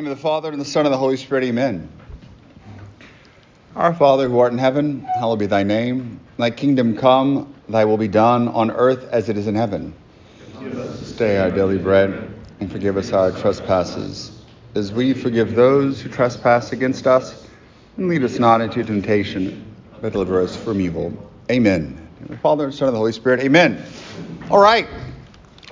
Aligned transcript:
name 0.00 0.10
of 0.10 0.16
the 0.16 0.22
Father, 0.22 0.50
and 0.50 0.58
the 0.58 0.64
Son, 0.64 0.86
and 0.86 0.94
the 0.94 0.98
Holy 0.98 1.18
Spirit, 1.18 1.44
amen. 1.44 1.86
Our 3.76 3.92
Father, 3.92 4.30
who 4.30 4.38
art 4.38 4.50
in 4.50 4.56
heaven, 4.56 5.00
hallowed 5.18 5.40
be 5.40 5.44
thy 5.44 5.62
name. 5.62 6.20
Thy 6.38 6.50
kingdom 6.50 6.96
come, 6.96 7.54
thy 7.68 7.84
will 7.84 7.98
be 7.98 8.08
done 8.08 8.48
on 8.48 8.70
earth 8.70 9.06
as 9.12 9.28
it 9.28 9.36
is 9.36 9.46
in 9.46 9.54
heaven. 9.54 9.92
Give 10.58 10.78
us 10.78 11.06
Stay 11.06 11.36
our 11.36 11.50
daily 11.50 11.76
bread, 11.76 12.32
and 12.60 12.72
forgive 12.72 12.96
us 12.96 13.12
our 13.12 13.30
trespasses, 13.30 14.40
as 14.74 14.90
we 14.90 15.12
forgive 15.12 15.54
those 15.54 16.00
who 16.00 16.08
trespass 16.08 16.72
against 16.72 17.06
us. 17.06 17.46
And 17.98 18.08
lead 18.08 18.24
us 18.24 18.38
not 18.38 18.62
into 18.62 18.82
temptation, 18.82 19.62
but 20.00 20.14
deliver 20.14 20.40
us 20.40 20.56
from 20.56 20.80
evil. 20.80 21.12
Amen. 21.50 22.08
The 22.26 22.38
Father, 22.38 22.64
and 22.64 22.74
Son, 22.74 22.88
and 22.88 22.94
the 22.94 22.98
Holy 22.98 23.12
Spirit, 23.12 23.40
amen. 23.40 23.84
All 24.50 24.62
right. 24.62 24.88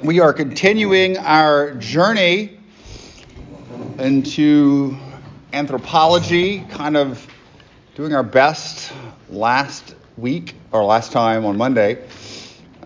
We 0.02 0.20
are 0.20 0.34
continuing 0.34 1.16
our 1.16 1.72
journey 1.76 2.57
into 3.98 4.96
anthropology, 5.52 6.60
kind 6.70 6.96
of 6.96 7.26
doing 7.96 8.14
our 8.14 8.22
best 8.22 8.92
last 9.28 9.94
week 10.16 10.54
or 10.70 10.84
last 10.84 11.10
time 11.10 11.44
on 11.44 11.56
Monday, 11.56 12.04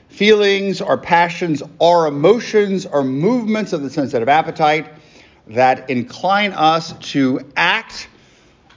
Feelings 0.08 0.80
or 0.80 0.98
passions 0.98 1.62
are 1.80 2.06
emotions 2.06 2.86
or 2.86 3.02
movements 3.02 3.72
of 3.72 3.82
the 3.82 3.90
sensitive 3.90 4.28
appetite 4.28 4.92
that 5.46 5.88
incline 5.90 6.52
us 6.52 6.92
to 7.12 7.40
act 7.56 8.08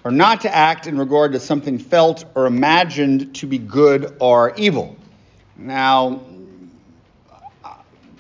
or 0.08 0.12
not 0.12 0.40
to 0.40 0.56
act 0.56 0.88
in 0.88 0.98
regard 0.98 1.34
to 1.34 1.40
something 1.40 1.78
felt 1.78 2.24
or 2.34 2.46
imagined 2.46 3.36
to 3.36 3.46
be 3.46 3.58
good 3.58 4.16
or 4.22 4.56
evil. 4.56 4.96
Now, 5.58 6.22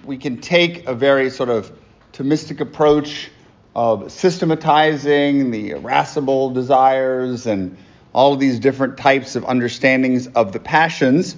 we 0.03 0.17
can 0.17 0.41
take 0.41 0.85
a 0.85 0.93
very 0.93 1.29
sort 1.29 1.47
of 1.47 1.71
Thomistic 2.11 2.59
approach 2.59 3.31
of 3.73 4.11
systematizing 4.11 5.49
the 5.49 5.69
irascible 5.69 6.49
desires 6.49 7.47
and 7.47 7.77
all 8.11 8.33
of 8.33 8.39
these 8.41 8.59
different 8.59 8.97
types 8.97 9.37
of 9.37 9.45
understandings 9.45 10.27
of 10.27 10.51
the 10.51 10.59
passions. 10.59 11.37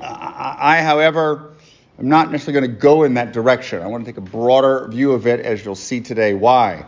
I, 0.00 0.80
however, 0.80 1.54
am 1.98 2.08
not 2.08 2.30
necessarily 2.30 2.68
going 2.68 2.76
to 2.76 2.80
go 2.80 3.02
in 3.02 3.14
that 3.14 3.32
direction. 3.32 3.82
I 3.82 3.88
want 3.88 4.04
to 4.04 4.12
take 4.12 4.18
a 4.18 4.20
broader 4.20 4.86
view 4.86 5.10
of 5.10 5.26
it, 5.26 5.40
as 5.40 5.64
you'll 5.64 5.74
see 5.74 6.00
today 6.00 6.34
why. 6.34 6.84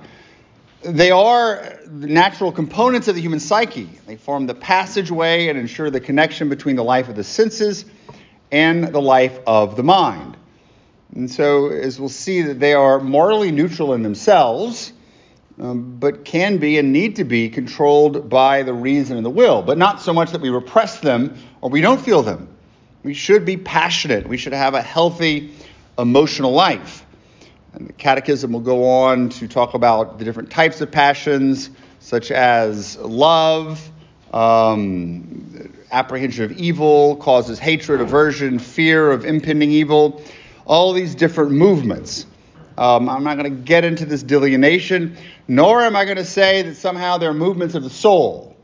They 0.85 1.13
are 1.13 1.79
natural 1.89 2.51
components 2.51 3.07
of 3.07 3.15
the 3.15 3.21
human 3.21 3.39
psyche. 3.39 3.89
They 4.07 4.17
form 4.17 4.47
the 4.47 4.55
passageway 4.55 5.47
and 5.49 5.57
ensure 5.57 5.91
the 5.91 6.01
connection 6.01 6.49
between 6.49 6.75
the 6.75 6.83
life 6.83 7.09
of 7.09 7.15
the 7.15 7.23
senses 7.23 7.85
and 8.51 8.89
the 8.89 9.01
life 9.01 9.39
of 9.47 9.77
the 9.77 9.85
mind. 9.85 10.37
And 11.15 11.31
so, 11.31 11.69
as 11.69 12.01
we'll 12.01 12.09
see, 12.09 12.43
that 12.43 12.59
they 12.59 12.75
are 12.75 12.99
morally 12.99 13.53
neutral 13.53 13.93
in 13.95 14.03
themselves, 14.03 14.93
um, 15.61 15.99
but 16.01 16.25
can 16.25 16.57
be 16.57 16.79
and 16.79 16.93
need 16.93 17.17
to 17.17 17.25
be 17.25 17.49
controlled 17.49 18.29
by 18.29 18.65
the 18.65 18.73
reason 18.73 19.17
and 19.17 19.25
the 19.25 19.31
will, 19.31 19.63
but 19.63 19.79
not 19.79 20.01
so 20.01 20.13
much 20.13 20.33
that 20.33 20.41
we 20.41 20.51
repress 20.51 20.99
them 20.99 21.37
or 21.61 21.71
we 21.71 21.81
don't 21.81 22.01
feel 22.01 22.23
them. 22.23 22.49
We 23.05 23.15
should 23.15 23.45
be 23.45 23.57
passionate. 23.57 24.27
We 24.27 24.37
should 24.37 24.53
have 24.53 24.75
a 24.75 24.83
healthy 24.83 25.53
emotional 25.99 26.53
life. 26.53 27.05
And 27.75 27.89
the 27.89 27.93
Catechism 27.93 28.53
will 28.53 28.61
go 28.61 28.85
on 28.85 29.31
to 29.31 29.49
talk 29.49 29.75
about 29.75 30.19
the 30.19 30.25
different 30.25 30.51
types 30.51 30.81
of 30.81 30.91
passions, 30.91 31.71
such 32.01 32.31
as 32.31 32.97
love, 32.99 33.91
um, 34.33 35.73
apprehension 35.91 36.45
of 36.45 36.53
evil, 36.53 37.17
causes 37.17 37.59
hatred, 37.59 38.01
aversion, 38.01 38.59
fear 38.59 39.11
of 39.11 39.25
impending 39.25 39.71
evil, 39.71 40.23
all 40.67 40.93
these 40.93 41.15
different 41.15 41.53
movements. 41.53 42.27
Um, 42.77 43.09
I'm 43.09 43.25
not 43.25 43.37
going 43.37 43.51
to 43.55 43.63
get 43.63 43.85
into 43.85 44.07
this 44.07 44.23
delineation, 44.23 45.17
nor 45.47 45.83
am 45.83 45.95
I 45.95 46.05
going 46.05 46.17
to 46.17 46.25
say 46.25 46.63
that 46.63 46.77
somehow 46.77 47.19
they're 47.19 47.35
movements 47.35 47.75
of 47.75 47.83
the 47.83 47.91
soul. 47.91 48.57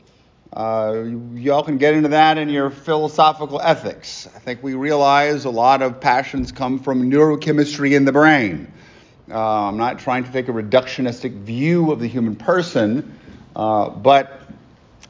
Uh, 0.51 1.03
y'all 1.35 1.61
can 1.61 1.77
get 1.77 1.93
into 1.93 2.09
that 2.09 2.39
in 2.39 2.49
your 2.49 2.71
philosophical 2.71 3.61
ethics. 3.61 4.27
I 4.35 4.39
think 4.39 4.63
we 4.63 4.73
realize 4.73 5.45
a 5.45 5.51
lot 5.51 5.83
of 5.83 6.01
passions 6.01 6.51
come 6.51 6.79
from 6.79 7.11
neurochemistry 7.11 7.95
in 7.95 8.05
the 8.05 8.11
brain. 8.11 8.71
Uh, 9.31 9.67
I'm 9.67 9.77
not 9.77 9.99
trying 9.99 10.23
to 10.23 10.31
take 10.31 10.47
a 10.47 10.51
reductionistic 10.51 11.33
view 11.41 11.91
of 11.91 11.99
the 11.99 12.07
human 12.07 12.35
person, 12.35 13.19
uh, 13.55 13.89
but 13.89 14.41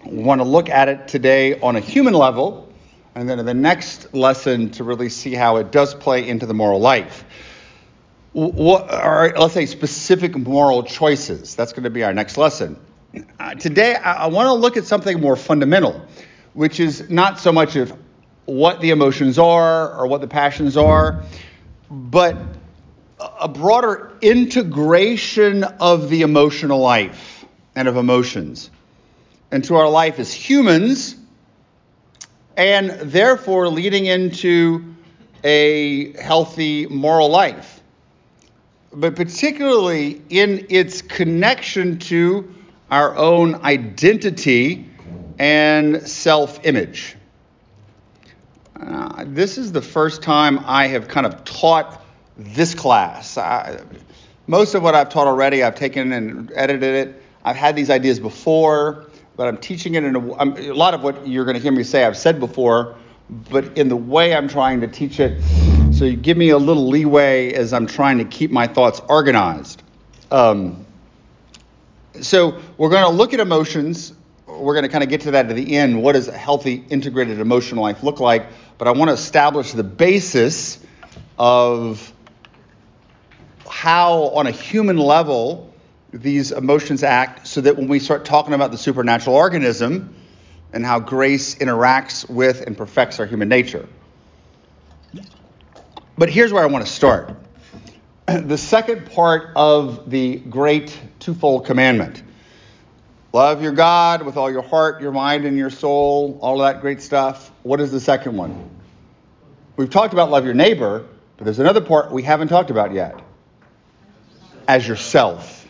want 0.04 0.42
to 0.42 0.46
look 0.46 0.70
at 0.70 0.90
it 0.90 1.08
today 1.08 1.60
on 1.62 1.76
a 1.76 1.80
human 1.80 2.14
level, 2.14 2.72
and 3.16 3.30
then 3.30 3.40
in 3.40 3.46
the 3.46 3.54
next 3.54 4.14
lesson 4.14 4.72
to 4.72 4.84
really 4.84 5.10
see 5.10 5.34
how 5.34 5.58
it 5.58 5.72
does 5.72 5.94
play 5.94 6.28
into 6.28 6.46
the 6.46 6.54
moral 6.54 6.80
life. 6.80 7.24
What 8.34 8.92
are, 8.92 9.34
let's 9.38 9.54
say, 9.54 9.66
specific 9.66 10.38
moral 10.38 10.84
choices? 10.84 11.56
That's 11.56 11.74
going 11.74 11.86
to 11.86 11.90
be 11.90 12.04
our 12.04 12.14
next 12.14 12.38
lesson. 12.38 12.80
Uh, 13.40 13.56
today, 13.56 13.96
I, 13.96 14.26
I 14.26 14.28
want 14.28 14.48
to 14.48 14.54
look 14.54 14.78
at 14.78 14.86
something 14.86 15.20
more 15.20 15.36
fundamental, 15.36 16.06
which 16.54 16.80
is 16.80 17.10
not 17.10 17.40
so 17.40 17.52
much 17.52 17.76
of 17.76 17.94
what 18.46 18.82
the 18.82 18.90
emotions 18.90 19.40
are 19.40 19.94
or 19.94 20.08
what 20.08 20.22
the 20.22 20.28
passions 20.28 20.76
are, 20.78 21.24
but 21.90 22.36
a 23.20 23.48
broader 23.48 24.12
integration 24.22 25.64
of 25.64 26.10
the 26.10 26.22
emotional 26.22 26.80
life 26.80 27.46
and 27.76 27.88
of 27.88 27.98
emotions 27.98 28.70
into 29.52 29.76
our 29.76 29.90
life 29.90 30.20
as 30.20 30.32
humans, 30.32 31.16
and 32.56 32.92
therefore 32.92 33.68
leading 33.68 34.06
into 34.06 34.96
a 35.44 36.14
healthy 36.22 36.86
moral 36.88 37.30
life. 37.30 37.82
But 38.92 39.16
particularly 39.16 40.22
in 40.30 40.68
its 40.70 41.02
connection 41.02 42.00
to 42.00 42.54
our 42.92 43.16
own 43.16 43.56
identity 43.56 44.90
and 45.38 46.08
self 46.08 46.66
image. 46.66 47.16
Uh, 48.80 49.26
this 49.28 49.58
is 49.58 49.72
the 49.72 49.82
first 49.82 50.22
time 50.22 50.60
I 50.66 50.88
have 50.88 51.08
kind 51.08 51.26
of 51.26 51.44
taught 51.44 52.02
this 52.40 52.74
class. 52.74 53.38
I, 53.38 53.82
most 54.48 54.74
of 54.74 54.82
what 54.82 54.96
I've 54.96 55.10
taught 55.10 55.28
already, 55.28 55.64
I've 55.64 55.76
taken 55.76 56.12
and 56.12 56.52
edited 56.56 57.08
it. 57.08 57.24
I've 57.44 57.56
had 57.56 57.76
these 57.76 57.90
ideas 57.90 58.20
before, 58.20 59.08
but 59.36 59.48
I'm 59.48 59.58
teaching 59.58 59.96
it 59.96 60.04
in 60.04 60.16
a, 60.16 60.36
I'm, 60.36 60.58
a 60.58 60.72
lot 60.72 60.94
of 60.94 61.04
what 61.04 61.28
you're 61.28 61.46
going 61.46 61.56
to 61.56 61.62
hear 61.62 61.72
me 61.72 61.84
say, 61.84 62.04
I've 62.04 62.18
said 62.18 62.40
before 62.40 62.96
but 63.30 63.78
in 63.78 63.90
the 63.90 63.96
way 63.96 64.34
I'm 64.36 64.48
trying 64.48 64.82
to 64.82 64.88
teach 64.88 65.20
it. 65.20 65.42
So 65.94 66.06
you 66.06 66.16
give 66.16 66.38
me 66.38 66.50
a 66.50 66.58
little 66.58 66.88
leeway 66.88 67.54
as 67.54 67.74
I'm 67.74 67.88
trying 67.88 68.18
to 68.20 68.26
keep 68.26 68.52
my 68.52 68.68
thoughts 68.68 69.02
organized. 69.08 69.84
Um, 70.32 70.86
so 72.22 72.60
we're 72.78 72.90
going 72.90 73.04
to 73.04 73.10
look 73.10 73.34
at 73.34 73.40
emotions. 73.40 74.14
We're 74.48 74.74
going 74.74 74.84
to 74.84 74.90
kind 74.90 75.04
of 75.04 75.10
get 75.10 75.22
to 75.22 75.32
that 75.32 75.50
at 75.50 75.56
the 75.56 75.78
end. 75.78 76.02
What 76.02 76.14
does 76.14 76.28
a 76.28 76.38
healthy, 76.38 76.84
integrated 76.90 77.40
emotional 77.40 77.84
life 77.84 78.04
look 78.04 78.20
like? 78.20 78.48
But 78.78 78.88
I 78.88 78.92
want 78.92 79.10
to 79.10 79.14
establish 79.14 79.74
the 79.74 79.84
basis 79.84 80.84
of 81.38 82.12
how, 83.80 84.24
on 84.36 84.46
a 84.46 84.52
human 84.52 84.98
level, 84.98 85.74
these 86.12 86.52
emotions 86.52 87.02
act 87.02 87.48
so 87.48 87.62
that 87.62 87.78
when 87.78 87.88
we 87.88 87.98
start 87.98 88.26
talking 88.26 88.54
about 88.54 88.72
the 88.72 88.78
supernatural 88.78 89.38
organism 89.38 90.14
and 90.74 90.86
how 90.86 91.00
grace 91.00 91.56
interacts 91.56 92.30
with 92.30 92.60
and 92.68 92.78
perfects 92.78 93.22
our 93.22 93.26
human 93.26 93.48
nature. 93.48 93.88
But 96.18 96.30
here's 96.30 96.52
where 96.52 96.62
I 96.62 96.66
want 96.66 96.86
to 96.86 96.92
start. 96.92 97.38
The 98.28 98.58
second 98.58 99.12
part 99.12 99.52
of 99.56 100.10
the 100.10 100.36
great 100.36 101.00
twofold 101.20 101.66
commandment 101.66 102.22
love 103.32 103.64
your 103.64 103.72
God 103.72 104.24
with 104.24 104.36
all 104.36 104.52
your 104.52 104.62
heart, 104.62 105.02
your 105.02 105.14
mind, 105.14 105.46
and 105.46 105.58
your 105.58 105.70
soul, 105.70 106.38
all 106.42 106.58
that 106.58 106.82
great 106.82 107.02
stuff. 107.02 107.50
What 107.64 107.80
is 107.80 107.94
the 107.94 108.02
second 108.02 108.36
one? 108.36 108.70
We've 109.78 109.90
talked 109.90 110.12
about 110.12 110.30
love 110.30 110.44
your 110.44 110.54
neighbor, 110.54 111.08
but 111.38 111.46
there's 111.46 111.60
another 111.60 111.80
part 111.80 112.12
we 112.12 112.24
haven't 112.24 112.50
talked 112.50 112.72
about 112.72 112.92
yet 112.92 113.22
as 114.70 114.88
yourself. 114.88 115.68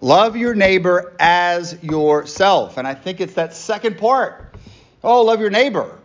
Love 0.00 0.38
your 0.38 0.54
neighbor 0.54 1.14
as 1.20 1.76
yourself. 1.82 2.78
And 2.78 2.88
I 2.88 2.94
think 2.94 3.20
it's 3.20 3.34
that 3.34 3.54
second 3.54 3.98
part. 3.98 4.54
Oh, 5.04 5.20
love 5.20 5.38
your 5.38 5.50
neighbor. 5.50 5.98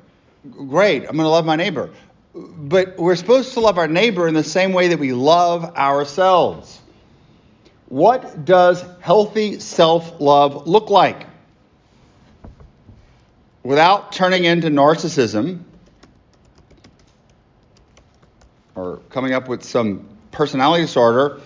Great, 0.51 1.03
I'm 1.03 1.15
going 1.15 1.19
to 1.19 1.29
love 1.29 1.45
my 1.45 1.55
neighbor. 1.55 1.89
But 2.35 2.97
we're 2.97 3.15
supposed 3.15 3.53
to 3.53 3.61
love 3.61 3.77
our 3.77 3.87
neighbor 3.87 4.27
in 4.27 4.33
the 4.33 4.43
same 4.43 4.73
way 4.73 4.89
that 4.89 4.99
we 4.99 5.13
love 5.13 5.77
ourselves. 5.77 6.81
What 7.87 8.43
does 8.43 8.83
healthy 8.99 9.61
self 9.61 10.19
love 10.19 10.67
look 10.67 10.89
like? 10.89 11.27
Without 13.63 14.11
turning 14.11 14.43
into 14.43 14.67
narcissism 14.67 15.63
or 18.75 18.97
coming 19.09 19.31
up 19.31 19.47
with 19.47 19.63
some 19.63 20.09
personality 20.31 20.83
disorder, 20.83 21.39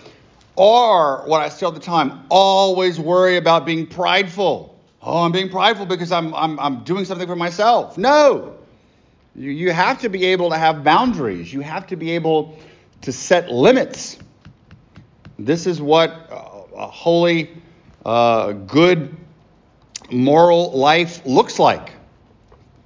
or 0.56 1.22
what 1.26 1.42
I 1.42 1.48
say 1.50 1.66
all 1.66 1.72
the 1.72 1.80
time, 1.80 2.24
always 2.30 2.98
worry 2.98 3.36
about 3.36 3.66
being 3.66 3.86
prideful. 3.86 4.74
Oh, 5.02 5.22
I'm 5.24 5.32
being 5.32 5.50
prideful 5.50 5.86
because 5.86 6.10
I'm, 6.10 6.34
I'm, 6.34 6.58
I'm 6.58 6.82
doing 6.82 7.04
something 7.04 7.28
for 7.28 7.36
myself. 7.36 7.96
No. 7.96 8.56
You, 9.36 9.50
you 9.50 9.70
have 9.70 10.00
to 10.00 10.08
be 10.08 10.24
able 10.26 10.50
to 10.50 10.58
have 10.58 10.82
boundaries. 10.82 11.52
You 11.52 11.60
have 11.60 11.86
to 11.88 11.96
be 11.96 12.12
able 12.12 12.58
to 13.02 13.12
set 13.12 13.50
limits. 13.50 14.18
This 15.38 15.66
is 15.66 15.80
what 15.80 16.28
a 16.74 16.86
holy, 16.88 17.50
uh, 18.04 18.52
good, 18.52 19.14
moral 20.10 20.72
life 20.72 21.24
looks 21.26 21.58
like. 21.58 21.92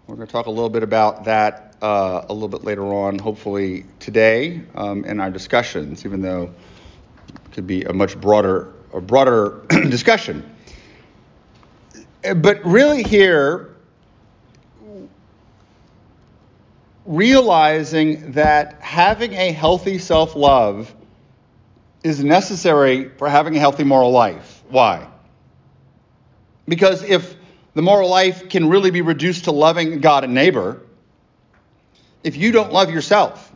We're 0.07 0.17
going 0.17 0.27
to 0.27 0.33
talk 0.33 0.47
a 0.47 0.51
little 0.51 0.71
bit 0.71 0.83
about 0.83 1.25
that 1.25 1.77
uh, 1.81 2.27
a 2.29 2.33
little 2.33 2.49
bit 2.49 2.65
later 2.65 2.85
on, 2.85 3.19
hopefully 3.19 3.87
today 4.01 4.63
um, 4.75 5.05
in 5.05 5.21
our 5.21 5.31
discussions, 5.31 6.05
even 6.05 6.21
though 6.21 6.53
could 7.53 7.67
be 7.67 7.83
a 7.85 7.93
much 7.93 8.21
broader, 8.21 8.73
a 8.93 9.01
broader 9.01 9.63
discussion. 9.69 10.55
But 12.37 12.65
really, 12.65 13.03
here, 13.03 13.75
realizing 17.07 18.33
that 18.33 18.81
having 18.81 19.33
a 19.33 19.53
healthy 19.53 19.99
self 19.99 20.37
love 20.37 20.95
is 22.03 22.23
necessary 22.23 23.09
for 23.09 23.29
having 23.29 23.57
a 23.57 23.59
healthy 23.59 23.85
moral 23.85 24.11
life. 24.11 24.63
Why? 24.69 25.07
Because 26.69 27.03
if 27.03 27.37
the 27.75 27.83
moral 27.83 28.09
life 28.09 28.49
can 28.49 28.69
really 28.69 28.91
be 28.91 29.03
reduced 29.03 29.45
to 29.45 29.53
loving 29.53 30.01
God 30.01 30.25
and 30.25 30.35
neighbor, 30.35 30.83
if 32.23 32.37
you 32.37 32.53
don't 32.53 32.73
love 32.73 32.91
yourself, 32.91 33.53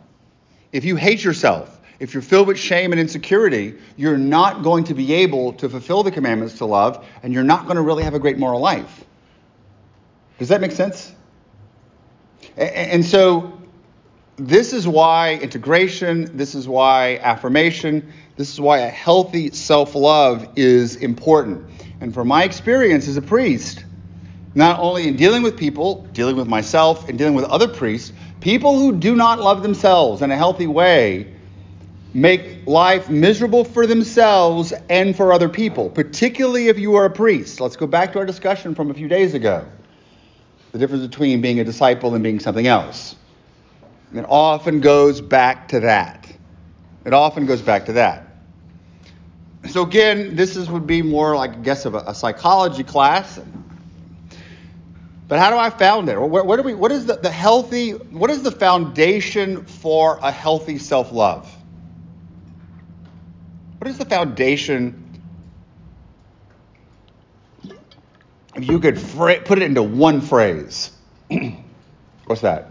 if 0.73 0.85
you 0.85 0.97
hate 0.97 1.23
yourself, 1.23 1.74
if 2.05 2.13
you're 2.13 2.23
filled 2.23 2.49
with 2.49 2.59
shame 2.59 2.93
and 2.93 3.01
insecurity, 3.01 3.75
you're 3.97 4.19
not 4.19 4.63
going 4.63 4.85
to 4.85 4.93
be 4.93 5.15
able 5.15 5.55
to 5.55 5.71
fulfill 5.71 6.03
the 6.03 6.11
commandments 6.11 6.59
to 6.59 6.67
love, 6.67 7.03
and 7.23 7.33
you're 7.33 7.43
not 7.43 7.65
going 7.65 7.77
to 7.77 7.83
really 7.83 8.05
have 8.05 8.13
a 8.13 8.19
great 8.19 8.37
moral 8.37 8.61
life. 8.61 9.07
Does 10.39 10.51
that 10.51 10.61
make 10.61 10.73
sense? 10.73 11.15
And 12.59 13.03
so, 13.03 13.59
this 14.37 14.75
is 14.75 14.87
why 14.87 15.37
integration, 15.37 16.37
this 16.37 16.55
is 16.55 16.69
why 16.69 17.21
affirmation, 17.23 18.13
this 18.37 18.53
is 18.53 18.61
why 18.61 18.81
a 18.81 18.91
healthy 18.91 19.51
self 19.53 19.95
love 19.95 20.47
is 20.57 20.97
important. 20.97 21.65
And 22.03 22.13
from 22.13 22.29
my 22.29 22.45
experience 22.45 23.09
as 23.09 23.17
a 23.17 23.23
priest, 23.23 23.83
not 24.55 24.79
only 24.79 25.09
in 25.09 25.17
dealing 25.17 25.43
with 25.43 25.57
people, 25.57 26.07
dealing 26.13 26.37
with 26.37 26.49
myself, 26.49 27.09
and 27.09 27.17
dealing 27.17 27.35
with 27.35 27.47
other 27.47 27.67
priests, 27.67 28.13
people 28.43 28.79
who 28.79 28.93
do 28.93 29.17
not 29.17 29.41
love 29.41 29.63
themselves 29.63 30.21
in 30.21 30.31
a 30.31 30.37
healthy 30.37 30.67
way 30.67 31.34
make 32.15 32.67
life 32.67 33.11
miserable 33.11 33.65
for 33.65 33.87
themselves 33.87 34.73
and 34.89 35.17
for 35.17 35.33
other 35.33 35.49
people, 35.49 35.91
particularly 35.91 36.69
if 36.69 36.79
you 36.79 36.95
are 36.95 37.05
a 37.05 37.11
priest. 37.11 37.61
Let's 37.61 37.77
go 37.77 37.87
back 37.87 38.13
to 38.13 38.21
our 38.21 38.27
discussion 38.27 38.75
from 38.75 38.91
a 38.91 38.95
few 38.95 39.09
days 39.09 39.35
ago 39.35 39.67
the 40.75 40.81
difference 40.81 41.07
between 41.07 41.41
being 41.41 41.61
a 41.61 41.65
disciple 41.65 42.15
and 42.15 42.25
being 42.25 42.41
something 42.41 42.67
else. 42.67 43.15
It 44.13 44.25
often 44.29 44.81
goes 44.81 45.21
back 45.21 45.69
to 45.69 45.81
that. 45.81 46.29
It 47.05 47.13
often 47.13 47.47
goes 47.47 47.63
back 47.63 47.87
to 47.87 47.93
that. 47.93 48.27
So 49.69 49.83
again, 49.83 50.35
this 50.35 50.57
is, 50.57 50.69
would 50.69 50.87
be 50.87 51.01
more 51.01 51.37
like 51.37 51.53
I 51.53 51.57
guess 51.59 51.85
of 51.85 51.95
a, 51.95 51.99
a 51.99 52.15
psychology 52.15 52.83
class. 52.83 53.41
But 55.29 55.39
how 55.39 55.51
do 55.51 55.57
I 55.57 55.71
found 55.71 56.09
it? 56.09 56.21
We, 56.21 56.75
what 56.75 56.91
is 56.91 57.07
the, 57.07 57.17
the 57.17 57.31
healthy? 57.31 57.93
What 57.93 58.31
is 58.31 58.43
the 58.43 58.51
foundation 58.51 59.65
for 59.67 60.19
a 60.23 60.33
healthy 60.33 60.79
self-love? 60.79 61.54
What 63.85 63.91
is 63.91 63.99
the 63.99 64.07
foundation? 64.07 65.21
If 68.57 68.67
you 68.67 68.81
could 68.81 68.99
fra- 68.99 69.43
put 69.43 69.59
it 69.59 69.65
into 69.65 69.83
one 69.83 70.23
phrase, 70.23 70.91
what's 72.25 72.41
that? 72.41 72.71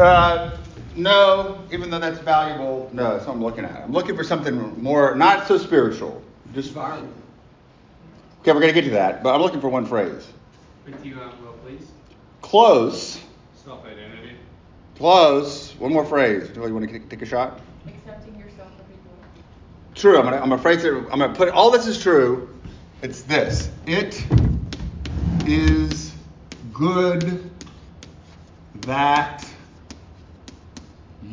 Uh, 0.00 0.58
no, 0.96 1.62
even 1.70 1.90
though 1.90 2.00
that's 2.00 2.18
valuable, 2.18 2.90
no, 2.92 3.12
that's 3.12 3.24
what 3.24 3.34
I'm 3.34 3.44
looking 3.44 3.64
at. 3.64 3.84
I'm 3.84 3.92
looking 3.92 4.16
for 4.16 4.24
something 4.24 4.82
more, 4.82 5.14
not 5.14 5.46
so 5.46 5.58
spiritual. 5.58 6.20
Just 6.52 6.76
Okay, 6.76 7.06
we're 8.46 8.54
going 8.54 8.62
to 8.62 8.72
get 8.72 8.82
to 8.86 8.90
that, 8.90 9.22
but 9.22 9.32
I'm 9.32 9.42
looking 9.42 9.60
for 9.60 9.68
one 9.68 9.86
phrase. 9.86 10.26
With 10.84 11.06
you, 11.06 11.20
um, 11.20 11.30
well, 11.40 11.52
please. 11.64 11.86
Close. 12.40 13.20
Self 13.64 13.86
identity. 13.86 14.32
Close. 14.96 15.72
One 15.78 15.92
more 15.92 16.04
phrase. 16.04 16.48
Do 16.48 16.66
you 16.66 16.74
want 16.74 16.90
to 16.90 16.98
take 16.98 17.22
a 17.22 17.26
shot? 17.26 17.60
True. 20.02 20.18
I'm 20.18 20.24
gonna, 20.24 20.40
I'm 20.40 20.52
afraid 20.52 20.80
to. 20.80 21.08
I'm 21.12 21.20
gonna 21.20 21.32
put 21.32 21.48
all 21.50 21.70
this 21.70 21.86
is 21.86 22.02
true. 22.02 22.52
It's 23.02 23.22
this. 23.22 23.70
It 23.86 24.26
is 25.46 26.12
good 26.72 27.50
that 28.82 29.48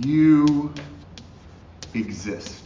you 0.03 0.71
exist. 1.95 2.63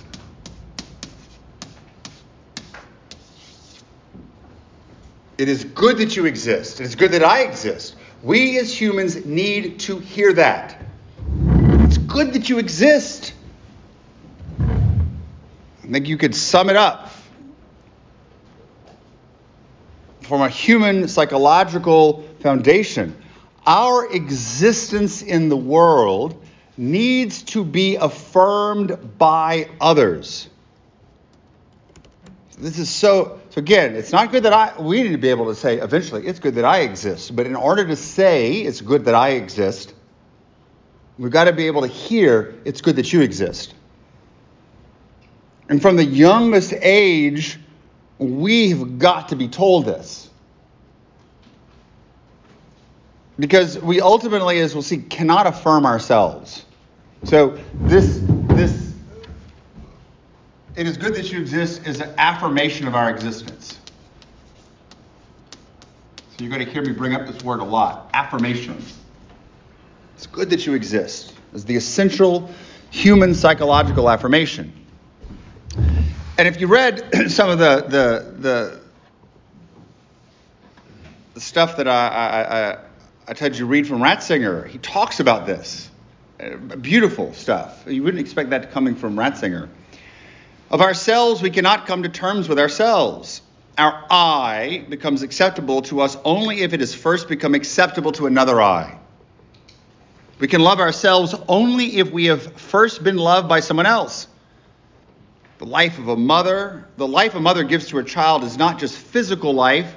It 5.37 5.47
is 5.47 5.63
good 5.63 5.97
that 5.99 6.17
you 6.17 6.25
exist. 6.25 6.81
It 6.81 6.83
is 6.83 6.95
good 6.95 7.11
that 7.11 7.23
I 7.23 7.43
exist. 7.43 7.95
We 8.21 8.59
as 8.59 8.79
humans 8.79 9.25
need 9.25 9.79
to 9.81 9.99
hear 9.99 10.33
that. 10.33 10.81
It's 11.85 11.97
good 11.97 12.33
that 12.33 12.49
you 12.49 12.59
exist. 12.59 13.32
I 15.83 15.87
think 15.87 16.07
you 16.07 16.17
could 16.17 16.33
sum 16.33 16.69
it 16.69 16.77
up 16.77 17.11
from 20.21 20.41
a 20.41 20.49
human 20.49 21.07
psychological 21.09 22.23
foundation. 22.39 23.15
Our 23.65 24.11
existence 24.13 25.21
in 25.21 25.49
the 25.49 25.57
world 25.57 26.41
needs 26.77 27.43
to 27.43 27.65
be 27.65 27.97
affirmed 27.97 29.17
by 29.17 29.69
others. 29.81 30.49
This 32.57 32.79
is 32.79 32.89
so, 32.89 33.41
so 33.49 33.59
again, 33.59 33.95
it's 33.95 34.11
not 34.11 34.31
good 34.31 34.43
that 34.43 34.53
I, 34.53 34.81
we 34.81 35.03
need 35.03 35.11
to 35.11 35.17
be 35.17 35.29
able 35.29 35.47
to 35.47 35.55
say 35.55 35.79
eventually, 35.79 36.25
it's 36.25 36.39
good 36.39 36.55
that 36.55 36.65
I 36.65 36.79
exist. 36.79 37.35
But 37.35 37.45
in 37.45 37.55
order 37.55 37.85
to 37.85 37.95
say 37.95 38.61
it's 38.61 38.79
good 38.79 39.05
that 39.05 39.15
I 39.15 39.31
exist, 39.31 39.93
we've 41.17 41.31
got 41.31 41.45
to 41.45 41.53
be 41.53 41.67
able 41.67 41.81
to 41.81 41.87
hear 41.87 42.55
it's 42.63 42.79
good 42.79 42.95
that 42.95 43.11
you 43.11 43.21
exist. 43.21 43.73
And 45.69 45.81
from 45.81 45.95
the 45.95 46.05
youngest 46.05 46.73
age, 46.81 47.57
we've 48.17 48.99
got 48.99 49.29
to 49.29 49.35
be 49.35 49.47
told 49.47 49.85
this. 49.85 50.29
because 53.39 53.79
we 53.79 54.01
ultimately, 54.01 54.59
as 54.59 54.73
we'll 54.73 54.83
see, 54.83 54.97
cannot 54.97 55.47
affirm 55.47 55.85
ourselves. 55.85 56.65
So 57.23 57.59
this 57.73 58.19
this 58.23 58.93
it 60.75 60.87
is 60.87 60.97
good 60.97 61.15
that 61.15 61.31
you 61.31 61.39
exist 61.39 61.85
is 61.85 62.01
an 62.01 62.13
affirmation 62.17 62.87
of 62.87 62.95
our 62.95 63.09
existence. 63.09 63.79
So 66.15 66.43
you're 66.43 66.49
going 66.49 66.65
to 66.65 66.71
hear 66.71 66.81
me 66.81 66.91
bring 66.91 67.13
up 67.13 67.27
this 67.27 67.43
word 67.43 67.59
a 67.59 67.63
lot. 67.63 68.09
Affirmation. 68.13 68.83
It's 70.15 70.25
good 70.25 70.49
that 70.49 70.65
you 70.65 70.73
exist. 70.73 71.33
Is 71.53 71.63
the 71.63 71.75
essential 71.75 72.49
human 72.89 73.35
psychological 73.35 74.09
affirmation. 74.09 74.73
And 76.43 76.53
if 76.53 76.59
you 76.59 76.67
read 76.67 77.01
some 77.31 77.49
of 77.49 77.57
the 77.57 77.85
the 77.87 78.35
the, 78.37 78.81
the 81.35 81.39
stuff 81.39 81.77
that 81.77 81.87
I, 81.87 82.07
I, 82.09 82.71
I, 82.71 82.77
I 83.29 83.33
told 83.33 83.57
you 83.57 83.65
read 83.65 83.87
from 83.87 83.99
Ratzinger, 83.99 84.67
he 84.67 84.77
talks 84.79 85.21
about 85.21 85.45
this. 85.45 85.89
Uh, 86.41 86.57
beautiful 86.75 87.31
stuff. 87.31 87.85
You 87.87 88.03
wouldn't 88.03 88.19
expect 88.19 88.49
that 88.49 88.71
coming 88.71 88.93
from 88.93 89.15
Ratzinger. 89.15 89.69
Of 90.69 90.81
ourselves, 90.81 91.41
we 91.41 91.49
cannot 91.49 91.87
come 91.87 92.03
to 92.03 92.09
terms 92.09 92.49
with 92.49 92.59
ourselves. 92.59 93.41
Our 93.77 94.03
I 94.09 94.85
becomes 94.89 95.21
acceptable 95.21 95.81
to 95.83 96.01
us 96.01 96.17
only 96.25 96.63
if 96.63 96.73
it 96.73 96.81
has 96.81 96.93
first 96.93 97.29
become 97.29 97.55
acceptable 97.55 98.11
to 98.11 98.25
another 98.27 98.61
I. 98.61 98.99
We 100.39 100.49
can 100.49 100.59
love 100.59 100.81
ourselves 100.81 101.35
only 101.47 101.99
if 101.99 102.11
we 102.11 102.25
have 102.25 102.59
first 102.59 103.01
been 103.01 103.15
loved 103.15 103.47
by 103.47 103.61
someone 103.61 103.85
else. 103.85 104.27
The 105.63 105.69
life 105.69 105.97
of 105.97 106.09
a 106.09 106.17
mother, 106.17 106.83
the 106.97 107.07
life 107.07 107.35
a 107.35 107.39
mother 107.39 107.63
gives 107.63 107.87
to 107.87 107.95
her 107.95 108.03
child 108.03 108.43
is 108.43 108.57
not 108.57 108.79
just 108.79 108.97
physical 108.97 109.53
life. 109.53 109.95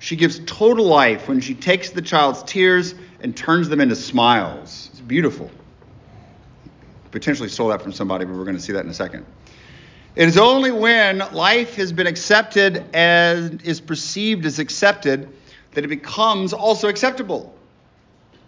She 0.00 0.16
gives 0.16 0.38
total 0.40 0.84
life 0.84 1.28
when 1.28 1.40
she 1.40 1.54
takes 1.54 1.88
the 1.88 2.02
child's 2.02 2.42
tears 2.42 2.94
and 3.20 3.34
turns 3.34 3.70
them 3.70 3.80
into 3.80 3.96
smiles. 3.96 4.90
It's 4.92 5.00
beautiful. 5.00 5.50
Potentially 7.10 7.48
stole 7.48 7.68
that 7.68 7.80
from 7.80 7.90
somebody, 7.90 8.26
but 8.26 8.36
we're 8.36 8.44
going 8.44 8.58
to 8.58 8.62
see 8.62 8.74
that 8.74 8.84
in 8.84 8.90
a 8.90 8.94
second. 8.94 9.24
It 10.14 10.28
is 10.28 10.36
only 10.36 10.72
when 10.72 11.20
life 11.32 11.76
has 11.76 11.90
been 11.90 12.06
accepted 12.06 12.84
and 12.92 13.62
is 13.62 13.80
perceived 13.80 14.44
as 14.44 14.58
accepted 14.58 15.26
that 15.70 15.84
it 15.84 15.88
becomes 15.88 16.52
also 16.52 16.86
acceptable. 16.86 17.56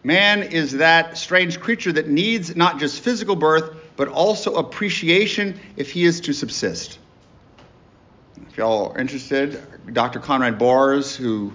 Man 0.05 0.43
is 0.43 0.73
that 0.73 1.17
strange 1.17 1.59
creature 1.59 1.93
that 1.93 2.09
needs 2.09 2.55
not 2.55 2.79
just 2.79 3.01
physical 3.01 3.35
birth, 3.35 3.80
but 4.01 4.09
also 4.09 4.55
appreciation 4.55 5.61
if 5.77 5.93
he 5.93 6.05
is 6.05 6.23
to 6.23 6.33
subsist. 6.33 6.99
If 8.49 8.57
y'all 8.57 8.93
are 8.93 8.99
interested, 8.99 9.63
Dr. 9.93 10.21
Conrad 10.21 10.59
Baars, 10.59 11.15
who 11.15 11.53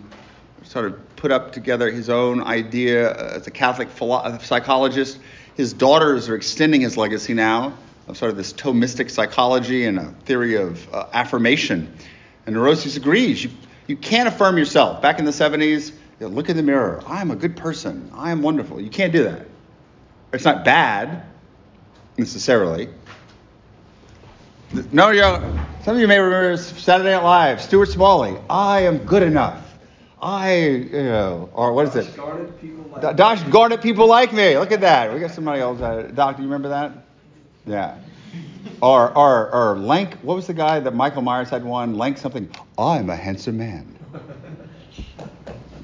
sort 0.61 0.85
of 0.85 1.15
put 1.15 1.31
up 1.31 1.53
together 1.53 1.89
his 1.89 2.07
own 2.07 2.43
idea 2.43 3.15
as 3.15 3.47
a 3.47 3.49
Catholic 3.49 3.89
philo- 3.89 4.37
psychologist, 4.43 5.17
his 5.55 5.73
daughters 5.73 6.29
are 6.29 6.35
extending 6.35 6.81
his 6.81 6.97
legacy 6.97 7.33
now 7.33 7.75
of 8.07 8.15
sort 8.15 8.29
of 8.29 8.37
this 8.37 8.53
Thomistic 8.53 9.09
psychology 9.09 9.85
and 9.85 9.97
a 9.97 10.11
theory 10.25 10.53
of 10.53 10.87
uh, 10.93 11.07
affirmation. 11.13 11.91
And 12.45 12.53
Neurosis 12.53 12.95
agrees. 12.95 13.43
You, 13.43 13.49
you 13.87 13.97
can't 13.97 14.27
affirm 14.27 14.59
yourself. 14.59 15.01
Back 15.01 15.17
in 15.17 15.25
the 15.25 15.31
70s, 15.31 15.89
you 15.89 15.95
know, 16.19 16.27
look 16.27 16.47
in 16.49 16.57
the 16.57 16.61
mirror. 16.61 17.01
I 17.07 17.21
am 17.21 17.31
a 17.31 17.35
good 17.35 17.57
person. 17.57 18.11
I 18.13 18.29
am 18.29 18.43
wonderful. 18.43 18.79
You 18.79 18.91
can't 18.91 19.11
do 19.11 19.23
that. 19.23 19.47
It's 20.31 20.45
not 20.45 20.63
bad 20.63 21.25
necessarily. 22.17 22.89
No, 24.91 25.11
you 25.11 25.21
some 25.83 25.95
of 25.95 25.99
you 26.01 26.07
may 26.07 26.19
remember 26.19 26.57
Saturday 26.57 27.11
Night 27.11 27.23
Live, 27.23 27.61
Stuart 27.61 27.89
Smalley. 27.89 28.35
I 28.49 28.81
am 28.81 28.97
good 28.99 29.23
enough. 29.23 29.61
I, 30.21 30.57
you 30.57 31.03
know, 31.03 31.49
or 31.53 31.73
what 31.73 31.87
is 31.87 31.95
it? 31.95 32.15
Guarded 32.17 32.59
people 32.59 32.83
like 32.91 33.15
Dosh 33.15 33.43
guarded 33.43 33.81
people 33.81 34.07
like 34.07 34.33
me. 34.33 34.57
Look 34.57 34.71
at 34.71 34.81
that. 34.81 35.13
We 35.13 35.19
got 35.19 35.31
somebody 35.31 35.61
else. 35.61 35.79
Uh, 35.79 36.09
Doc, 36.13 36.37
do 36.37 36.41
you 36.41 36.47
remember 36.47 36.69
that? 36.69 37.05
Yeah. 37.67 37.99
Or, 38.81 39.15
or, 39.15 39.51
or 39.51 39.77
Lank, 39.77 40.15
what 40.23 40.35
was 40.35 40.47
the 40.47 40.53
guy 40.53 40.79
that 40.79 40.95
Michael 40.95 41.21
Myers 41.21 41.49
had 41.49 41.63
one? 41.63 41.95
Lank 41.95 42.17
something. 42.17 42.49
I'm 42.77 43.09
a 43.09 43.15
handsome 43.15 43.57
man. 43.57 43.95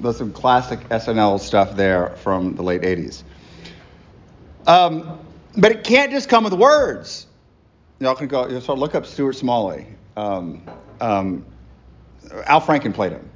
There's 0.00 0.18
some 0.18 0.32
classic 0.32 0.80
SNL 0.88 1.38
stuff 1.38 1.76
there 1.76 2.10
from 2.16 2.56
the 2.56 2.62
late 2.62 2.82
80s. 2.82 3.22
Um, 4.66 5.21
but 5.56 5.72
it 5.72 5.84
can't 5.84 6.10
just 6.10 6.28
come 6.28 6.44
with 6.44 6.52
words. 6.52 7.26
Y'all 8.00 8.14
can 8.14 8.28
go, 8.28 8.42
look 8.44 8.94
up 8.94 9.06
Stuart 9.06 9.34
Smalley. 9.34 9.86
Um, 10.16 10.62
um, 11.00 11.44
Al 12.46 12.60
Franken 12.60 12.92
played 12.92 13.12
him. 13.12 13.28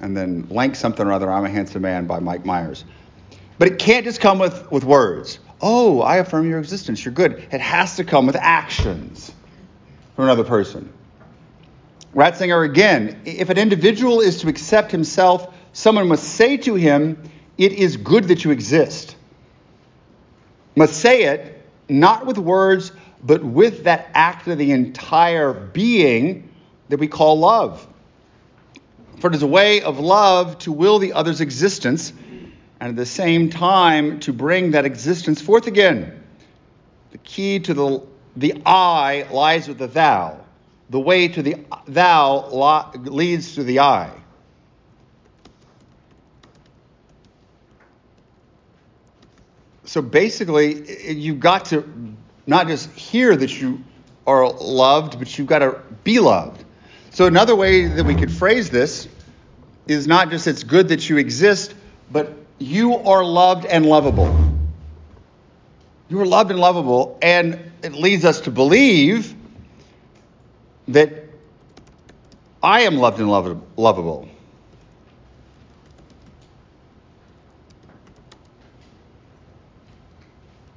And 0.00 0.16
then 0.16 0.48
Lank 0.50 0.74
something 0.74 1.06
or 1.06 1.12
other, 1.12 1.30
I'm 1.30 1.44
a 1.44 1.50
Handsome 1.50 1.82
Man 1.82 2.06
by 2.06 2.18
Mike 2.18 2.44
Myers. 2.44 2.84
But 3.58 3.68
it 3.68 3.78
can't 3.78 4.04
just 4.04 4.20
come 4.20 4.38
with, 4.38 4.70
with 4.72 4.82
words. 4.82 5.38
Oh, 5.60 6.00
I 6.00 6.16
affirm 6.16 6.48
your 6.48 6.58
existence. 6.58 7.04
You're 7.04 7.14
good. 7.14 7.46
It 7.52 7.60
has 7.60 7.96
to 7.96 8.04
come 8.04 8.26
with 8.26 8.34
actions 8.34 9.30
from 10.16 10.24
another 10.24 10.42
person. 10.42 10.92
Ratzinger 12.14 12.64
again, 12.68 13.20
if 13.24 13.48
an 13.48 13.58
individual 13.58 14.20
is 14.20 14.40
to 14.40 14.48
accept 14.48 14.90
himself 14.90 15.54
someone 15.72 16.08
must 16.08 16.24
say 16.24 16.56
to 16.58 16.74
him, 16.74 17.22
It 17.58 17.72
is 17.72 17.96
good 17.96 18.24
that 18.24 18.44
you 18.44 18.50
exist. 18.50 19.16
Must 20.74 20.94
say 20.94 21.24
it 21.24 21.62
not 21.88 22.26
with 22.26 22.38
words, 22.38 22.92
but 23.22 23.44
with 23.44 23.84
that 23.84 24.10
act 24.14 24.48
of 24.48 24.58
the 24.58 24.72
entire 24.72 25.52
being 25.52 26.48
that 26.88 26.98
we 26.98 27.08
call 27.08 27.38
love. 27.38 27.86
For 29.20 29.28
it 29.28 29.34
is 29.34 29.42
a 29.42 29.46
way 29.46 29.82
of 29.82 30.00
love 30.00 30.58
to 30.60 30.72
will 30.72 30.98
the 30.98 31.12
other's 31.12 31.40
existence 31.40 32.12
and 32.80 32.90
at 32.90 32.96
the 32.96 33.06
same 33.06 33.50
time 33.50 34.18
to 34.20 34.32
bring 34.32 34.72
that 34.72 34.84
existence 34.84 35.40
forth 35.40 35.68
again. 35.68 36.24
The 37.12 37.18
key 37.18 37.60
to 37.60 37.74
the, 37.74 38.02
the 38.36 38.60
I 38.66 39.28
lies 39.30 39.68
with 39.68 39.78
the 39.78 39.86
thou. 39.86 40.40
The 40.90 40.98
way 40.98 41.28
to 41.28 41.42
the 41.42 41.56
thou 41.86 42.90
leads 42.96 43.54
to 43.54 43.62
the 43.62 43.80
I. 43.80 44.10
so 49.92 50.00
basically, 50.00 51.12
you've 51.12 51.38
got 51.38 51.66
to 51.66 51.86
not 52.46 52.66
just 52.66 52.90
hear 52.92 53.36
that 53.36 53.60
you 53.60 53.84
are 54.26 54.50
loved, 54.50 55.18
but 55.18 55.36
you've 55.36 55.46
got 55.46 55.58
to 55.58 55.82
be 56.02 56.18
loved. 56.18 56.64
So 57.10 57.26
another 57.26 57.54
way 57.54 57.84
that 57.88 58.06
we 58.06 58.14
could 58.14 58.32
phrase 58.32 58.70
this 58.70 59.06
is 59.86 60.06
not 60.06 60.30
just 60.30 60.46
it's 60.46 60.62
good 60.62 60.88
that 60.88 61.10
you 61.10 61.18
exist, 61.18 61.74
but 62.10 62.32
you 62.58 62.94
are 62.94 63.22
loved 63.22 63.66
and 63.66 63.84
lovable. 63.84 64.34
You 66.08 66.22
are 66.22 66.26
loved 66.26 66.50
and 66.50 66.58
lovable, 66.58 67.18
and 67.20 67.60
it 67.82 67.92
leads 67.92 68.24
us 68.24 68.40
to 68.40 68.50
believe 68.50 69.34
that 70.88 71.12
I 72.62 72.80
am 72.84 72.96
loved 72.96 73.20
and 73.20 73.28
lovable. 73.28 74.26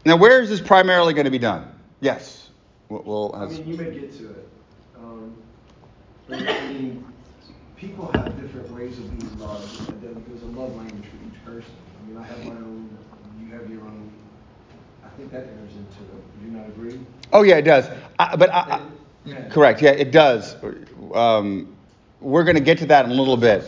Now, 0.05 0.17
where 0.17 0.39
is 0.39 0.49
this 0.49 0.61
primarily 0.61 1.15
going 1.15 1.25
to 1.25 1.31
be 1.31 1.39
done? 1.39 1.67
Yes. 1.99 2.49
We'll, 2.89 3.01
we'll 3.03 3.35
I 3.35 3.47
mean, 3.47 3.67
you 3.67 3.75
may 3.75 3.91
get 3.91 4.15
to 4.17 4.29
it. 4.29 4.49
Um, 4.97 5.35
but, 6.29 6.47
I 6.47 6.73
mean, 6.73 7.03
people 7.75 8.11
have 8.13 8.39
different 8.39 8.69
ways 8.71 8.99
of 8.99 9.19
being 9.19 9.39
loved. 9.39 10.01
There's 10.01 10.43
a 10.43 10.45
love 10.45 10.75
language 10.75 11.05
for 11.05 11.27
each 11.27 11.43
person. 11.43 11.71
I 12.03 12.07
mean, 12.07 12.17
I 12.17 12.23
have 12.23 12.45
my 12.45 12.51
own. 12.51 12.97
You 13.39 13.51
have 13.53 13.67
your 13.69 13.81
own. 13.81 14.11
I 15.03 15.09
think 15.17 15.31
that 15.31 15.47
enters 15.47 15.73
into 15.73 16.03
it. 16.03 16.39
Do 16.39 16.45
you 16.45 16.51
not 16.51 16.67
agree? 16.67 16.99
Oh 17.33 17.41
yeah, 17.41 17.55
it 17.55 17.63
does. 17.63 17.89
I, 18.19 18.35
but 18.35 18.53
I, 18.53 18.81
yeah. 19.25 19.49
correct. 19.49 19.81
Yeah, 19.81 19.91
it 19.91 20.11
does. 20.11 20.55
Um, 21.15 21.75
we're 22.21 22.43
going 22.43 22.55
to 22.57 22.61
get 22.61 22.77
to 22.79 22.85
that 22.87 23.05
in 23.05 23.11
a 23.11 23.15
little 23.15 23.37
bit 23.37 23.67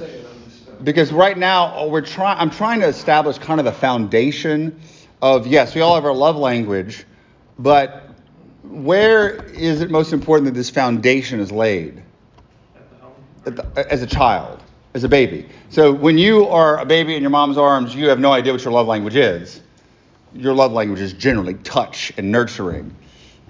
because 0.83 1.11
right 1.11 1.37
now 1.37 1.87
we're 1.87 2.01
trying. 2.01 2.37
I'm 2.37 2.51
trying 2.51 2.81
to 2.81 2.87
establish 2.87 3.39
kind 3.39 3.59
of 3.59 3.65
the 3.65 3.71
foundation 3.71 4.79
of 5.21 5.47
yes, 5.47 5.75
we 5.75 5.81
all 5.81 5.95
have 5.95 6.05
our 6.05 6.13
love 6.13 6.35
language, 6.35 7.05
but 7.57 8.09
where 8.63 9.43
is 9.45 9.81
it 9.81 9.89
most 9.89 10.13
important 10.13 10.45
that 10.45 10.53
this 10.53 10.69
foundation 10.69 11.39
is 11.39 11.51
laid? 11.51 12.03
The, 13.43 13.65
as 13.89 14.01
a 14.01 14.07
child, 14.07 14.61
as 14.93 15.03
a 15.03 15.09
baby. 15.09 15.47
So 15.69 15.93
when 15.93 16.17
you 16.17 16.47
are 16.47 16.79
a 16.79 16.85
baby 16.85 17.15
in 17.15 17.21
your 17.21 17.29
mom's 17.29 17.57
arms, 17.57 17.95
you 17.95 18.09
have 18.09 18.19
no 18.19 18.31
idea 18.33 18.51
what 18.51 18.63
your 18.63 18.73
love 18.73 18.87
language 18.87 19.15
is. 19.15 19.61
Your 20.33 20.53
love 20.53 20.73
language 20.73 20.99
is 20.99 21.13
generally 21.13 21.53
touch 21.55 22.11
and 22.17 22.31
nurturing. 22.31 22.93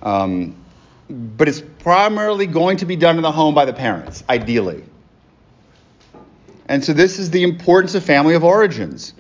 Um, 0.03 0.55
but 1.09 1.47
it's 1.47 1.63
primarily 1.79 2.45
going 2.45 2.77
to 2.77 2.85
be 2.85 2.95
done 2.95 3.15
in 3.15 3.23
the 3.23 3.31
home 3.31 3.55
by 3.55 3.65
the 3.65 3.73
parents, 3.73 4.23
ideally. 4.29 4.83
And 6.67 6.83
so 6.83 6.93
this 6.93 7.17
is 7.17 7.31
the 7.31 7.43
importance 7.43 7.95
of 7.95 8.03
family 8.03 8.35
of 8.35 8.43
origins. 8.43 9.13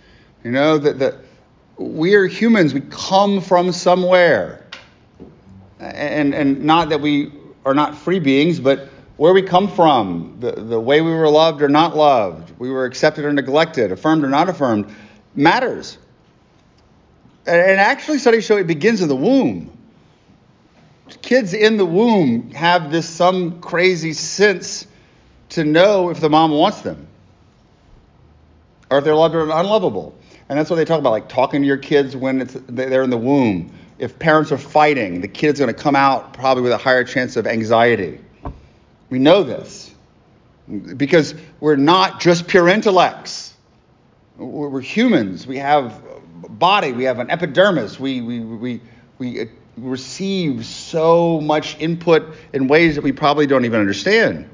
You 0.43 0.51
know, 0.51 0.77
that 0.77 0.99
the, 0.99 1.19
we 1.77 2.15
are 2.15 2.25
humans. 2.25 2.73
We 2.73 2.81
come 2.81 3.41
from 3.41 3.71
somewhere. 3.71 4.65
And, 5.79 6.33
and 6.33 6.63
not 6.63 6.89
that 6.89 7.01
we 7.01 7.31
are 7.65 7.73
not 7.73 7.95
free 7.95 8.19
beings, 8.19 8.59
but 8.59 8.89
where 9.17 9.33
we 9.33 9.41
come 9.41 9.67
from, 9.67 10.37
the, 10.39 10.51
the 10.51 10.79
way 10.79 11.01
we 11.01 11.11
were 11.11 11.29
loved 11.29 11.61
or 11.61 11.69
not 11.69 11.95
loved, 11.95 12.53
we 12.59 12.69
were 12.69 12.85
accepted 12.85 13.25
or 13.25 13.33
neglected, 13.33 13.91
affirmed 13.91 14.23
or 14.23 14.29
not 14.29 14.49
affirmed, 14.49 14.93
matters. 15.35 15.97
And 17.45 17.79
actually, 17.79 18.19
studies 18.19 18.45
show 18.45 18.57
it 18.57 18.67
begins 18.67 19.01
in 19.01 19.07
the 19.07 19.15
womb. 19.15 19.71
Kids 21.21 21.53
in 21.53 21.77
the 21.77 21.85
womb 21.85 22.51
have 22.51 22.91
this 22.91 23.07
some 23.07 23.61
crazy 23.61 24.13
sense 24.13 24.85
to 25.49 25.63
know 25.63 26.09
if 26.09 26.19
the 26.19 26.29
mom 26.29 26.51
wants 26.51 26.81
them 26.81 27.07
or 28.89 28.97
if 28.97 29.03
they're 29.03 29.15
loved 29.15 29.35
or 29.35 29.43
unlovable. 29.43 30.16
And 30.49 30.57
that's 30.57 30.69
what 30.69 30.77
they 30.77 30.85
talk 30.85 30.99
about, 30.99 31.11
like 31.11 31.27
talking 31.27 31.61
to 31.61 31.67
your 31.67 31.77
kids 31.77 32.15
when 32.15 32.41
it's, 32.41 32.55
they're 32.67 33.03
in 33.03 33.09
the 33.09 33.17
womb. 33.17 33.71
If 33.99 34.17
parents 34.17 34.51
are 34.51 34.57
fighting, 34.57 35.21
the 35.21 35.27
kid's 35.27 35.59
going 35.59 35.73
to 35.73 35.79
come 35.79 35.95
out 35.95 36.33
probably 36.33 36.63
with 36.63 36.71
a 36.71 36.77
higher 36.77 37.03
chance 37.03 37.35
of 37.35 37.47
anxiety. 37.47 38.19
We 39.09 39.19
know 39.19 39.43
this 39.43 39.93
because 40.95 41.33
we're 41.59 41.75
not 41.75 42.19
just 42.19 42.47
pure 42.47 42.67
intellects. 42.67 43.53
We're 44.37 44.81
humans. 44.81 45.47
We 45.47 45.57
have 45.57 46.01
a 46.43 46.49
body. 46.49 46.91
We 46.91 47.05
have 47.05 47.19
an 47.19 47.31
epidermis. 47.31 47.99
We, 47.99 48.21
we, 48.21 48.39
we, 48.39 48.75
uh, 48.75 48.79
we 49.17 49.49
receive 49.77 50.65
so 50.65 51.41
much 51.41 51.77
input 51.79 52.35
in 52.53 52.67
ways 52.67 52.95
that 52.95 53.03
we 53.03 53.11
probably 53.11 53.47
don't 53.47 53.65
even 53.65 53.79
understand. 53.79 54.49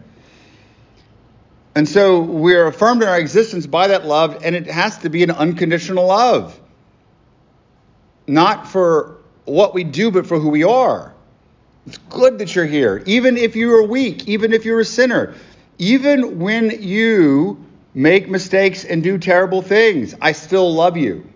And 1.76 1.90
so 1.90 2.22
we're 2.22 2.68
affirmed 2.68 3.02
in 3.02 3.10
our 3.10 3.20
existence 3.20 3.66
by 3.66 3.88
that 3.88 4.06
love, 4.06 4.44
and 4.44 4.56
it 4.56 4.68
has 4.68 4.98
to 5.00 5.10
be 5.10 5.24
an 5.24 5.32
unconditional 5.32 6.08
love. 6.08 6.60
Not 8.28 8.68
for 8.68 9.18
what 9.46 9.74
we 9.74 9.84
do, 9.84 10.12
but 10.12 10.28
for 10.28 10.40
who 10.40 10.50
we 10.50 10.64
are. 10.64 11.14
It's 11.88 11.98
good 12.10 12.38
that 12.40 12.56
you're 12.56 12.66
here, 12.66 13.04
even 13.06 13.38
if 13.38 13.56
you 13.56 13.74
are 13.74 13.84
weak, 13.84 14.28
even 14.28 14.54
if 14.54 14.66
you're 14.66 14.80
a 14.80 14.86
sinner, 14.86 15.36
even 15.80 16.40
when 16.40 16.82
you 16.82 17.64
make 17.94 18.30
mistakes 18.30 18.86
and 18.86 19.04
do 19.04 19.18
terrible 19.18 19.62
things. 19.62 20.16
I 20.22 20.32
still 20.32 20.74
love 20.74 20.96
you. 20.96 21.28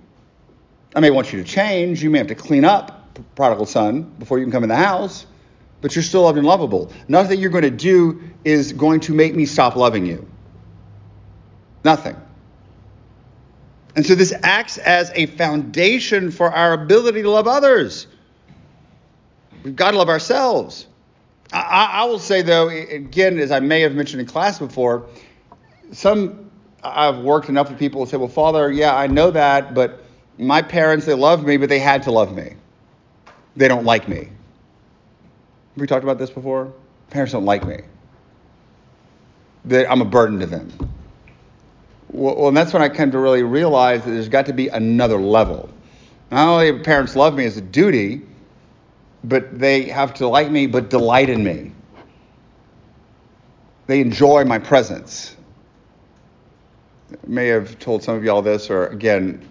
I 0.95 0.99
may 0.99 1.09
want 1.09 1.33
you 1.33 1.43
to 1.43 1.47
change. 1.49 2.01
You 2.01 2.09
may 2.09 2.19
have 2.19 2.27
to 2.27 2.35
clean 2.35 2.63
up, 2.63 3.19
prodigal 3.35 3.65
son, 3.65 4.03
before 4.19 4.37
you 4.37 4.45
can 4.45 4.51
come 4.51 4.63
in 4.63 4.69
the 4.69 4.75
house 4.75 5.25
but 5.81 5.95
you're 5.95 6.03
still 6.03 6.23
loved 6.23 6.37
and 6.37 6.47
lovable. 6.47 6.91
Nothing 7.07 7.39
you're 7.39 7.51
going 7.51 7.63
to 7.63 7.69
do 7.69 8.21
is 8.43 8.73
going 8.73 8.99
to 9.01 9.13
make 9.13 9.35
me 9.35 9.45
stop 9.45 9.75
loving 9.75 10.05
you. 10.05 10.27
Nothing. 11.83 12.15
And 13.95 14.05
so 14.05 14.15
this 14.15 14.33
acts 14.43 14.77
as 14.77 15.11
a 15.15 15.25
foundation 15.25 16.31
for 16.31 16.51
our 16.51 16.73
ability 16.73 17.23
to 17.23 17.29
love 17.29 17.47
others. 17.47 18.07
We've 19.63 19.75
got 19.75 19.91
to 19.91 19.97
love 19.97 20.09
ourselves. 20.09 20.87
I, 21.51 21.89
I 21.93 22.05
will 22.05 22.19
say, 22.19 22.41
though, 22.41 22.69
again, 22.69 23.39
as 23.39 23.51
I 23.51 23.59
may 23.59 23.81
have 23.81 23.95
mentioned 23.95 24.21
in 24.21 24.27
class 24.27 24.59
before, 24.59 25.07
some 25.91 26.51
I've 26.83 27.19
worked 27.19 27.49
enough 27.49 27.69
with 27.69 27.79
people 27.79 28.03
who 28.03 28.09
say, 28.09 28.17
well, 28.17 28.27
Father, 28.27 28.71
yeah, 28.71 28.95
I 28.95 29.07
know 29.07 29.31
that, 29.31 29.73
but 29.73 30.03
my 30.37 30.61
parents, 30.61 31.05
they 31.05 31.13
loved 31.13 31.45
me, 31.45 31.57
but 31.57 31.69
they 31.69 31.79
had 31.79 32.03
to 32.03 32.11
love 32.11 32.35
me. 32.35 32.53
They 33.55 33.67
don't 33.67 33.85
like 33.85 34.07
me. 34.07 34.29
We 35.77 35.87
talked 35.87 36.03
about 36.03 36.17
this 36.17 36.29
before? 36.31 36.73
Parents 37.11 37.31
don't 37.31 37.45
like 37.45 37.65
me. 37.65 37.77
I'm 39.71 40.01
a 40.01 40.05
burden 40.05 40.39
to 40.39 40.45
them. 40.45 40.71
Well, 42.09 42.47
and 42.47 42.57
that's 42.57 42.73
when 42.73 42.81
I 42.81 42.89
came 42.89 43.11
to 43.11 43.19
really 43.19 43.43
realize 43.43 44.03
that 44.03 44.11
there's 44.11 44.29
got 44.29 44.47
to 44.47 44.53
be 44.53 44.69
another 44.69 45.17
level. 45.17 45.69
Not 46.31 46.47
only 46.47 46.79
parents 46.79 47.15
love 47.15 47.35
me 47.35 47.45
as 47.45 47.57
a 47.57 47.61
duty, 47.61 48.21
but 49.23 49.59
they 49.59 49.83
have 49.83 50.13
to 50.15 50.27
like 50.27 50.49
me, 50.49 50.67
but 50.67 50.89
delight 50.89 51.29
in 51.29 51.43
me. 51.43 51.71
They 53.87 54.01
enjoy 54.01 54.45
my 54.45 54.57
presence. 54.57 55.35
I 57.11 57.15
may 57.25 57.47
have 57.47 57.77
told 57.79 58.03
some 58.03 58.15
of 58.15 58.23
y'all 58.23 58.41
this, 58.41 58.69
or 58.69 58.87
again, 58.87 59.47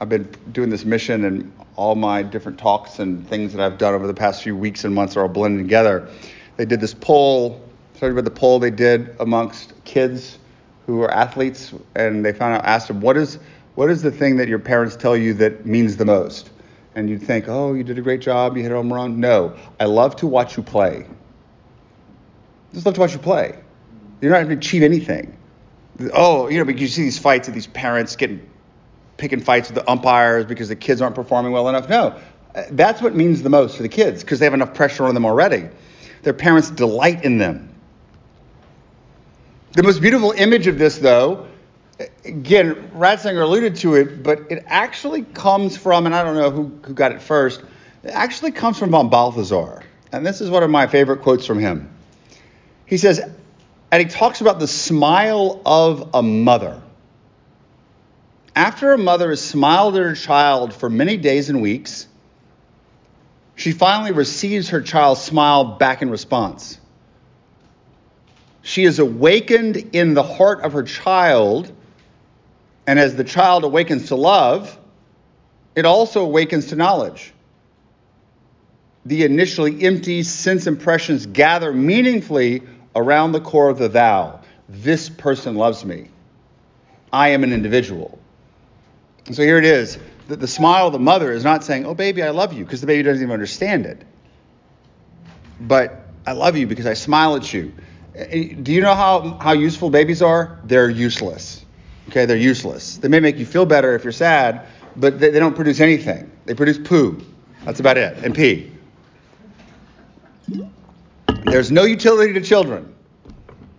I've 0.00 0.08
been 0.08 0.28
doing 0.52 0.70
this 0.70 0.84
mission 0.84 1.24
and 1.24 1.52
all 1.76 1.94
my 1.94 2.22
different 2.22 2.58
talks 2.58 2.98
and 2.98 3.26
things 3.28 3.52
that 3.52 3.62
I've 3.64 3.78
done 3.78 3.94
over 3.94 4.06
the 4.06 4.14
past 4.14 4.42
few 4.42 4.56
weeks 4.56 4.84
and 4.84 4.94
months 4.94 5.16
are 5.16 5.22
all 5.22 5.28
blended 5.28 5.64
together. 5.64 6.08
They 6.56 6.64
did 6.64 6.80
this 6.80 6.94
poll, 6.94 7.62
started 7.94 8.14
with 8.14 8.24
the 8.24 8.30
poll 8.30 8.58
they 8.58 8.70
did 8.70 9.14
amongst 9.20 9.72
kids 9.84 10.38
who 10.86 11.00
are 11.02 11.10
athletes, 11.10 11.72
and 11.94 12.24
they 12.24 12.32
found 12.32 12.54
out, 12.54 12.64
asked 12.64 12.88
them, 12.88 13.00
what 13.00 13.16
is, 13.16 13.38
what 13.74 13.90
is 13.90 14.02
the 14.02 14.10
thing 14.10 14.36
that 14.36 14.48
your 14.48 14.58
parents 14.58 14.96
tell 14.96 15.16
you 15.16 15.32
that 15.34 15.64
means 15.64 15.96
the 15.96 16.04
most? 16.04 16.50
And 16.94 17.08
you'd 17.08 17.22
think, 17.22 17.48
oh, 17.48 17.72
you 17.72 17.82
did 17.82 17.98
a 17.98 18.02
great 18.02 18.20
job, 18.20 18.56
you 18.56 18.62
hit 18.62 18.70
a 18.70 18.74
home 18.74 18.92
run. 18.92 19.18
No, 19.18 19.56
I 19.80 19.86
love 19.86 20.14
to 20.16 20.26
watch 20.26 20.56
you 20.56 20.62
play. 20.62 21.06
Just 22.72 22.84
love 22.84 22.94
to 22.94 23.00
watch 23.00 23.12
you 23.12 23.18
play. 23.18 23.58
You're 24.20 24.32
not 24.32 24.38
going 24.38 24.50
to 24.50 24.56
achieve 24.56 24.82
anything. 24.82 25.36
Oh, 26.12 26.48
you 26.48 26.58
know, 26.58 26.64
because 26.64 26.82
you 26.82 26.88
see 26.88 27.02
these 27.02 27.18
fights 27.18 27.48
of 27.48 27.54
these 27.54 27.66
parents 27.66 28.16
getting 28.16 28.48
picking 29.16 29.40
fights 29.40 29.68
with 29.68 29.76
the 29.76 29.90
umpires 29.90 30.44
because 30.44 30.68
the 30.68 30.76
kids 30.76 31.00
aren't 31.00 31.14
performing 31.14 31.52
well 31.52 31.68
enough. 31.68 31.88
No, 31.88 32.18
that's 32.70 33.00
what 33.02 33.14
means 33.14 33.42
the 33.42 33.50
most 33.50 33.76
to 33.76 33.82
the 33.82 33.88
kids 33.88 34.22
because 34.22 34.38
they 34.38 34.46
have 34.46 34.54
enough 34.54 34.74
pressure 34.74 35.04
on 35.04 35.14
them 35.14 35.24
already. 35.24 35.68
Their 36.22 36.32
parents 36.32 36.70
delight 36.70 37.24
in 37.24 37.38
them. 37.38 37.74
The 39.72 39.82
most 39.82 40.00
beautiful 40.00 40.32
image 40.32 40.66
of 40.68 40.78
this, 40.78 40.98
though, 40.98 41.48
again, 42.24 42.90
Ratzinger 42.94 43.42
alluded 43.42 43.76
to 43.76 43.96
it, 43.96 44.22
but 44.22 44.50
it 44.50 44.64
actually 44.66 45.22
comes 45.22 45.76
from, 45.76 46.06
and 46.06 46.14
I 46.14 46.22
don't 46.22 46.36
know 46.36 46.50
who, 46.50 46.72
who 46.82 46.94
got 46.94 47.12
it 47.12 47.20
first, 47.20 47.62
it 48.04 48.10
actually 48.10 48.52
comes 48.52 48.78
from 48.78 48.90
von 48.90 49.10
Balthasar. 49.10 49.82
And 50.12 50.24
this 50.24 50.40
is 50.40 50.48
one 50.48 50.62
of 50.62 50.70
my 50.70 50.86
favorite 50.86 51.22
quotes 51.22 51.44
from 51.44 51.58
him. 51.58 51.90
He 52.86 52.98
says, 52.98 53.20
and 53.90 54.02
he 54.02 54.08
talks 54.08 54.40
about 54.40 54.60
the 54.60 54.68
smile 54.68 55.60
of 55.66 56.10
a 56.14 56.22
mother. 56.22 56.80
After 58.56 58.92
a 58.92 58.98
mother 58.98 59.30
has 59.30 59.40
smiled 59.40 59.96
at 59.96 60.02
her 60.02 60.14
child 60.14 60.72
for 60.72 60.88
many 60.88 61.16
days 61.16 61.50
and 61.50 61.60
weeks, 61.60 62.06
she 63.56 63.72
finally 63.72 64.12
receives 64.12 64.68
her 64.70 64.80
child's 64.80 65.22
smile 65.22 65.64
back 65.64 66.02
in 66.02 66.10
response. 66.10 66.78
She 68.62 68.84
is 68.84 68.98
awakened 68.98 69.76
in 69.92 70.14
the 70.14 70.22
heart 70.22 70.62
of 70.62 70.72
her 70.72 70.84
child, 70.84 71.70
and 72.86 72.98
as 72.98 73.16
the 73.16 73.24
child 73.24 73.64
awakens 73.64 74.08
to 74.08 74.14
love, 74.14 74.78
it 75.74 75.84
also 75.84 76.24
awakens 76.24 76.68
to 76.68 76.76
knowledge. 76.76 77.32
The 79.04 79.24
initially 79.24 79.84
empty 79.84 80.22
sense 80.22 80.66
impressions 80.66 81.26
gather 81.26 81.72
meaningfully 81.72 82.62
around 82.94 83.32
the 83.32 83.40
core 83.40 83.68
of 83.68 83.78
the 83.78 83.88
thou. 83.88 84.40
This 84.68 85.08
person 85.08 85.56
loves 85.56 85.84
me. 85.84 86.08
I 87.12 87.30
am 87.30 87.44
an 87.44 87.52
individual. 87.52 88.18
And 89.26 89.34
so 89.34 89.42
here 89.42 89.58
it 89.58 89.64
is. 89.64 89.98
The, 90.28 90.36
the 90.36 90.48
smile 90.48 90.86
of 90.86 90.92
the 90.92 90.98
mother 90.98 91.32
is 91.32 91.44
not 91.44 91.64
saying, 91.64 91.86
Oh, 91.86 91.94
baby, 91.94 92.22
I 92.22 92.30
love 92.30 92.52
you, 92.52 92.64
because 92.64 92.80
the 92.80 92.86
baby 92.86 93.02
doesn't 93.02 93.22
even 93.22 93.32
understand 93.32 93.86
it. 93.86 94.02
But 95.60 96.08
I 96.26 96.32
love 96.32 96.56
you 96.56 96.66
because 96.66 96.86
I 96.86 96.94
smile 96.94 97.36
at 97.36 97.52
you. 97.52 97.72
Do 98.62 98.72
you 98.72 98.80
know 98.80 98.94
how, 98.94 99.38
how 99.40 99.52
useful 99.52 99.90
babies 99.90 100.22
are? 100.22 100.58
They're 100.64 100.90
useless. 100.90 101.64
Okay, 102.08 102.26
they're 102.26 102.36
useless. 102.36 102.98
They 102.98 103.08
may 103.08 103.20
make 103.20 103.38
you 103.38 103.46
feel 103.46 103.66
better 103.66 103.94
if 103.94 104.04
you're 104.04 104.12
sad, 104.12 104.66
but 104.96 105.18
they, 105.18 105.30
they 105.30 105.38
don't 105.38 105.56
produce 105.56 105.80
anything. 105.80 106.30
They 106.44 106.54
produce 106.54 106.78
poo. 106.78 107.20
That's 107.64 107.80
about 107.80 107.96
it, 107.96 108.18
and 108.24 108.34
pee. 108.34 108.70
There's 111.44 111.70
no 111.70 111.84
utility 111.84 112.32
to 112.34 112.40
children. 112.40 112.94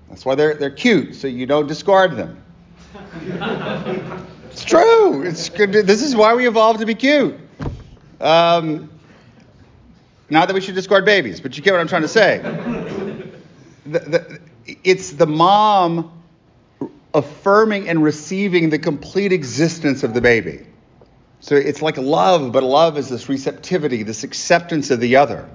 That's 0.09 0.25
why 0.25 0.35
they're, 0.35 0.55
they're 0.55 0.69
cute, 0.69 1.15
so 1.15 1.27
you 1.27 1.45
don't 1.45 1.67
discard 1.67 2.15
them. 2.15 2.41
True. 4.65 5.21
It's 5.23 5.49
good. 5.49 5.71
This 5.71 6.01
is 6.01 6.15
why 6.15 6.33
we 6.33 6.47
evolved 6.47 6.79
to 6.79 6.85
be 6.85 6.95
cute. 6.95 7.37
Um, 8.19 8.89
not 10.29 10.47
that 10.47 10.53
we 10.53 10.61
should 10.61 10.75
discard 10.75 11.05
babies, 11.05 11.39
but 11.39 11.55
you 11.55 11.63
get 11.63 11.71
what 11.71 11.81
I'm 11.81 11.87
trying 11.87 12.01
to 12.01 12.07
say. 12.07 12.39
The, 13.85 13.99
the, 13.99 14.39
it's 14.83 15.11
the 15.11 15.27
mom 15.27 16.11
affirming 17.13 17.87
and 17.87 18.03
receiving 18.03 18.69
the 18.69 18.79
complete 18.79 19.31
existence 19.31 20.03
of 20.03 20.13
the 20.13 20.21
baby. 20.21 20.65
So 21.39 21.55
it's 21.55 21.81
like 21.81 21.97
love, 21.97 22.51
but 22.51 22.63
love 22.63 22.97
is 22.97 23.09
this 23.09 23.29
receptivity, 23.29 24.01
this 24.01 24.23
acceptance 24.23 24.89
of 24.89 24.99
the 24.99 25.17
other. 25.17 25.47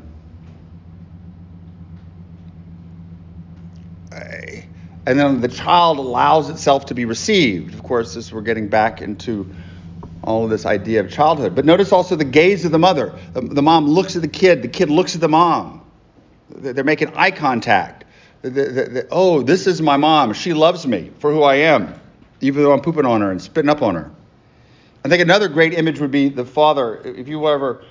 And 5.11 5.19
then 5.19 5.41
the 5.41 5.49
child 5.49 5.99
allows 5.99 6.51
itself 6.51 6.87
to 6.87 6.95
be 6.95 7.05
received. 7.05 7.75
Of 7.75 7.83
course, 7.83 8.15
this 8.15 8.33
we're 8.33 8.43
getting 8.43 8.69
back 8.69 9.03
into 9.03 9.53
all 10.23 10.45
of 10.45 10.51
this 10.51 10.65
idea 10.65 11.01
of 11.01 11.11
childhood. 11.11 11.57
But 11.57 11.65
notice 11.65 11.91
also 11.91 12.15
the 12.15 12.25
gaze 12.25 12.65
of 12.65 12.71
the 12.71 12.79
mother. 12.79 13.13
The, 13.33 13.41
the 13.41 13.63
mom 13.63 13.89
looks 13.89 14.15
at 14.15 14.23
the 14.23 14.29
kid, 14.29 14.63
the 14.63 14.69
kid 14.69 14.89
looks 14.89 15.17
at 15.17 15.21
the 15.21 15.29
mom. 15.29 15.85
They're 16.51 16.85
making 16.85 17.13
eye 17.17 17.33
contact. 17.33 18.05
The, 18.43 18.51
the, 18.51 19.09
oh, 19.11 19.43
this 19.43 19.67
is 19.67 19.83
my 19.83 19.97
mom. 19.97 20.33
She 20.33 20.53
loves 20.53 20.87
me 20.87 21.11
for 21.19 21.33
who 21.33 21.43
I 21.43 21.57
am, 21.57 21.93
even 22.41 22.63
though 22.63 22.73
I'm 22.73 22.81
pooping 22.81 23.05
on 23.05 23.21
her 23.21 23.33
and 23.33 23.43
spitting 23.43 23.69
up 23.69 23.83
on 23.83 23.97
her. 23.97 24.13
I 25.05 25.09
think 25.09 25.23
another 25.23 25.49
great 25.49 25.75
image 25.75 25.99
would 25.99 26.13
be 26.13 26.29
the 26.29 26.45
father. 26.45 27.03
If 27.05 27.27
you 27.27 27.49
ever 27.49 27.85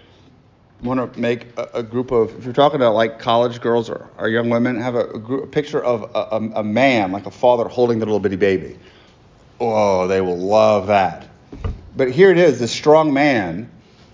want 0.82 1.14
to 1.14 1.20
make 1.20 1.48
a, 1.58 1.70
a, 1.76 1.84
group 1.84 2.12
of, 2.12 2.38
if 2.38 2.46
you're 2.46 2.54
talking 2.54 2.80
to 2.80 2.90
like 2.90 3.20
college 3.20 3.60
girls 3.60 3.90
or, 3.90 4.10
or 4.18 4.30
young 4.30 4.50
women, 4.50 4.80
have 4.80 4.96
a, 4.96 5.10
a, 5.10 5.20
group, 5.20 5.44
a 5.44 5.48
picture 5.48 5.84
of 5.84 6.04
a, 6.16 6.60
a, 6.60 6.64
man, 6.64 7.12
like 7.12 7.26
a 7.26 7.32
father 7.32 7.68
holding 7.68 8.00
the 8.00 8.06
little 8.06 8.20
bitty 8.20 8.38
baby. 8.38 8.80
Oh, 9.60 10.08
they 10.08 10.22
will 10.22 10.38
love 10.38 10.88
that. 10.88 11.28
But 11.96 12.12
here 12.12 12.32
it 12.32 12.38
is, 12.38 12.60
this 12.60 12.72
strong 12.72 13.14
man 13.14 13.70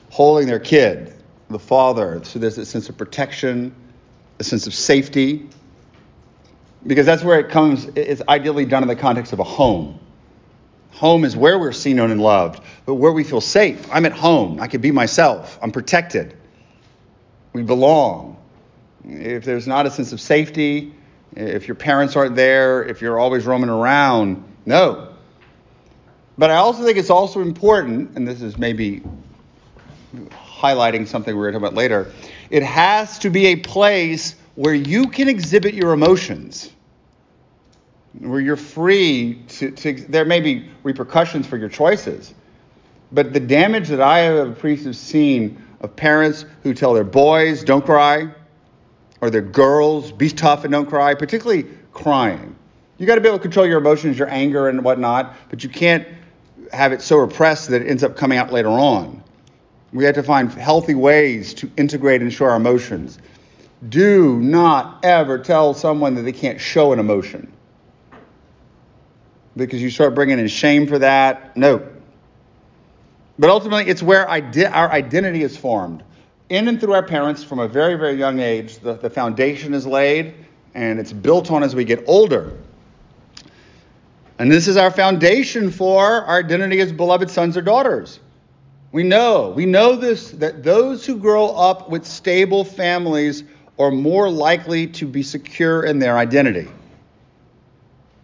holding 0.10 0.48
their 0.48 0.60
kid, 0.60 1.14
the 1.50 1.60
father. 1.60 2.24
So 2.24 2.40
there's 2.40 2.58
a 2.58 2.66
sense 2.66 2.90
of 2.90 2.98
protection, 2.98 3.76
a 4.40 4.44
sense 4.44 4.66
of 4.66 4.74
safety, 4.74 5.48
because 6.88 7.06
that's 7.06 7.24
where 7.24 7.40
it 7.40 7.50
comes. 7.50 7.86
It's 7.96 8.22
ideally 8.28 8.66
done 8.66 8.82
in 8.82 8.88
the 8.88 8.96
context 8.96 9.34
of 9.34 9.40
a 9.40 9.44
home. 9.44 10.00
Home 10.94 11.26
is 11.26 11.36
where 11.36 11.60
we're 11.60 11.74
seen, 11.74 11.98
known, 11.98 12.10
and 12.10 12.22
loved, 12.22 12.64
but 12.86 12.96
where 12.96 13.12
we 13.12 13.24
feel 13.24 13.42
safe. 13.42 13.86
I'm 13.92 14.06
at 14.06 14.14
home. 14.14 14.62
I 14.62 14.68
can 14.68 14.82
be 14.82 14.92
myself. 14.92 15.60
I'm 15.62 15.72
protected. 15.72 16.36
We 17.56 17.64
belong. 17.64 18.36
If 19.06 19.46
there's 19.46 19.66
not 19.66 19.86
a 19.86 19.90
sense 19.90 20.12
of 20.12 20.20
safety, 20.20 20.94
if 21.38 21.70
your 21.70 21.76
parents 21.76 22.18
aren't 22.18 22.36
there, 22.36 22.84
if 22.84 23.02
you're 23.02 23.18
always 23.18 23.46
roaming 23.46 23.70
around, 23.70 24.44
no. 24.66 25.14
But 26.38 26.52
I 26.52 26.56
also 26.56 26.84
think 26.84 26.98
it's 26.98 27.10
also 27.10 27.40
important, 27.40 28.18
and 28.18 28.28
this 28.28 28.42
is 28.42 28.58
maybe 28.58 29.04
highlighting 30.32 31.08
something 31.08 31.34
we're 31.34 31.50
going 31.50 31.54
to 31.54 31.60
talk 31.62 31.70
about 31.70 31.78
later, 31.78 32.12
it 32.50 32.62
has 32.62 33.20
to 33.20 33.30
be 33.30 33.46
a 33.46 33.56
place 33.56 34.36
where 34.56 34.74
you 34.74 35.08
can 35.08 35.30
exhibit 35.30 35.76
your 35.76 35.94
emotions 35.94 36.70
where 38.20 38.42
you're 38.42 38.58
free 38.58 39.42
to, 39.48 39.72
to, 39.72 39.94
there 39.94 40.26
may 40.26 40.42
be 40.42 40.70
repercussions 40.84 41.48
for 41.48 41.56
your 41.56 41.70
choices 41.70 42.34
but 43.12 43.34
the 43.34 43.40
damage 43.42 43.90
that 43.90 44.00
i 44.00 44.20
have 44.20 44.58
priests 44.58 44.86
have 44.86 44.96
seen 44.96 45.62
of 45.82 45.96
parents 45.96 46.46
who 46.64 46.74
tell 46.74 46.94
their 46.94 47.04
boys 47.04 47.64
don't 47.64 47.86
cry 47.86 48.30
or 49.22 49.30
their 49.30 49.42
girls 49.42 50.12
be 50.12 50.30
tough 50.30 50.64
and 50.64 50.72
don't 50.72 50.88
cry 50.88 51.14
particularly 51.14 51.66
crying 51.94 52.56
you 52.98 53.06
got 53.06 53.16
to 53.16 53.22
be 53.22 53.28
able 53.28 53.38
to 53.38 53.42
control 53.42 53.66
your 53.66 53.80
emotions 53.80 54.18
your 54.18 54.30
anger 54.30 54.68
and 54.70 54.84
whatnot 54.84 55.36
but 55.50 55.64
you 55.64 55.70
can't 55.70 56.08
have 56.72 56.92
it 56.92 57.02
so 57.02 57.18
repressed 57.18 57.70
that 57.70 57.82
it 57.82 57.88
ends 57.88 58.04
up 58.04 58.16
coming 58.16 58.38
out 58.38 58.52
later 58.52 58.70
on 58.70 59.24
we 59.94 60.04
have 60.04 60.16
to 60.16 60.24
find 60.24 60.52
healthy 60.52 60.96
ways 60.96 61.54
to 61.54 61.72
integrate 61.78 62.22
and 62.22 62.34
show 62.34 62.46
our 62.46 62.56
emotions 62.56 63.20
do 63.90 64.40
not 64.40 65.04
ever 65.04 65.38
tell 65.38 65.74
someone 65.74 66.16
that 66.16 66.24
they 66.24 66.32
can't 66.32 66.60
show 66.60 66.92
an 66.94 67.00
emotion 67.00 67.52
because 69.56 69.82
you 69.82 69.90
start 69.90 70.16
bringing 70.16 70.40
in 70.40 70.48
shame 70.48 70.88
for 70.88 71.00
that. 71.00 71.56
No. 71.56 71.88
But 73.38 73.50
ultimately, 73.50 73.90
it's 73.90 74.02
where 74.02 74.30
ide- 74.30 74.66
our 74.66 74.92
identity 74.92 75.44
is 75.44 75.58
formed. 75.58 76.04
In 76.50 76.68
and 76.68 76.80
through 76.80 76.94
our 76.94 77.04
parents 77.04 77.44
from 77.44 77.60
a 77.60 77.68
very, 77.68 77.96
very 77.96 78.14
young 78.14 78.40
age, 78.40 78.80
the, 78.80 78.94
the 78.94 79.10
foundation 79.10 79.74
is 79.74 79.86
laid 79.86 80.34
and 80.74 81.00
it's 81.00 81.12
built 81.12 81.52
on 81.52 81.64
as 81.64 81.76
we 81.76 81.84
get 81.84 82.04
older. 82.08 82.54
And 84.38 84.52
this 84.52 84.68
is 84.68 84.78
our 84.78 84.92
foundation 84.92 85.72
for 85.72 86.04
our 86.04 86.40
identity 86.40 86.82
as 86.82 86.92
beloved 86.92 87.30
sons 87.30 87.58
or 87.58 87.62
daughters. 87.62 88.20
We 88.92 89.04
know, 89.04 89.50
we 89.50 89.66
know 89.66 89.96
this, 89.96 90.32
that 90.32 90.64
those 90.64 91.06
who 91.06 91.18
grow 91.18 91.48
up 91.48 91.90
with 91.90 92.06
stable 92.06 92.64
families 92.64 93.44
are 93.80 93.92
more 93.92 94.30
likely 94.30 94.88
to 94.88 95.06
be 95.06 95.24
secure 95.24 95.84
in 95.84 96.00
their 96.00 96.18
identity 96.18 96.70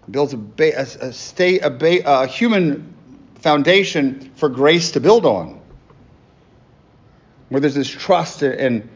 builds 0.09 0.33
a, 0.33 0.37
ba- 0.37 0.77
a, 0.77 1.07
a 1.07 1.13
state, 1.13 1.61
a, 1.63 1.69
ba- 1.69 2.03
a 2.05 2.27
human 2.27 2.93
foundation 3.41 4.31
for 4.35 4.49
grace 4.49 4.91
to 4.91 4.99
build 4.99 5.25
on. 5.25 5.59
Where 7.49 7.59
there's 7.59 7.75
this 7.75 7.89
trust 7.89 8.43
in, 8.43 8.89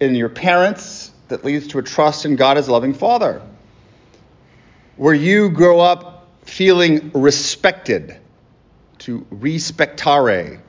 in 0.00 0.14
your 0.14 0.28
parents 0.28 1.12
that 1.28 1.44
leads 1.44 1.68
to 1.68 1.78
a 1.78 1.82
trust 1.82 2.24
in 2.24 2.36
God 2.36 2.58
as 2.58 2.68
a 2.68 2.72
loving 2.72 2.94
Father. 2.94 3.40
Where 4.96 5.14
you 5.14 5.50
grow 5.50 5.80
up 5.80 6.28
feeling 6.44 7.12
respected, 7.14 8.18
to 8.98 9.26
respectare. 9.30 10.62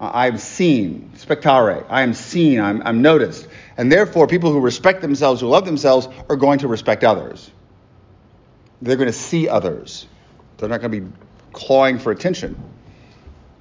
I'm 0.00 0.38
seen, 0.38 1.12
spectare. 1.16 1.84
I 1.90 2.02
am 2.02 2.14
seen, 2.14 2.60
I'm, 2.60 2.82
I'm 2.82 3.02
noticed. 3.02 3.46
And 3.76 3.92
therefore, 3.92 4.26
people 4.26 4.52
who 4.52 4.60
respect 4.60 5.02
themselves, 5.02 5.40
who 5.40 5.48
love 5.48 5.64
themselves, 5.64 6.08
are 6.28 6.36
going 6.36 6.60
to 6.60 6.68
respect 6.68 7.04
others. 7.04 7.50
They're 8.82 8.96
going 8.96 9.08
to 9.08 9.12
see 9.12 9.48
others. 9.48 10.06
They're 10.56 10.68
not 10.68 10.80
going 10.80 10.92
to 10.92 11.00
be 11.00 11.12
clawing 11.52 11.98
for 11.98 12.12
attention. 12.12 12.60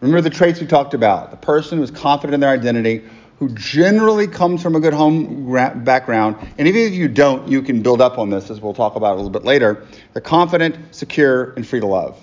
Remember 0.02 0.22
the 0.22 0.30
traits 0.30 0.62
we 0.62 0.68
talked 0.68 0.94
about. 0.94 1.32
The 1.32 1.38
person 1.38 1.78
who 1.78 1.84
is 1.84 1.92
confident 1.92 2.34
in 2.34 2.40
their 2.40 2.52
identity, 2.52 3.04
who 3.40 3.50
generally 3.50 4.28
comes 4.28 4.62
from 4.62 4.76
a 4.76 4.80
good 4.80 4.94
home 4.94 5.52
background, 5.84 6.38
and 6.58 6.68
even 6.68 6.82
if 6.82 6.94
you 6.94 7.08
don't, 7.08 7.48
you 7.48 7.62
can 7.62 7.82
build 7.82 8.02
up 8.02 8.18
on 8.18 8.30
this, 8.30 8.50
as 8.50 8.62
we'll 8.62 8.74
talk 8.74 8.96
about 8.96 9.14
a 9.14 9.16
little 9.16 9.30
bit 9.30 9.44
later. 9.44 9.86
They're 10.14 10.22
confident, 10.22 10.96
secure, 10.96 11.52
and 11.52 11.68
free 11.68 11.80
to 11.80 11.88
love. 11.88 12.18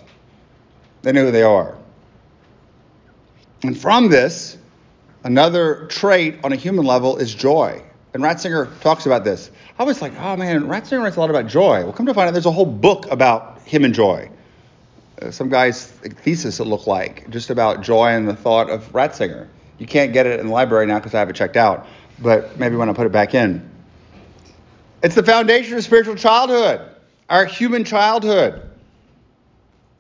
They 1.03 1.13
know 1.13 1.27
who 1.27 1.31
they 1.31 1.43
are. 1.43 1.77
And 3.63 3.79
from 3.79 4.09
this, 4.09 4.57
another 5.25 5.87
trait 5.87 6.39
on 6.45 6.53
a 6.53 6.57
human 6.57 6.85
level 6.85 7.17
is 7.19 7.35
joy. 7.35 7.83
And 8.15 8.23
Ratzinger 8.23 8.81
talks 8.81 9.05
about 9.05 9.25
this. 9.25 9.51
I 9.79 9.85
was 9.85 10.01
like, 10.01 10.13
oh 10.19 10.37
man, 10.37 10.65
Ratzinger 10.65 11.03
writes 11.03 11.17
a 11.17 11.21
lot 11.21 11.31
about 11.31 11.47
joy. 11.47 11.83
Well, 11.83 11.93
come 11.93 12.07
to 12.07 12.15
find 12.15 12.29
out, 12.29 12.33
there's 12.33 12.47
a 12.47 12.51
whole 12.51 12.65
book 12.65 13.07
about 13.11 13.61
him 13.63 13.85
and 13.85 13.95
joy. 13.95 14.31
Some 15.31 15.49
guy's 15.49 15.87
thesis 15.87 16.61
it 16.61 16.65
looked 16.65 16.87
like 16.87 17.29
just 17.31 17.51
about 17.51 17.81
joy 17.83 18.09
and 18.09 18.29
the 18.29 18.37
thought 18.37 18.69
of 18.69 18.93
Ratzinger. 18.93 19.49
You 19.79 19.87
can't 19.87 20.13
get 20.13 20.27
it 20.27 20.41
in 20.41 20.47
the 20.47 20.53
library 20.53 20.87
now 20.87 20.99
because 20.99 21.15
I 21.15 21.19
have 21.19 21.31
it 21.31 21.37
checked 21.37 21.57
out, 21.57 21.87
but 22.19 22.59
maybe 22.59 22.77
when 22.77 22.89
I 22.89 22.93
put 22.93 23.07
it 23.07 23.13
back 23.13 23.35
in. 23.35 23.69
It's 25.03 25.15
the 25.15 25.23
foundation 25.23 25.77
of 25.77 25.85
spiritual 25.85 26.17
childhood, 26.17 26.81
our 27.31 27.45
human 27.45 27.85
childhood. 27.85 28.63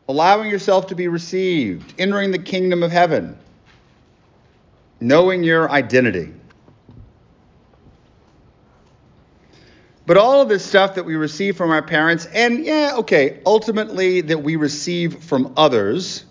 Allowing 0.08 0.48
yourself 0.50 0.86
to 0.88 0.94
be 0.94 1.08
received, 1.08 1.94
entering 1.98 2.30
the 2.30 2.38
kingdom 2.38 2.84
of 2.84 2.92
heaven, 2.92 3.36
knowing 5.00 5.42
your 5.42 5.68
identity. 5.70 6.32
But 10.06 10.16
all 10.16 10.40
of 10.40 10.48
this 10.48 10.64
stuff 10.64 10.94
that 10.94 11.04
we 11.04 11.16
receive 11.16 11.56
from 11.56 11.70
our 11.72 11.82
parents, 11.82 12.26
and 12.26 12.64
yeah, 12.64 12.92
okay, 12.98 13.40
ultimately 13.44 14.20
that 14.20 14.38
we 14.38 14.54
receive 14.54 15.24
from 15.24 15.52
others, 15.56 16.24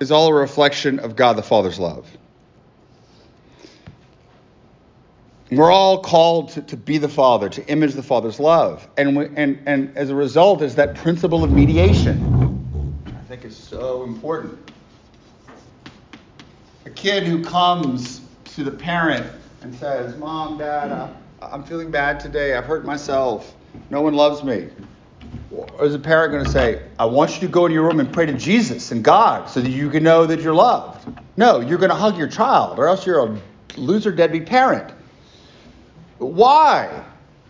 is 0.00 0.10
all 0.10 0.26
a 0.28 0.34
reflection 0.34 0.98
of 0.98 1.14
God 1.14 1.34
the 1.34 1.42
Father's 1.42 1.78
love. 1.78 2.08
We're 5.50 5.70
all 5.70 6.00
called 6.00 6.50
to, 6.50 6.62
to 6.62 6.76
be 6.76 6.98
the 6.98 7.08
Father, 7.08 7.48
to 7.48 7.66
image 7.68 7.94
the 7.94 8.02
Father's 8.02 8.38
love. 8.38 8.86
And, 8.96 9.16
we, 9.16 9.26
and, 9.34 9.62
and 9.66 9.96
as 9.96 10.10
a 10.10 10.14
result, 10.14 10.62
is 10.62 10.74
that 10.74 10.96
principle 10.96 11.42
of 11.42 11.52
mediation. 11.52 12.96
I 13.06 13.28
think 13.28 13.44
is 13.44 13.56
so 13.56 14.02
important. 14.02 14.70
A 16.84 16.90
kid 16.90 17.22
who 17.22 17.42
comes 17.44 18.20
to 18.58 18.64
the 18.64 18.72
parent 18.72 19.24
and 19.62 19.72
says, 19.72 20.16
Mom, 20.16 20.58
Dad, 20.58 21.14
I'm 21.40 21.62
feeling 21.62 21.92
bad 21.92 22.18
today. 22.18 22.54
I've 22.54 22.64
hurt 22.64 22.84
myself. 22.84 23.54
No 23.88 24.02
one 24.02 24.14
loves 24.14 24.42
me. 24.42 24.68
Or 25.52 25.84
is 25.84 25.94
a 25.94 25.98
parent 25.98 26.32
going 26.32 26.44
to 26.44 26.50
say, 26.50 26.82
I 26.98 27.04
want 27.04 27.34
you 27.34 27.46
to 27.46 27.52
go 27.52 27.66
into 27.66 27.74
your 27.74 27.86
room 27.86 28.00
and 28.00 28.12
pray 28.12 28.26
to 28.26 28.32
Jesus 28.32 28.90
and 28.90 29.04
God 29.04 29.48
so 29.48 29.60
that 29.60 29.70
you 29.70 29.88
can 29.90 30.02
know 30.02 30.26
that 30.26 30.40
you're 30.40 30.54
loved? 30.54 31.08
No, 31.36 31.60
you're 31.60 31.78
going 31.78 31.90
to 31.90 31.96
hug 31.96 32.18
your 32.18 32.26
child, 32.26 32.80
or 32.80 32.88
else 32.88 33.06
you're 33.06 33.24
a 33.24 33.40
loser, 33.76 34.10
deadbeat 34.10 34.46
parent. 34.46 34.92
Why? 36.18 37.04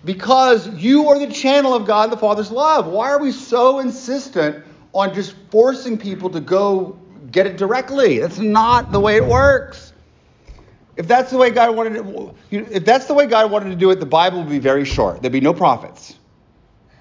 Because 0.05 0.69
you 0.75 1.09
are 1.09 1.19
the 1.19 1.33
channel 1.33 1.73
of 1.73 1.87
God 1.87 2.11
the 2.11 2.19
Father's 2.19 2.51
love. 2.51 2.87
Why 2.87 3.09
are 3.09 3.19
we 3.19 3.33
so 3.33 3.79
insistent 3.79 4.63
on 4.93 5.15
just 5.15 5.35
forcing 5.51 5.97
people 5.97 6.29
to 6.31 6.41
go 6.41 6.99
get 7.33 7.47
it 7.47 7.57
directly? 7.57 8.19
That's 8.19 8.39
not 8.39 8.93
the 8.93 9.01
way 9.01 9.17
it 9.17 9.27
works. 9.27 9.88
If 10.99 11.07
that's 11.07 11.31
the 11.31 11.39
way 11.39 11.51
God 11.51 11.77
wanted 11.77 11.97
it, 11.97 12.35
if 12.51 12.85
that's 12.85 13.07
the 13.07 13.15
way 13.15 13.27
God 13.27 13.53
wanted 13.53 13.71
to 13.71 13.77
do 13.77 13.91
it, 13.93 14.01
the 14.01 14.07
Bible 14.07 14.41
would 14.41 14.51
be 14.51 14.59
very 14.59 14.85
short. 14.85 15.23
There'd 15.23 15.33
be 15.33 15.41
no 15.41 15.55
prophets. 15.55 16.19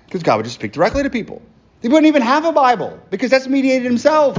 Because 0.06 0.22
God 0.22 0.38
would 0.38 0.44
just 0.44 0.56
speak 0.56 0.72
directly 0.72 1.02
to 1.02 1.10
people. 1.10 1.42
He 1.82 1.88
wouldn't 1.88 2.06
even 2.06 2.22
have 2.22 2.46
a 2.46 2.52
Bible 2.52 3.00
because 3.10 3.32
that's 3.32 3.48
mediated 3.48 3.86
himself. 3.86 4.38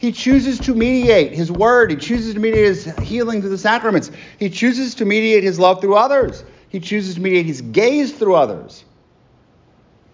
He 0.00 0.10
chooses 0.10 0.58
to 0.60 0.74
mediate 0.74 1.32
his 1.32 1.50
word. 1.50 1.92
He 1.92 1.96
chooses 1.96 2.34
to 2.34 2.40
mediate 2.40 2.66
his 2.66 2.84
healing 2.98 3.40
through 3.40 3.50
the 3.50 3.58
sacraments. 3.58 4.10
He 4.38 4.50
chooses 4.50 4.96
to 4.96 5.04
mediate 5.04 5.44
his 5.44 5.60
love 5.60 5.80
through 5.80 5.94
others. 5.94 6.42
He 6.68 6.80
chooses 6.80 7.14
to 7.14 7.20
mediate 7.20 7.46
his 7.46 7.62
gaze 7.62 8.12
through 8.12 8.34
others. 8.34 8.84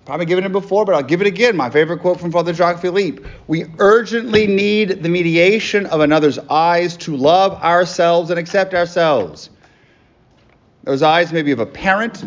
Probably 0.05 0.27
given 0.27 0.45
it 0.45 0.51
before, 0.51 0.85
but 0.85 0.97
I'll 0.97 1.03
give 1.03 1.21
it 1.21 1.29
again. 1.29 1.57
My 1.57 1.71
favorite 1.71 2.01
quote 2.01 2.19
from 2.19 2.33
Father 2.33 2.53
Jacques 2.53 2.81
Philippe 2.81 3.23
We 3.47 3.67
urgently 3.79 4.49
need 4.49 5.03
the 5.03 5.09
mediation 5.09 5.87
of 5.87 6.01
another's 6.01 6.39
eyes 6.39 6.97
to 6.99 7.17
love 7.17 7.53
ourselves 7.63 8.31
and 8.31 8.39
accept 8.39 8.75
ourselves. 8.75 9.51
Those 10.83 11.03
eyes 11.03 11.33
may 11.33 11.43
be 11.43 11.53
of 11.53 11.61
a 11.61 11.67
parent, 11.67 12.25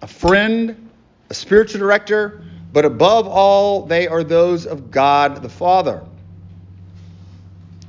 a 0.00 0.06
friend, 0.06 0.90
a 1.28 1.34
spiritual 1.34 1.80
director, 1.80 2.44
but 2.72 2.84
above 2.84 3.26
all, 3.26 3.82
they 3.82 4.06
are 4.06 4.22
those 4.22 4.64
of 4.64 4.92
God 4.92 5.42
the 5.42 5.48
Father. 5.48 6.04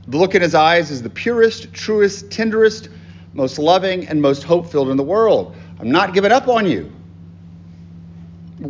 The 0.08 0.18
look 0.18 0.34
in 0.34 0.42
his 0.42 0.56
eyes 0.56 0.90
is 0.90 1.04
the 1.04 1.10
purest, 1.10 1.72
truest, 1.72 2.32
tenderest, 2.32 2.90
most 3.34 3.60
loving, 3.60 4.08
and 4.08 4.20
most 4.20 4.42
hope 4.42 4.72
filled 4.72 4.90
in 4.90 4.98
the 4.98 5.04
world. 5.04 5.56
I'm 5.80 5.92
not 5.92 6.16
giving 6.16 6.32
up 6.32 6.48
on 6.48 6.66
you 6.66 6.92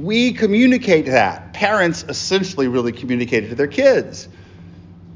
we 0.03 0.33
communicate 0.33 1.05
that. 1.07 1.53
parents 1.53 2.05
essentially 2.07 2.67
really 2.67 2.91
communicated 2.91 3.49
to 3.49 3.55
their 3.55 3.67
kids. 3.67 4.29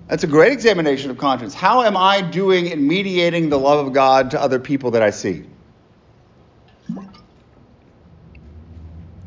That's 0.08 0.24
a 0.24 0.28
great 0.28 0.52
examination 0.52 1.10
of 1.10 1.18
conscience. 1.18 1.54
How 1.54 1.84
am 1.84 1.96
I 1.96 2.22
doing 2.22 2.68
in 2.68 2.88
mediating 2.88 3.50
the 3.50 3.60
love 3.60 3.86
of 3.86 3.94
God 3.94 4.32
to 4.32 4.42
other 4.42 4.60
people 4.60 4.92
that 4.92 5.02
I 5.02 5.12
see? 5.12 5.46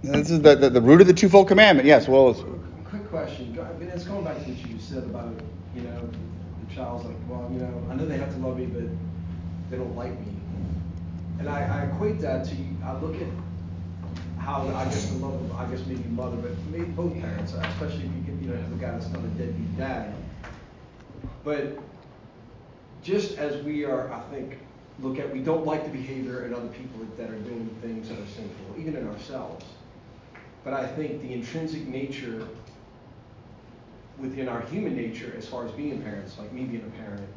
This 0.02 0.30
is 0.30 0.42
the, 0.42 0.54
the, 0.54 0.68
the 0.68 0.82
root 0.82 1.00
of 1.00 1.06
the 1.06 1.14
twofold 1.14 1.48
commandment. 1.48 1.86
Yes, 1.86 2.06
well, 2.06 2.34
quick 2.90 3.08
question. 3.08 3.58
I 3.58 3.78
mean, 3.78 3.88
it's 3.88 4.04
going 4.04 4.24
back 4.24 4.36
to 4.44 4.50
what 4.50 4.70
you 4.70 4.78
said 4.78 5.04
about, 5.04 5.32
you 5.74 5.82
know, 5.82 6.10
the 6.68 6.74
child's 6.74 7.06
like, 7.06 7.16
well, 7.28 7.48
you 7.50 7.60
know, 7.60 7.86
I 7.90 7.94
know 7.94 8.04
they 8.04 8.18
have 8.18 8.34
to 8.34 8.38
love 8.40 8.58
me, 8.58 8.66
but 8.66 8.84
they 9.70 9.78
don't 9.78 9.96
like 9.96 10.12
me. 10.20 10.32
And 11.38 11.48
I, 11.48 11.62
I 11.62 11.94
equate 11.94 12.20
that 12.20 12.44
to, 12.44 12.56
I 12.84 12.98
look 12.98 13.14
at 13.14 13.28
how, 14.44 14.68
I 14.68 14.85
guess 14.85 15.07
the 15.07 15.16
love 15.16 15.35
of, 15.35 15.52
I 15.52 15.64
guess 15.70 15.85
maybe 15.87 16.04
mother, 16.11 16.37
but 16.37 16.52
maybe 16.70 16.85
both 16.85 17.14
parents, 17.14 17.54
especially 17.54 18.04
if 18.04 18.12
you 18.12 18.22
get, 18.26 18.42
you 18.42 18.48
know, 18.48 18.57
have 18.57 18.72
a 18.72 18.76
guy 18.76 18.90
that's 18.90 19.09
not 19.09 19.24
a 19.24 19.28
deadbeat 19.28 19.76
dad. 19.78 20.14
But 21.42 21.78
just 23.02 23.38
as 23.38 23.62
we 23.64 23.85
are, 23.85 24.12
I 24.12 24.20
think, 24.30 24.59
look 25.00 25.18
at, 25.18 25.33
we 25.33 25.40
don't 25.40 25.64
like 25.64 25.85
the 25.85 25.90
behavior 25.90 26.44
in 26.44 26.54
other 26.54 26.68
people 26.68 27.00
that 27.16 27.30
are 27.30 27.38
doing 27.40 27.68
things 27.80 28.09
that 28.09 28.18
are 28.18 28.26
sinful, 28.26 28.78
even 28.78 28.96
in 28.96 29.09
ourselves. 29.09 29.64
But 30.62 30.74
I 30.74 30.87
think 30.87 31.22
the 31.22 31.33
intrinsic 31.33 31.87
nature 31.87 32.46
within 34.18 34.48
our 34.48 34.61
human 34.62 34.94
nature, 34.94 35.35
as 35.37 35.46
far 35.46 35.66
as 35.66 35.72
being 35.72 36.00
parents, 36.02 36.38
like 36.38 36.52
me 36.52 36.64
being 36.64 36.85
a 36.85 37.02
parent, 37.02 37.28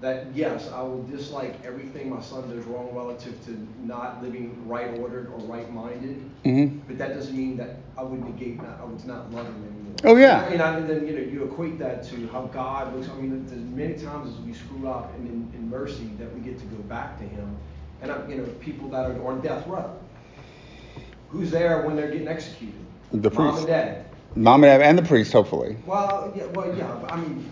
that 0.00 0.26
yes, 0.34 0.70
I 0.72 0.82
will 0.82 1.02
dislike 1.04 1.58
everything 1.64 2.10
my 2.10 2.20
son 2.20 2.50
does 2.50 2.64
wrong 2.66 2.94
relative 2.94 3.42
to 3.46 3.68
not 3.80 4.22
living 4.22 4.68
right 4.68 4.98
ordered 4.98 5.28
or 5.28 5.38
right 5.40 5.72
minded. 5.72 6.18
Mm-hmm. 6.44 6.78
But 6.86 6.98
that 6.98 7.14
doesn't 7.14 7.36
mean 7.36 7.56
that 7.56 7.76
I 7.96 8.02
would 8.02 8.22
negate 8.22 8.62
not 8.62 8.78
I 8.80 8.84
would 8.84 9.04
not 9.06 9.32
love 9.32 9.46
him 9.46 9.64
anymore. 9.64 9.94
Oh 10.04 10.16
yeah. 10.16 10.44
And, 10.48 10.60
I, 10.60 10.76
and 10.76 10.88
then 10.88 11.06
you 11.06 11.14
know 11.14 11.20
you 11.20 11.44
equate 11.44 11.78
that 11.78 12.04
to 12.04 12.28
how 12.28 12.42
God 12.46 12.94
looks. 12.94 13.08
I 13.08 13.14
mean, 13.14 13.46
there's 13.46 13.60
many 13.60 13.94
times 13.94 14.34
as 14.34 14.40
we 14.44 14.52
screw 14.52 14.88
up 14.88 15.14
and 15.14 15.26
in, 15.28 15.58
in 15.58 15.70
mercy 15.70 16.10
that 16.18 16.32
we 16.34 16.40
get 16.40 16.58
to 16.58 16.66
go 16.66 16.76
back 16.82 17.18
to 17.18 17.24
Him. 17.24 17.56
And 18.02 18.10
I'm, 18.10 18.30
you 18.30 18.36
know 18.36 18.44
people 18.60 18.88
that 18.90 19.10
are 19.10 19.26
on 19.26 19.40
death 19.40 19.66
row. 19.66 19.98
Who's 21.30 21.50
there 21.50 21.82
when 21.82 21.96
they're 21.96 22.10
getting 22.10 22.28
executed? 22.28 22.74
The 23.12 23.30
priest. 23.30 23.38
Mom 23.38 23.56
and 23.56 23.66
dad. 23.66 24.06
Mom 24.34 24.64
and 24.64 24.78
dad 24.78 24.86
and 24.86 24.98
the 24.98 25.02
priest, 25.02 25.32
hopefully. 25.32 25.76
Well, 25.86 26.32
yeah, 26.36 26.44
well, 26.46 26.76
yeah. 26.76 27.06
I 27.08 27.16
mean, 27.16 27.50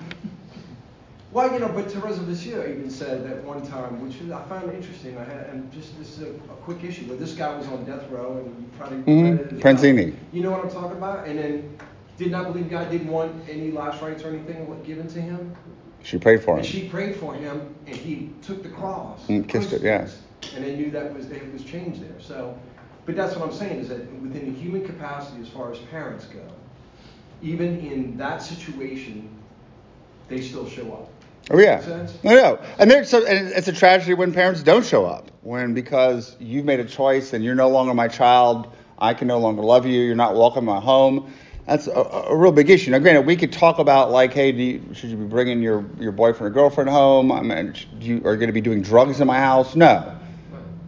well, 1.35 1.53
you 1.53 1.59
know, 1.59 1.69
but 1.69 1.91
Teresa 1.91 2.21
of 2.21 2.29
Lisieux 2.29 2.63
even 2.63 2.89
said 2.89 3.27
at 3.27 3.43
one 3.43 3.67
time, 3.67 4.01
which 4.01 4.15
I 4.31 4.41
found 4.45 4.73
interesting. 4.73 5.19
I 5.19 5.25
had, 5.25 5.49
and 5.49 5.71
just 5.73 5.99
this 5.99 6.17
is 6.17 6.23
a, 6.23 6.31
a 6.31 6.57
quick 6.63 6.85
issue, 6.85 7.09
but 7.09 7.19
this 7.19 7.35
guy 7.35 7.55
was 7.57 7.67
on 7.67 7.85
death 7.85 8.09
row, 8.09 8.39
and 8.39 8.47
you 8.47 8.71
probably 8.79 8.99
mm-hmm. 8.99 9.59
Franzini. 9.59 10.15
You 10.33 10.43
know 10.43 10.53
what 10.53 10.65
I'm 10.65 10.71
talking 10.71 10.97
about? 10.97 11.27
And 11.27 11.39
then 11.41 11.77
did 12.17 12.31
not 12.31 12.53
believe 12.53 12.71
God 12.71 12.89
didn't 12.89 13.09
want 13.09 13.49
any 13.49 13.73
last 13.73 14.01
rites 14.01 14.23
or 14.23 14.29
anything 14.29 14.81
given 14.85 15.09
to 15.09 15.21
him. 15.21 15.53
She 16.05 16.19
prayed 16.19 16.45
for 16.45 16.53
him. 16.53 16.59
And 16.59 16.67
she 16.67 16.89
prayed 16.89 17.17
for 17.17 17.35
him, 17.35 17.75
and 17.89 17.97
he 17.97 18.31
took 18.43 18.63
the 18.63 18.69
cross. 18.69 19.29
And 19.29 19.49
kissed 19.49 19.73
it, 19.73 19.83
yeah. 19.83 20.09
And 20.55 20.65
they 20.65 20.77
knew 20.77 20.93
that 20.93 21.13
was 21.13 21.27
there 21.27 21.41
was 21.53 21.65
change 21.65 21.99
there. 21.99 22.21
So, 22.21 22.57
but 23.07 23.17
that's 23.17 23.35
what 23.35 23.49
I'm 23.49 23.55
saying 23.55 23.81
is 23.81 23.89
that 23.89 24.09
within 24.21 24.55
the 24.55 24.61
human 24.61 24.87
capacity, 24.87 25.43
as 25.43 25.49
far 25.49 25.73
as 25.73 25.79
parents 25.91 26.27
go, 26.27 26.47
even 27.43 27.81
in 27.81 28.17
that 28.19 28.41
situation, 28.41 29.29
they 30.29 30.41
still 30.41 30.69
show 30.69 30.93
up. 30.93 31.11
Oh 31.51 31.59
yeah, 31.59 32.09
no, 32.23 32.35
no, 32.35 32.59
and 32.79 32.91
there's 32.91 33.11
so, 33.11 33.25
and 33.27 33.49
it's 33.49 33.69
a 33.69 33.73
tragedy 33.73 34.15
when 34.15 34.33
parents 34.33 34.63
don't 34.63 34.85
show 34.85 35.05
up. 35.05 35.31
When 35.43 35.75
because 35.75 36.37
you've 36.41 36.65
made 36.65 36.81
a 36.81 36.87
choice 36.87 37.35
and 37.35 37.45
you're 37.45 37.55
no 37.55 37.69
longer 37.69 37.93
my 37.93 38.09
child, 38.09 38.75
I 38.99 39.13
can 39.13 39.29
no 39.29 39.39
longer 39.39 39.63
love 39.63 39.85
you. 39.85 40.01
You're 40.01 40.17
not 40.17 40.35
welcome 40.35 40.67
in 40.67 40.75
my 40.75 40.81
home. 40.81 41.33
That's 41.67 41.87
a, 41.87 41.93
a 41.93 42.37
real 42.37 42.53
big 42.53 42.69
issue. 42.71 42.91
Now, 42.91 42.99
granted, 42.99 43.23
we 43.27 43.37
could 43.37 43.53
talk 43.53 43.79
about 43.79 44.11
like, 44.11 44.33
hey, 44.33 44.53
you, 44.53 44.83
should 44.93 45.11
you 45.11 45.17
be 45.17 45.25
bringing 45.25 45.63
your, 45.63 45.85
your 45.99 46.13
boyfriend 46.13 46.51
or 46.51 46.55
girlfriend 46.55 46.91
home? 46.91 47.33
I 47.33 47.41
mean, 47.41 47.75
you 48.01 48.19
are 48.19 48.37
going 48.37 48.49
to 48.49 48.53
be 48.53 48.61
doing 48.61 48.83
drugs 48.83 49.21
in 49.21 49.27
my 49.27 49.39
house? 49.39 49.75
No, 49.75 50.15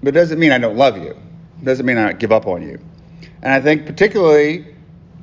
but 0.02 0.08
it 0.08 0.12
doesn't 0.12 0.38
mean 0.38 0.52
I 0.52 0.58
don't 0.58 0.76
love 0.76 0.98
you. 0.98 1.10
It 1.10 1.64
doesn't 1.64 1.86
mean 1.86 1.96
I 1.96 2.12
give 2.12 2.32
up 2.32 2.46
on 2.46 2.62
you. 2.62 2.78
And 3.42 3.52
I 3.52 3.60
think 3.60 3.86
particularly 3.86 4.75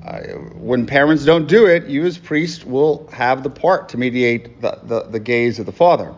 uh, 0.03 0.19
when 0.55 0.85
parents 0.85 1.23
don't 1.23 1.47
do 1.47 1.65
it, 1.65 1.87
you 1.87 2.05
as 2.05 2.17
priest 2.17 2.65
will 2.65 3.07
have 3.13 3.41
the 3.43 3.49
part 3.49 3.87
to 3.89 3.97
mediate 3.97 4.59
the, 4.61 4.77
the, 4.83 5.03
the 5.03 5.19
gaze 5.19 5.59
of 5.59 5.65
the 5.65 5.71
father. 5.71 6.13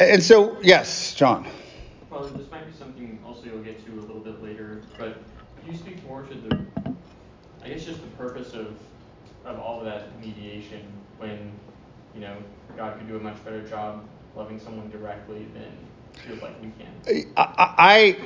And 0.00 0.22
so, 0.22 0.58
yes, 0.60 1.14
John. 1.14 1.46
Well, 2.10 2.24
this 2.24 2.50
might 2.50 2.66
be 2.66 2.76
something 2.76 3.18
also 3.24 3.44
you'll 3.44 3.62
get 3.62 3.84
to 3.86 3.92
a 3.92 4.00
little 4.00 4.20
bit 4.20 4.42
later, 4.42 4.82
but 4.98 5.18
can 5.62 5.72
you 5.72 5.78
speak 5.78 6.04
more 6.06 6.22
to 6.22 6.34
the, 6.34 6.64
I 7.62 7.68
guess, 7.68 7.84
just 7.84 8.00
the 8.00 8.08
purpose 8.16 8.54
of, 8.54 8.76
of 9.44 9.60
all 9.60 9.78
of 9.78 9.84
that 9.84 10.18
mediation 10.20 10.82
when, 11.18 11.52
you 12.14 12.20
know, 12.20 12.36
God 12.76 12.98
could 12.98 13.06
do 13.06 13.16
a 13.16 13.20
much 13.20 13.42
better 13.44 13.62
job 13.62 14.04
loving 14.34 14.58
someone 14.58 14.90
directly 14.90 15.46
than 15.54 15.72
feels 16.26 16.42
like 16.42 16.60
we 16.60 16.72
can? 16.78 17.32
I, 17.36 17.74
I 17.78 18.16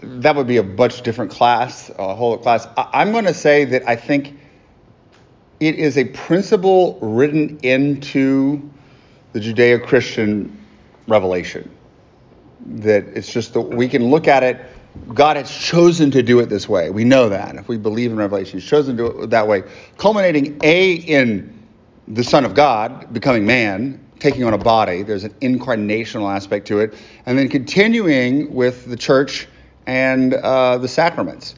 that 0.00 0.36
would 0.36 0.46
be 0.46 0.58
a 0.58 0.62
much 0.62 1.02
different 1.02 1.30
class, 1.30 1.90
a 1.98 2.14
whole 2.14 2.36
class. 2.38 2.66
I, 2.76 3.02
am 3.02 3.12
going 3.12 3.24
to 3.24 3.34
say 3.34 3.64
that 3.66 3.88
I 3.88 3.96
think 3.96 4.38
it 5.60 5.76
is 5.76 5.96
a 5.96 6.04
principle 6.04 6.98
written 7.00 7.58
into 7.62 8.70
the 9.32 9.40
Judeo-Christian 9.40 10.64
revelation 11.08 11.70
that 12.66 13.04
it's 13.08 13.32
just 13.32 13.52
that 13.54 13.60
we 13.60 13.88
can 13.88 14.10
look 14.10 14.28
at 14.28 14.42
it. 14.42 14.60
God 15.14 15.36
has 15.36 15.50
chosen 15.50 16.10
to 16.12 16.22
do 16.22 16.40
it 16.40 16.48
this 16.48 16.68
way. 16.68 16.90
We 16.90 17.04
know 17.04 17.28
that. 17.28 17.54
If 17.56 17.68
we 17.68 17.76
believe 17.76 18.10
in 18.10 18.16
Revelation, 18.16 18.58
He's 18.58 18.68
chosen 18.68 18.96
to 18.96 19.10
do 19.10 19.22
it 19.22 19.30
that 19.30 19.46
way, 19.46 19.62
culminating 19.98 20.58
a 20.62 20.94
in 20.94 21.52
the 22.08 22.24
Son 22.24 22.44
of 22.44 22.54
God 22.54 23.12
becoming 23.12 23.46
man, 23.46 24.04
taking 24.18 24.44
on 24.44 24.54
a 24.54 24.58
body. 24.58 25.02
There's 25.02 25.24
an 25.24 25.34
incarnational 25.40 26.34
aspect 26.34 26.66
to 26.68 26.80
it, 26.80 26.94
and 27.26 27.38
then 27.38 27.48
continuing 27.48 28.52
with 28.54 28.86
the 28.86 28.96
church 28.96 29.46
and 29.86 30.34
uh, 30.34 30.78
the 30.78 30.88
sacraments. 30.88 31.54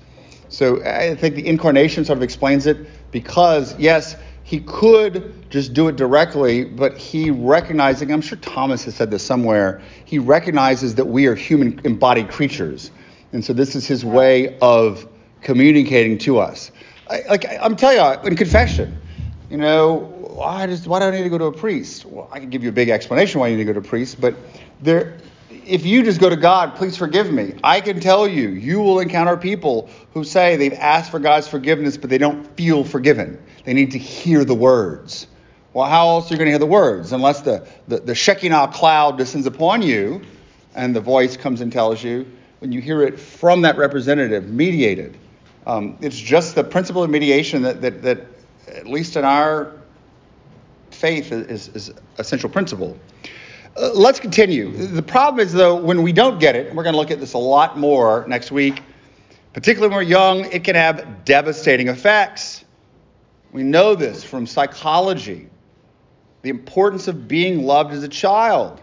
So 0.48 0.82
I 0.84 1.14
think 1.14 1.34
the 1.34 1.46
incarnation 1.46 2.04
sort 2.04 2.18
of 2.18 2.22
explains 2.22 2.66
it 2.66 2.86
because, 3.10 3.78
yes, 3.78 4.16
he 4.44 4.60
could 4.60 5.50
just 5.50 5.74
do 5.74 5.88
it 5.88 5.96
directly, 5.96 6.64
but 6.64 6.96
he 6.96 7.30
recognizing, 7.30 8.10
I'm 8.10 8.22
sure 8.22 8.38
Thomas 8.38 8.84
has 8.84 8.94
said 8.94 9.10
this 9.10 9.22
somewhere, 9.22 9.82
he 10.06 10.18
recognizes 10.18 10.94
that 10.94 11.04
we 11.04 11.26
are 11.26 11.34
human 11.34 11.80
embodied 11.84 12.30
creatures. 12.30 12.90
And 13.32 13.44
so 13.44 13.52
this 13.52 13.76
is 13.76 13.86
his 13.86 14.06
way 14.06 14.56
of 14.60 15.06
communicating 15.42 16.16
to 16.18 16.38
us. 16.38 16.70
I, 17.10 17.24
like 17.28 17.44
I'm 17.60 17.76
telling 17.76 17.98
you, 17.98 18.28
in 18.28 18.36
confession, 18.36 18.98
you 19.50 19.58
know, 19.58 19.96
why, 20.38 20.66
why 20.66 20.98
do 20.98 21.04
I 21.04 21.10
need 21.10 21.24
to 21.24 21.28
go 21.28 21.38
to 21.38 21.46
a 21.46 21.52
priest? 21.52 22.06
Well, 22.06 22.28
I 22.32 22.40
can 22.40 22.48
give 22.48 22.62
you 22.62 22.70
a 22.70 22.72
big 22.72 22.88
explanation 22.88 23.40
why 23.40 23.48
you 23.48 23.56
need 23.56 23.64
to 23.64 23.72
go 23.72 23.80
to 23.80 23.86
a 23.86 23.90
priest, 23.90 24.18
but 24.18 24.34
there, 24.80 25.18
if 25.68 25.84
you 25.84 26.02
just 26.02 26.20
go 26.20 26.30
to 26.30 26.36
God, 26.36 26.76
please 26.76 26.96
forgive 26.96 27.30
me, 27.30 27.54
I 27.62 27.80
can 27.80 28.00
tell 28.00 28.26
you, 28.26 28.48
you 28.48 28.80
will 28.80 29.00
encounter 29.00 29.36
people 29.36 29.90
who 30.14 30.24
say 30.24 30.56
they've 30.56 30.72
asked 30.72 31.10
for 31.10 31.18
God's 31.18 31.46
forgiveness, 31.46 31.96
but 31.96 32.10
they 32.10 32.18
don't 32.18 32.46
feel 32.56 32.84
forgiven. 32.84 33.40
They 33.64 33.74
need 33.74 33.92
to 33.92 33.98
hear 33.98 34.44
the 34.44 34.54
words. 34.54 35.26
Well, 35.74 35.86
how 35.86 36.08
else 36.08 36.30
are 36.30 36.34
you 36.34 36.38
going 36.38 36.46
to 36.46 36.52
hear 36.52 36.58
the 36.58 36.66
words? 36.66 37.12
Unless 37.12 37.42
the, 37.42 37.68
the, 37.86 37.98
the 38.00 38.14
Shekinah 38.14 38.68
cloud 38.72 39.18
descends 39.18 39.46
upon 39.46 39.82
you 39.82 40.22
and 40.74 40.96
the 40.96 41.00
voice 41.00 41.36
comes 41.36 41.60
and 41.60 41.70
tells 41.70 42.02
you, 42.02 42.26
when 42.60 42.72
you 42.72 42.80
hear 42.80 43.02
it 43.02 43.20
from 43.20 43.62
that 43.62 43.76
representative, 43.76 44.48
mediated. 44.48 45.16
Um, 45.66 45.98
it's 46.00 46.18
just 46.18 46.54
the 46.54 46.64
principle 46.64 47.02
of 47.02 47.10
mediation 47.10 47.62
that, 47.62 47.82
that, 47.82 48.02
that, 48.02 48.26
at 48.66 48.86
least 48.86 49.16
in 49.16 49.24
our 49.24 49.72
faith, 50.90 51.30
is, 51.30 51.68
is 51.68 51.92
central 52.22 52.52
principle. 52.52 52.98
Uh, 53.78 53.92
let's 53.94 54.18
continue. 54.18 54.72
The 54.72 55.02
problem 55.02 55.38
is, 55.46 55.52
though, 55.52 55.76
when 55.76 56.02
we 56.02 56.12
don't 56.12 56.40
get 56.40 56.56
it, 56.56 56.66
and 56.66 56.76
we're 56.76 56.82
going 56.82 56.94
to 56.94 56.98
look 56.98 57.12
at 57.12 57.20
this 57.20 57.34
a 57.34 57.38
lot 57.38 57.78
more 57.78 58.24
next 58.26 58.50
week, 58.50 58.82
particularly 59.52 59.94
when 59.94 60.04
we're 60.04 60.10
young, 60.10 60.46
it 60.46 60.64
can 60.64 60.74
have 60.74 61.24
devastating 61.24 61.86
effects. 61.86 62.64
We 63.52 63.62
know 63.62 63.94
this 63.94 64.24
from 64.24 64.46
psychology 64.46 65.48
the 66.42 66.50
importance 66.50 67.08
of 67.08 67.26
being 67.26 67.64
loved 67.64 67.92
as 67.92 68.02
a 68.04 68.08
child 68.08 68.80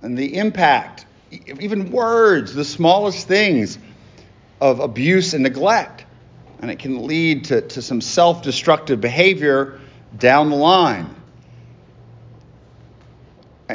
and 0.00 0.16
the 0.16 0.38
impact, 0.38 1.04
even 1.30 1.90
words, 1.90 2.54
the 2.54 2.64
smallest 2.64 3.28
things 3.28 3.78
of 4.62 4.80
abuse 4.80 5.34
and 5.34 5.42
neglect. 5.42 6.06
And 6.60 6.70
it 6.70 6.78
can 6.78 7.06
lead 7.06 7.44
to, 7.44 7.60
to 7.60 7.82
some 7.82 8.00
self 8.00 8.42
destructive 8.42 9.00
behavior 9.00 9.78
down 10.18 10.50
the 10.50 10.56
line. 10.56 11.14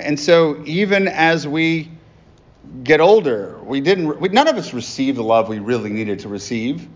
And 0.04 0.20
so 0.20 0.62
even 0.66 1.08
as 1.08 1.48
we 1.48 1.92
get 2.84 3.00
older, 3.00 3.60
we 3.64 3.82
didn't 3.82 4.20
we, 4.20 4.30
none 4.30 4.48
of 4.48 4.56
us 4.58 4.74
received 4.74 5.18
the 5.18 5.24
love 5.24 5.50
we 5.50 5.60
really 5.60 5.90
needed 5.90 6.20
to 6.20 6.30
receive. 6.30 6.88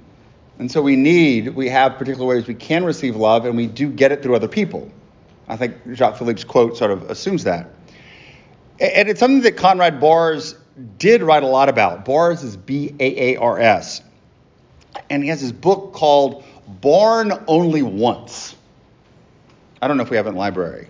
And 0.58 0.70
so 0.70 0.82
we 0.82 0.96
need, 0.96 1.56
we 1.56 1.70
have 1.70 1.98
particular 1.98 2.26
ways 2.28 2.46
we 2.46 2.54
can 2.54 2.84
receive 2.84 3.16
love, 3.16 3.46
and 3.46 3.56
we 3.56 3.66
do 3.66 3.90
get 3.90 4.12
it 4.12 4.22
through 4.22 4.36
other 4.36 4.50
people. 4.50 4.92
I 5.48 5.56
think 5.56 5.76
Jacques 5.94 6.18
Philippe's 6.18 6.44
quote 6.44 6.76
sort 6.76 6.92
of 6.92 7.10
assumes 7.10 7.46
that. 7.46 7.70
And 8.80 9.08
it's 9.08 9.22
something 9.22 9.42
that 9.42 9.56
Conrad 9.56 10.02
Baars 10.02 10.56
did 10.98 11.22
write 11.22 11.44
a 11.44 11.48
lot 11.48 11.70
about. 11.70 12.06
Baars 12.06 12.44
is 12.44 12.58
B 12.58 12.94
A 13.00 13.34
A 13.34 13.40
R 13.40 13.60
S. 13.60 14.02
And 15.10 15.24
he 15.24 15.30
has 15.30 15.42
this 15.42 15.52
book 15.52 15.94
called 15.94 16.44
born 16.68 17.32
only 17.48 17.82
once. 17.82 18.56
I 19.82 19.88
don't 19.88 19.98
know 19.98 20.04
if 20.04 20.10
we 20.10 20.18
have 20.18 20.28
it 20.28 20.32
in 20.32 20.36
library. 20.36 20.90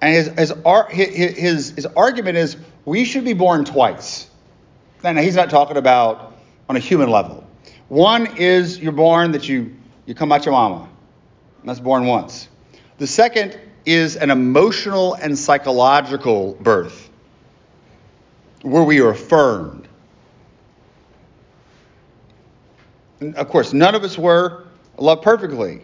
And 0.00 0.14
his, 0.14 0.28
his, 0.38 0.52
his, 1.36 1.70
his 1.70 1.86
argument 1.86 2.36
is 2.36 2.56
we 2.84 3.04
should 3.04 3.24
be 3.24 3.32
born 3.32 3.64
twice. 3.64 4.28
Now, 5.02 5.14
he's 5.14 5.36
not 5.36 5.50
talking 5.50 5.76
about 5.76 6.36
on 6.68 6.76
a 6.76 6.80
human 6.80 7.10
level. 7.10 7.46
One 7.88 8.36
is 8.36 8.78
you're 8.78 8.92
born 8.92 9.32
that 9.32 9.48
you, 9.48 9.74
you 10.06 10.14
come 10.14 10.30
out 10.32 10.44
your 10.44 10.52
mama. 10.52 10.88
That's 11.64 11.80
born 11.80 12.06
once. 12.06 12.48
The 12.98 13.06
second 13.06 13.58
is 13.84 14.16
an 14.16 14.30
emotional 14.30 15.14
and 15.14 15.38
psychological 15.38 16.54
birth 16.60 17.08
where 18.62 18.82
we 18.82 19.00
are 19.00 19.10
affirmed. 19.10 19.88
And 23.20 23.34
of 23.36 23.48
course, 23.48 23.72
none 23.72 23.94
of 23.94 24.04
us 24.04 24.18
were 24.18 24.64
loved 24.98 25.22
perfectly. 25.22 25.82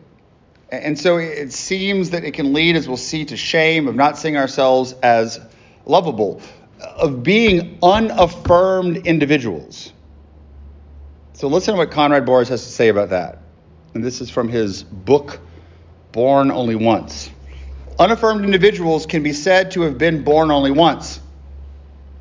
And 0.82 0.98
so 0.98 1.18
it 1.18 1.52
seems 1.52 2.10
that 2.10 2.24
it 2.24 2.32
can 2.32 2.52
lead, 2.52 2.76
as 2.76 2.88
we'll 2.88 2.96
see, 2.96 3.24
to 3.26 3.36
shame 3.36 3.88
of 3.88 3.94
not 3.94 4.18
seeing 4.18 4.36
ourselves 4.36 4.94
as 5.02 5.40
lovable, 5.86 6.40
of 6.80 7.22
being 7.22 7.78
unaffirmed 7.82 9.06
individuals. 9.06 9.92
So 11.34 11.48
listen 11.48 11.74
to 11.74 11.78
what 11.78 11.90
Conrad 11.90 12.26
Baars 12.26 12.48
has 12.48 12.64
to 12.64 12.70
say 12.70 12.88
about 12.88 13.10
that. 13.10 13.38
And 13.94 14.04
this 14.04 14.20
is 14.20 14.30
from 14.30 14.48
his 14.48 14.82
book, 14.82 15.40
Born 16.12 16.50
Only 16.50 16.74
Once. 16.74 17.30
Unaffirmed 17.98 18.44
individuals 18.44 19.06
can 19.06 19.22
be 19.22 19.32
said 19.32 19.70
to 19.72 19.82
have 19.82 19.98
been 19.98 20.24
born 20.24 20.50
only 20.50 20.72
once. 20.72 21.20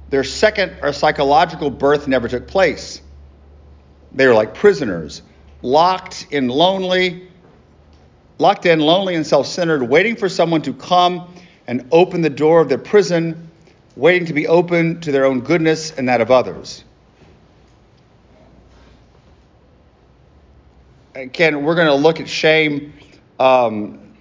Their 0.10 0.24
second 0.24 0.78
or 0.84 0.94
psychological 0.94 1.72
birth 1.72 2.08
never 2.08 2.28
took 2.28 2.48
place. 2.48 3.02
They 4.12 4.26
are 4.26 4.36
like 4.36 4.54
prisoners, 4.54 5.24
locked 5.64 6.28
in 6.30 6.48
lonely, 6.48 7.28
locked 8.40 8.66
in, 8.66 8.80
lonely, 8.80 9.16
and 9.16 9.26
self 9.26 9.48
centered, 9.48 9.84
waiting 9.84 10.16
for 10.16 10.30
someone 10.30 10.62
to 10.64 10.74
come 10.74 11.34
and 11.68 11.88
open 11.92 12.22
the 12.22 12.30
door 12.30 12.62
of 12.62 12.70
their 12.70 12.78
prison, 12.78 13.50
waiting 13.96 14.28
to 14.28 14.34
be 14.34 14.48
open 14.48 15.02
to 15.02 15.12
their 15.12 15.26
own 15.26 15.42
goodness 15.42 15.92
and 15.92 16.10
that 16.10 16.22
of 16.22 16.32
others. 16.32 16.84
Again, 21.16 21.64
we're 21.64 21.76
going 21.76 21.88
to 21.88 21.94
look 21.94 22.20
at 22.20 22.28
shame 22.28 22.94
um, 23.40 24.16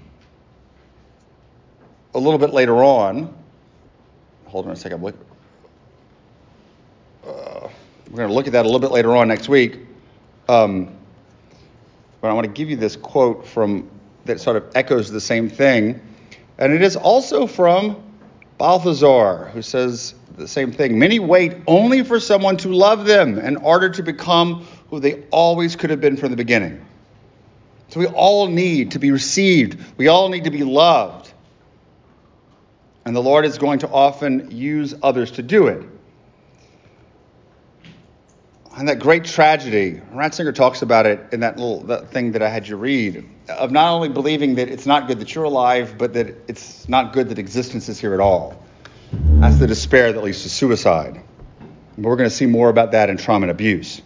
a 2.15 2.19
little 2.19 2.39
bit 2.39 2.51
later 2.51 2.85
on. 2.85 3.35
Hold 4.47 4.67
on 4.67 4.73
a 4.73 4.77
second. 4.77 5.03
Look. 5.03 5.17
Uh, 7.27 7.69
we're 8.11 8.17
going 8.17 8.29
to 8.29 8.35
look 8.35 8.47
at 8.47 8.53
that 8.53 8.65
a 8.65 8.69
little 8.69 8.81
bit 8.81 8.91
later 8.91 9.17
on 9.17 9.29
next 9.29 9.49
week. 9.49 9.79
Um, 10.49 10.95
but 12.21 12.29
I 12.29 12.35
want 12.35 12.47
to 12.47 12.53
give 12.53 12.69
you 12.69 12.77
this 12.77 12.95
quote 12.95 13.47
from 13.47 13.89
that 14.25 14.41
sort 14.41 14.57
of 14.57 14.65
echoes 14.75 15.11
the 15.11 15.21
same 15.21 15.49
thing. 15.49 16.01
And 16.59 16.73
it 16.73 16.83
is 16.83 16.97
also 16.97 17.47
from 17.47 18.03
Balthasar, 18.59 19.47
who 19.53 19.63
says 19.63 20.15
the 20.37 20.49
same 20.49 20.73
thing. 20.73 20.99
Many 20.99 21.19
wait 21.19 21.55
only 21.67 22.05
for 22.05 22.21
someone 22.21 22.57
to 22.59 22.69
love 22.69 23.05
them 23.05 23.39
in 23.39 23.57
order 23.57 23.91
to 23.91 24.03
become 24.03 24.67
who 24.91 25.01
they 25.01 25.25
always 25.31 25.77
could 25.77 25.91
have 25.91 26.01
been 26.01 26.17
from 26.17 26.31
the 26.31 26.37
beginning. 26.37 26.85
So 27.89 28.01
we 28.01 28.07
all 28.07 28.47
need 28.47 28.93
to 28.93 28.99
be 28.99 29.11
received, 29.11 29.79
we 29.99 30.09
all 30.09 30.29
need 30.29 30.45
to 30.45 30.51
be 30.51 30.65
loved. 30.65 31.33
And 33.05 33.17
the 33.17 33.21
Lord 33.21 33.45
is 33.45 33.59
going 33.59 33.81
to 33.81 33.89
often 33.89 34.51
use 34.51 34.95
others 35.03 35.33
to 35.33 35.43
do 35.43 35.67
it. 35.67 35.83
And 38.77 38.89
that 38.89 39.01
great 39.01 39.25
tragedy, 39.25 40.01
Ratzinger 40.15 40.55
talks 40.55 40.81
about 40.81 41.05
it 41.05 41.21
in 41.33 41.41
that 41.41 41.59
little 41.59 41.81
that 41.85 42.09
thing 42.09 42.33
that 42.33 42.43
I 42.43 42.49
had 42.49 42.67
you 42.67 42.77
read, 42.77 43.29
of 43.49 43.71
not 43.71 43.93
only 43.93 44.09
believing 44.09 44.55
that 44.55 44.69
it's 44.71 44.87
not 44.87 45.09
good 45.09 45.21
that 45.21 45.35
you're 45.35 45.45
alive, 45.45 45.97
but 45.99 46.15
that 46.15 46.35
it's 46.49 46.89
not 46.89 47.13
good 47.13 47.29
that 47.29 47.39
existence 47.39 47.89
is 47.91 48.01
here 48.01 48.15
at 48.15 48.21
all. 48.21 48.63
That's 49.13 49.59
the 49.59 49.67
despair 49.67 50.13
that 50.13 50.23
leads 50.23 50.43
to 50.45 50.49
suicide. 50.49 51.21
And 51.97 52.05
we're 52.05 52.17
going 52.17 52.31
to 52.31 52.35
see 52.35 52.47
more 52.47 52.71
about 52.71 52.93
that 52.93 53.11
in 53.11 53.19
trauma 53.19 53.45
and 53.45 53.51
abuse. 53.51 54.01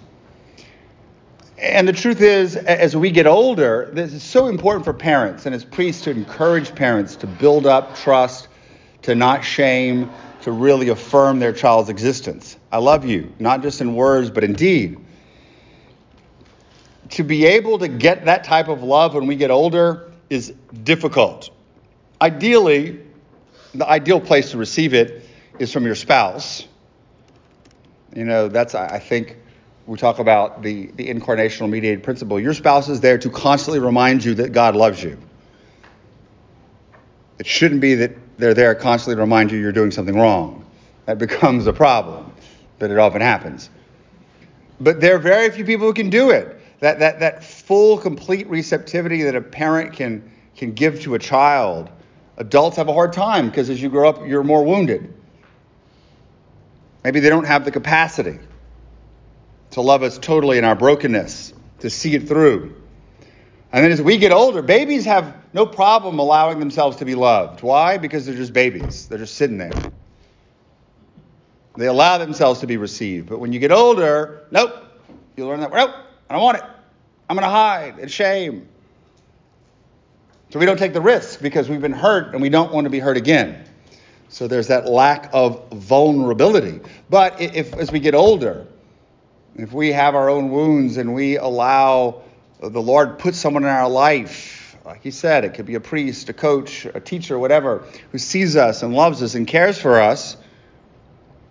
And 1.59 1.87
the 1.87 1.93
truth 1.93 2.21
is, 2.21 2.57
as 2.57 2.97
we 2.97 3.11
get 3.11 3.27
older, 3.27 3.89
this 3.93 4.13
is 4.13 4.23
so 4.23 4.49
important 4.49 4.85
for 4.85 4.93
parents 4.93 5.47
and 5.47 5.55
as 5.55 5.65
priests 5.65 6.03
to 6.03 6.11
encourage 6.11 6.75
parents 6.75 7.17
to 7.17 7.27
build 7.27 7.67
up 7.67 7.97
trust, 7.97 8.49
to 9.03 9.15
not 9.15 9.45
shame, 9.45 10.11
to 10.47 10.53
really 10.53 10.91
affirm 10.91 11.41
their 11.41 11.53
child's 11.53 11.89
existence. 11.89 12.57
I 12.71 12.79
love 12.79 13.05
you, 13.05 13.33
not 13.41 13.63
just 13.63 13.81
in 13.81 13.97
words, 13.97 14.31
but 14.31 14.45
in 14.45 14.53
deed. 14.53 14.97
To 17.11 17.25
be 17.25 17.45
able 17.47 17.81
to 17.81 17.89
get 17.89 18.27
that 18.27 18.45
type 18.45 18.69
of 18.69 18.81
love 18.81 19.15
when 19.15 19.27
we 19.27 19.35
get 19.35 19.51
older 19.51 20.13
is 20.31 20.55
difficult. 20.85 21.51
Ideally, 22.23 23.01
the 23.75 23.89
ideal 23.89 24.21
place 24.21 24.53
to 24.53 24.57
receive 24.57 24.95
it 24.95 25.29
is 25.59 25.73
from 25.73 25.85
your 25.85 25.97
spouse. 25.97 26.69
You 28.15 28.25
know, 28.25 28.47
that's, 28.47 28.77
I 28.77 29.01
think, 29.01 29.39
we 29.89 29.99
talk 29.99 30.21
about 30.21 30.63
the, 30.63 30.93
the 30.95 31.09
incarnational 31.09 31.69
mediated 31.69 32.05
principle. 32.05 32.39
Your 32.39 32.55
spouse 32.55 32.89
is 32.89 33.01
there 33.01 33.19
to 33.19 33.31
constantly 33.31 33.81
remind 33.81 34.25
you 34.25 34.35
that 34.35 34.53
God 34.53 34.77
loves 34.77 35.03
you. 35.03 35.19
It 37.41 37.49
shouldn't 37.49 37.81
be 37.81 37.97
that 37.97 38.13
they're 38.39 38.55
there 38.55 38.75
constantly 38.75 39.17
to 39.17 39.21
remind 39.21 39.51
you 39.51 39.59
you're 39.59 39.73
doing 39.73 39.91
something 39.91 40.17
wrong. 40.17 40.65
That 41.07 41.19
becomes 41.19 41.67
a 41.67 41.73
problem, 41.73 42.33
but 42.79 42.91
it 42.91 42.99
often 42.99 43.21
happens. 43.21 43.71
But 44.81 45.01
there 45.01 45.15
are 45.15 45.19
very 45.19 45.51
few 45.51 45.65
people 45.65 45.87
who 45.87 45.95
can 45.95 46.11
do 46.11 46.31
it. 46.31 46.61
That, 46.81 46.99
that, 46.99 47.21
that 47.21 47.43
full, 47.43 47.97
complete 47.97 48.47
receptivity 48.49 49.23
that 49.23 49.35
a 49.35 49.41
parent 49.41 49.95
can, 49.95 50.31
can 50.57 50.73
give 50.73 51.01
to 51.03 51.15
a 51.15 51.19
child. 51.19 51.89
Adults 52.37 52.77
have 52.77 52.89
a 52.89 52.93
hard 52.93 53.15
time 53.15 53.49
because 53.49 53.71
as 53.71 53.81
you 53.81 53.89
grow 53.89 54.09
up, 54.09 54.27
you're 54.27 54.45
more 54.45 54.63
wounded. 54.63 55.15
Maybe 57.03 57.21
they 57.21 57.31
don't 57.31 57.47
have 57.47 57.65
the 57.65 57.71
capacity 57.71 58.39
to 59.71 59.81
love 59.81 60.03
us 60.03 60.19
totally 60.19 60.59
in 60.59 60.65
our 60.65 60.75
brokenness, 60.75 61.55
to 61.81 61.89
see 61.89 62.15
it 62.15 62.29
through. 62.29 62.75
And 63.73 63.85
then 63.85 63.93
as 63.93 64.03
we 64.03 64.19
get 64.19 64.33
older, 64.33 64.61
babies 64.61 65.05
have 65.07 65.35
no 65.57 65.65
problem 65.65 66.19
allowing 66.19 66.61
themselves 66.61 66.99
to 66.99 67.07
be 67.07 67.15
loved. 67.15 67.63
Why? 67.63 67.97
Because 67.97 68.27
they're 68.27 68.35
just 68.35 68.53
babies. 68.53 69.09
They're 69.09 69.19
just 69.19 69.37
sitting 69.37 69.57
there. 69.57 69.73
They 71.79 71.87
allow 71.87 72.19
themselves 72.19 72.61
to 72.61 72.67
be 72.67 72.77
received. 72.77 73.31
But 73.31 73.41
when 73.41 73.55
you 73.55 73.59
get 73.59 73.73
older, 73.73 74.45
nope. 74.51 74.85
You 75.35 75.47
learn 75.47 75.61
that, 75.61 75.73
nope, 75.73 75.95
I 76.29 76.35
don't 76.35 76.43
want 76.43 76.59
it. 76.59 76.65
I'm 77.29 77.37
going 77.37 77.49
to 77.49 77.51
hide. 77.51 77.95
It's 77.99 78.13
shame. 78.13 78.69
So 80.51 80.59
we 80.59 80.67
don't 80.67 80.79
take 80.79 80.93
the 80.93 81.01
risk 81.01 81.41
because 81.41 81.71
we've 81.71 81.81
been 81.81 81.91
hurt 81.93 82.35
and 82.35 82.43
we 82.43 82.51
don't 82.51 82.71
want 82.71 82.85
to 82.85 82.91
be 82.91 82.99
hurt 82.99 83.17
again. 83.17 83.65
So 84.29 84.47
there's 84.47 84.69
that 84.69 84.87
lack 84.87 85.31
of 85.33 85.71
vulnerability. 85.71 86.81
But 87.09 87.41
if, 87.41 87.73
as 87.75 87.91
we 87.91 88.01
get 88.01 88.15
older, 88.15 88.67
if 89.55 89.73
we 89.73 89.91
have 89.93 90.15
our 90.15 90.29
own 90.29 90.51
wounds 90.51 90.99
and 90.99 91.15
we 91.15 91.39
allow 91.39 92.23
the 92.61 92.83
Lord 92.83 93.19
put 93.19 93.35
someone 93.35 93.65
in 93.65 93.71
our 93.71 93.89
life, 93.89 94.56
like 94.87 95.03
he 95.03 95.11
said, 95.11 95.45
it 95.45 95.53
could 95.53 95.67
be 95.67 95.75
a 95.75 95.81
priest, 95.81 96.29
a 96.29 96.33
coach, 96.33 96.87
a 96.87 97.01
teacher, 97.01 97.41
whatever, 97.41 97.85
who 98.13 98.19
sees 98.19 98.55
us 98.55 98.85
and 98.85 98.95
loves 98.95 99.21
us 99.21 99.35
and 99.35 99.45
cares 99.45 99.77
for 99.79 100.01
us, 100.01 100.37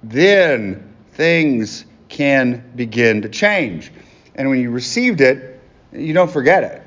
then 0.03 0.95
things 1.11 1.83
can 2.07 2.63
begin 2.77 3.21
to 3.21 3.27
change. 3.27 3.91
And 4.35 4.49
when 4.49 4.61
you 4.61 4.71
received 4.71 5.19
it, 5.19 5.61
you 5.91 6.13
don't 6.13 6.31
forget 6.31 6.63
it. 6.63 6.81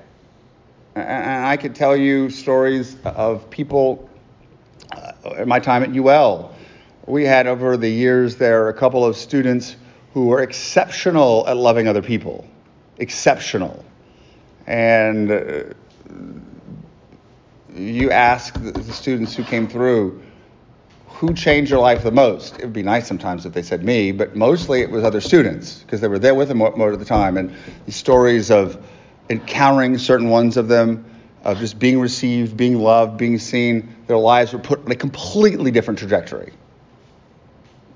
And 0.94 1.46
I 1.46 1.58
could 1.58 1.74
tell 1.74 1.94
you 1.94 2.30
stories 2.30 2.96
of 3.04 3.50
people 3.50 4.08
uh, 4.90 5.12
in 5.36 5.48
my 5.48 5.60
time 5.60 5.82
at 5.82 5.94
UL. 5.94 6.54
We 7.06 7.24
had 7.24 7.46
over 7.46 7.76
the 7.76 7.90
years 7.90 8.36
there 8.36 8.70
a 8.70 8.74
couple 8.74 9.04
of 9.04 9.18
students 9.18 9.76
who 10.14 10.26
were 10.26 10.40
exceptional 10.40 11.46
at 11.46 11.58
loving 11.58 11.88
other 11.88 12.02
people. 12.02 12.46
Exceptional. 12.96 13.84
And 14.66 15.30
uh, 15.30 15.62
you 17.74 18.10
ask 18.10 18.54
the 18.54 18.92
students 18.92 19.34
who 19.34 19.44
came 19.44 19.68
through, 19.68 20.22
who 21.06 21.34
changed 21.34 21.70
your 21.70 21.80
life 21.80 22.02
the 22.02 22.10
most? 22.10 22.56
It 22.56 22.62
would 22.62 22.72
be 22.72 22.82
nice 22.82 23.06
sometimes 23.06 23.46
if 23.46 23.52
they 23.52 23.62
said 23.62 23.84
me, 23.84 24.12
but 24.12 24.36
mostly 24.36 24.80
it 24.80 24.90
was 24.90 25.04
other 25.04 25.20
students 25.20 25.82
because 25.82 26.00
they 26.00 26.08
were 26.08 26.18
there 26.18 26.34
with 26.34 26.48
them 26.48 26.58
most 26.58 26.80
of 26.80 26.98
the 26.98 27.04
time. 27.04 27.36
And 27.36 27.54
the 27.86 27.92
stories 27.92 28.50
of 28.50 28.82
encountering 29.30 29.98
certain 29.98 30.28
ones 30.28 30.56
of 30.56 30.68
them, 30.68 31.04
of 31.44 31.58
just 31.58 31.78
being 31.78 32.00
received, 32.00 32.56
being 32.56 32.78
loved, 32.78 33.16
being 33.16 33.38
seen, 33.38 33.94
their 34.06 34.18
lives 34.18 34.52
were 34.52 34.58
put 34.58 34.84
on 34.84 34.90
a 34.90 34.96
completely 34.96 35.70
different 35.70 35.98
trajectory. 35.98 36.52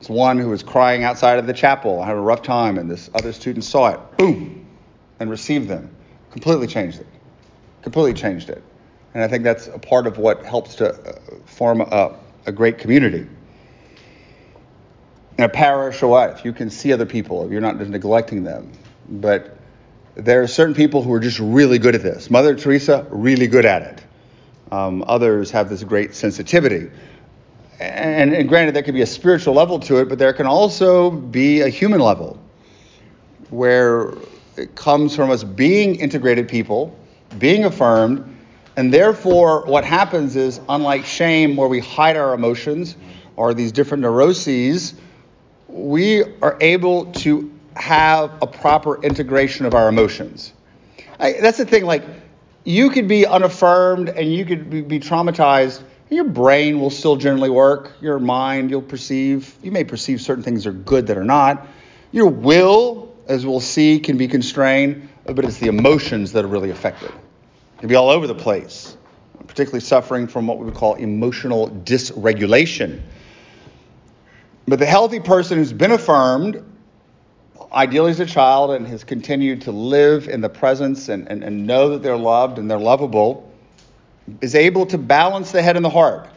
It's 0.00 0.08
one 0.08 0.38
who 0.38 0.48
was 0.48 0.62
crying 0.62 1.04
outside 1.04 1.38
of 1.38 1.46
the 1.46 1.52
chapel, 1.52 2.02
had 2.02 2.16
a 2.16 2.20
rough 2.20 2.42
time, 2.42 2.76
and 2.76 2.90
this 2.90 3.08
other 3.14 3.32
student 3.32 3.64
saw 3.64 3.88
it, 3.90 4.00
boom, 4.16 4.66
and 5.20 5.30
received 5.30 5.68
them 5.68 5.94
completely 6.32 6.66
changed 6.66 6.98
it. 6.98 7.06
Completely 7.82 8.14
changed 8.14 8.48
it. 8.48 8.62
And 9.14 9.22
I 9.22 9.28
think 9.28 9.44
that's 9.44 9.66
a 9.66 9.78
part 9.78 10.06
of 10.06 10.16
what 10.16 10.44
helps 10.44 10.76
to 10.76 10.94
uh, 10.94 11.18
form 11.44 11.82
a, 11.82 12.16
a 12.46 12.52
great 12.52 12.78
community. 12.78 13.26
In 15.38 15.44
a 15.44 15.48
parish 15.48 16.02
or 16.02 16.08
what, 16.08 16.44
you 16.44 16.52
can 16.52 16.70
see 16.70 16.92
other 16.92 17.06
people, 17.06 17.50
you're 17.50 17.60
not 17.60 17.78
just 17.78 17.90
neglecting 17.90 18.44
them. 18.44 18.70
But 19.08 19.56
There 20.14 20.42
are 20.42 20.46
certain 20.46 20.74
people 20.74 21.02
who 21.02 21.12
are 21.14 21.20
just 21.20 21.38
really 21.38 21.78
good 21.78 21.94
at 21.94 22.02
this. 22.02 22.30
Mother 22.30 22.54
Teresa, 22.54 23.06
really 23.10 23.46
good 23.46 23.64
at 23.64 23.82
it. 23.82 24.04
Um, 24.70 25.02
others 25.06 25.50
have 25.50 25.70
this 25.70 25.82
great 25.84 26.14
sensitivity. 26.14 26.90
And, 27.80 28.34
and 28.34 28.48
granted, 28.48 28.74
there 28.74 28.82
could 28.82 28.94
be 28.94 29.00
a 29.02 29.06
spiritual 29.06 29.54
level 29.54 29.80
to 29.80 29.96
it, 29.98 30.08
but 30.08 30.18
there 30.18 30.32
can 30.32 30.46
also 30.46 31.10
be 31.10 31.62
a 31.62 31.68
human 31.68 32.00
level 32.00 32.38
where 33.50 34.12
it 34.56 34.74
comes 34.74 35.16
from 35.16 35.30
us 35.30 35.44
being 35.44 35.96
integrated 35.96 36.46
people, 36.46 36.96
being 37.38 37.64
affirmed, 37.64 38.36
and 38.76 38.92
therefore 38.92 39.64
what 39.66 39.84
happens 39.84 40.36
is, 40.36 40.60
unlike 40.68 41.04
shame, 41.04 41.56
where 41.56 41.68
we 41.68 41.80
hide 41.80 42.16
our 42.16 42.34
emotions 42.34 42.96
or 43.36 43.54
these 43.54 43.72
different 43.72 44.02
neuroses, 44.02 44.94
we 45.68 46.22
are 46.40 46.56
able 46.60 47.12
to 47.12 47.50
have 47.76 48.30
a 48.42 48.46
proper 48.46 49.02
integration 49.02 49.66
of 49.66 49.74
our 49.74 49.88
emotions. 49.88 50.52
I, 51.18 51.32
that's 51.40 51.58
the 51.58 51.64
thing, 51.64 51.84
like, 51.84 52.04
you 52.64 52.90
could 52.90 53.08
be 53.08 53.26
unaffirmed 53.26 54.08
and 54.08 54.32
you 54.32 54.44
could 54.44 54.70
be, 54.70 54.82
be 54.82 55.00
traumatized. 55.00 55.82
Your 56.10 56.24
brain 56.24 56.78
will 56.78 56.90
still 56.90 57.16
generally 57.16 57.50
work. 57.50 57.92
Your 58.00 58.18
mind, 58.18 58.70
you'll 58.70 58.82
perceive. 58.82 59.54
You 59.62 59.72
may 59.72 59.84
perceive 59.84 60.20
certain 60.20 60.44
things 60.44 60.66
are 60.66 60.72
good 60.72 61.06
that 61.06 61.16
are 61.16 61.24
not. 61.24 61.66
Your 62.12 62.28
will, 62.28 63.11
as 63.26 63.46
we'll 63.46 63.60
see, 63.60 64.00
can 64.00 64.16
be 64.16 64.28
constrained, 64.28 65.08
but 65.24 65.44
it's 65.44 65.58
the 65.58 65.68
emotions 65.68 66.32
that 66.32 66.44
are 66.44 66.48
really 66.48 66.70
affected. 66.70 67.10
It 67.10 67.80
can 67.80 67.88
be 67.88 67.94
all 67.94 68.10
over 68.10 68.26
the 68.26 68.34
place, 68.34 68.96
particularly 69.46 69.80
suffering 69.80 70.26
from 70.26 70.46
what 70.46 70.58
we 70.58 70.64
would 70.64 70.74
call 70.74 70.94
emotional 70.94 71.68
dysregulation. 71.68 73.00
But 74.66 74.78
the 74.78 74.86
healthy 74.86 75.20
person 75.20 75.58
who's 75.58 75.72
been 75.72 75.92
affirmed, 75.92 76.64
ideally 77.72 78.10
as 78.10 78.20
a 78.20 78.26
child, 78.26 78.72
and 78.72 78.86
has 78.86 79.04
continued 79.04 79.62
to 79.62 79.72
live 79.72 80.28
in 80.28 80.40
the 80.40 80.48
presence 80.48 81.08
and, 81.08 81.28
and, 81.28 81.42
and 81.42 81.66
know 81.66 81.90
that 81.90 82.02
they're 82.02 82.16
loved 82.16 82.58
and 82.58 82.70
they're 82.70 82.78
lovable, 82.78 83.50
is 84.40 84.54
able 84.54 84.86
to 84.86 84.98
balance 84.98 85.52
the 85.52 85.62
head 85.62 85.76
and 85.76 85.84
the 85.84 85.90
heart. 85.90 86.28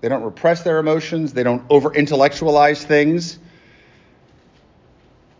They 0.00 0.08
don't 0.08 0.24
repress 0.24 0.62
their 0.64 0.78
emotions, 0.78 1.32
they 1.32 1.44
don't 1.44 1.62
over 1.70 1.94
intellectualize 1.94 2.84
things. 2.84 3.38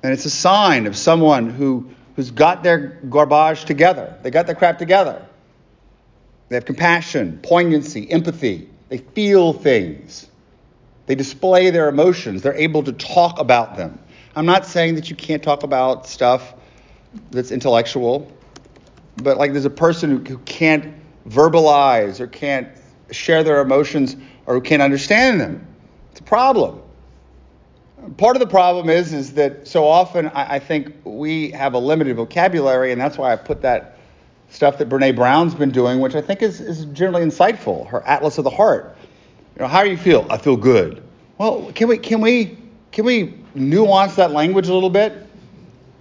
And 0.03 0.12
it's 0.12 0.24
a 0.24 0.30
sign 0.30 0.86
of 0.86 0.96
someone 0.96 1.50
who, 1.50 1.90
who's 2.16 2.30
got 2.30 2.62
their 2.62 3.00
garbage 3.09 3.64
together. 3.64 4.18
They 4.22 4.30
got 4.30 4.46
their 4.46 4.57
crap 4.57 4.78
together. 4.78 5.24
They 6.48 6.57
have 6.57 6.64
compassion, 6.64 7.40
poignancy, 7.42 8.11
empathy. 8.11 8.68
They 8.88 8.98
feel 8.98 9.53
things. 9.53 10.26
They 11.07 11.14
display 11.14 11.70
their 11.70 11.88
emotions. 11.88 12.42
They're 12.42 12.55
able 12.55 12.82
to 12.82 12.92
talk 12.92 13.38
about 13.38 13.76
them. 13.76 13.98
I'm 14.34 14.46
not 14.46 14.66
saying 14.66 14.96
that 14.96 15.09
you 15.09 15.16
can't 15.16 15.42
talk 15.42 15.62
about 15.62 16.07
stuff 16.07 16.55
that's 17.30 17.50
intellectual, 17.50 18.30
but 19.16 19.38
like 19.38 19.53
there's 19.53 19.64
a 19.64 19.70
person 19.70 20.11
who, 20.11 20.18
who 20.18 20.38
can't 20.38 20.94
verbalize 21.28 22.20
or 22.20 22.26
can't 22.26 22.68
share 23.11 23.44
their 23.44 23.61
emotions 23.61 24.16
or 24.46 24.55
who 24.55 24.61
can't 24.61 24.82
understand 24.82 25.40
them. 25.40 25.66
It's 26.11 26.20
a 26.20 26.24
problem. 26.24 26.82
Part 28.16 28.36
of 28.36 28.40
the 28.40 28.48
problem 28.48 28.90
is 28.90 29.12
is 29.12 29.34
that 29.34 29.66
so 29.68 29.84
often 29.84 30.28
I, 30.28 30.57
I 30.57 30.59
think 30.59 30.94
we 31.05 31.50
have 31.53 31.74
a 31.74 31.78
limited 31.78 32.16
vocabulary, 32.16 32.90
and 32.90 33.00
that's 33.00 33.16
why 33.16 33.32
I 33.32 33.36
put 33.36 33.62
that 33.62 33.98
stuff 34.50 34.78
that 34.78 34.88
Brene 34.88 35.14
Brown's 35.14 35.55
been 35.55 35.70
doing, 35.70 36.00
which 36.00 36.14
I 36.14 36.20
think 36.20 36.42
is, 36.42 36.61
is 36.61 36.84
generally 36.86 37.24
insightful. 37.24 37.86
Her 37.88 38.03
Atlas 38.07 38.38
of 38.38 38.44
the 38.44 38.50
Heart. 38.50 38.96
You 39.57 39.62
know, 39.62 39.68
how 39.68 39.84
do 39.84 39.90
you 39.90 39.96
feel? 39.96 40.26
I 40.30 40.38
feel 40.38 40.57
good. 40.57 41.03
Well, 41.38 41.70
can 41.74 41.88
we 41.88 41.98
can 41.98 42.20
we 42.20 42.59
can 42.90 43.05
we 43.05 43.34
nuance 43.55 44.16
that 44.16 44.32
language 44.32 44.68
a 44.68 44.74
little 44.74 44.90
bit? 44.90 45.26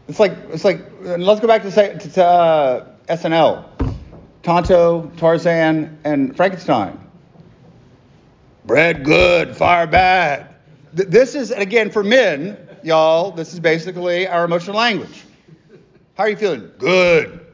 It's 0.08 0.20
like 0.20 0.34
it's 0.52 0.66
like 0.66 0.82
let's 1.02 1.40
go 1.40 1.48
back 1.48 1.62
to 1.64 1.72
say 1.72 1.98
to, 1.98 2.10
to 2.14 2.26
uh, 2.26 2.88
SNL, 3.10 3.66
Tonto, 4.44 5.12
Tarzan, 5.18 6.00
and 6.04 6.36
Frankenstein. 6.36 7.00
Bread 8.66 9.04
good, 9.04 9.56
fire 9.56 9.88
bad. 9.88 10.51
Th- 10.96 11.08
This 11.10 11.36
is 11.36 11.52
again 11.52 11.90
for 11.90 12.04
men, 12.04 12.58
y'all. 12.84 13.32
This 13.32 13.54
is 13.54 13.60
basically 13.60 14.28
our 14.28 14.46
emotional 14.46 14.78
language. 14.78 15.24
How 16.16 16.24
are 16.24 16.30
you 16.30 16.36
feeling? 16.36 16.72
Good. 16.78 17.46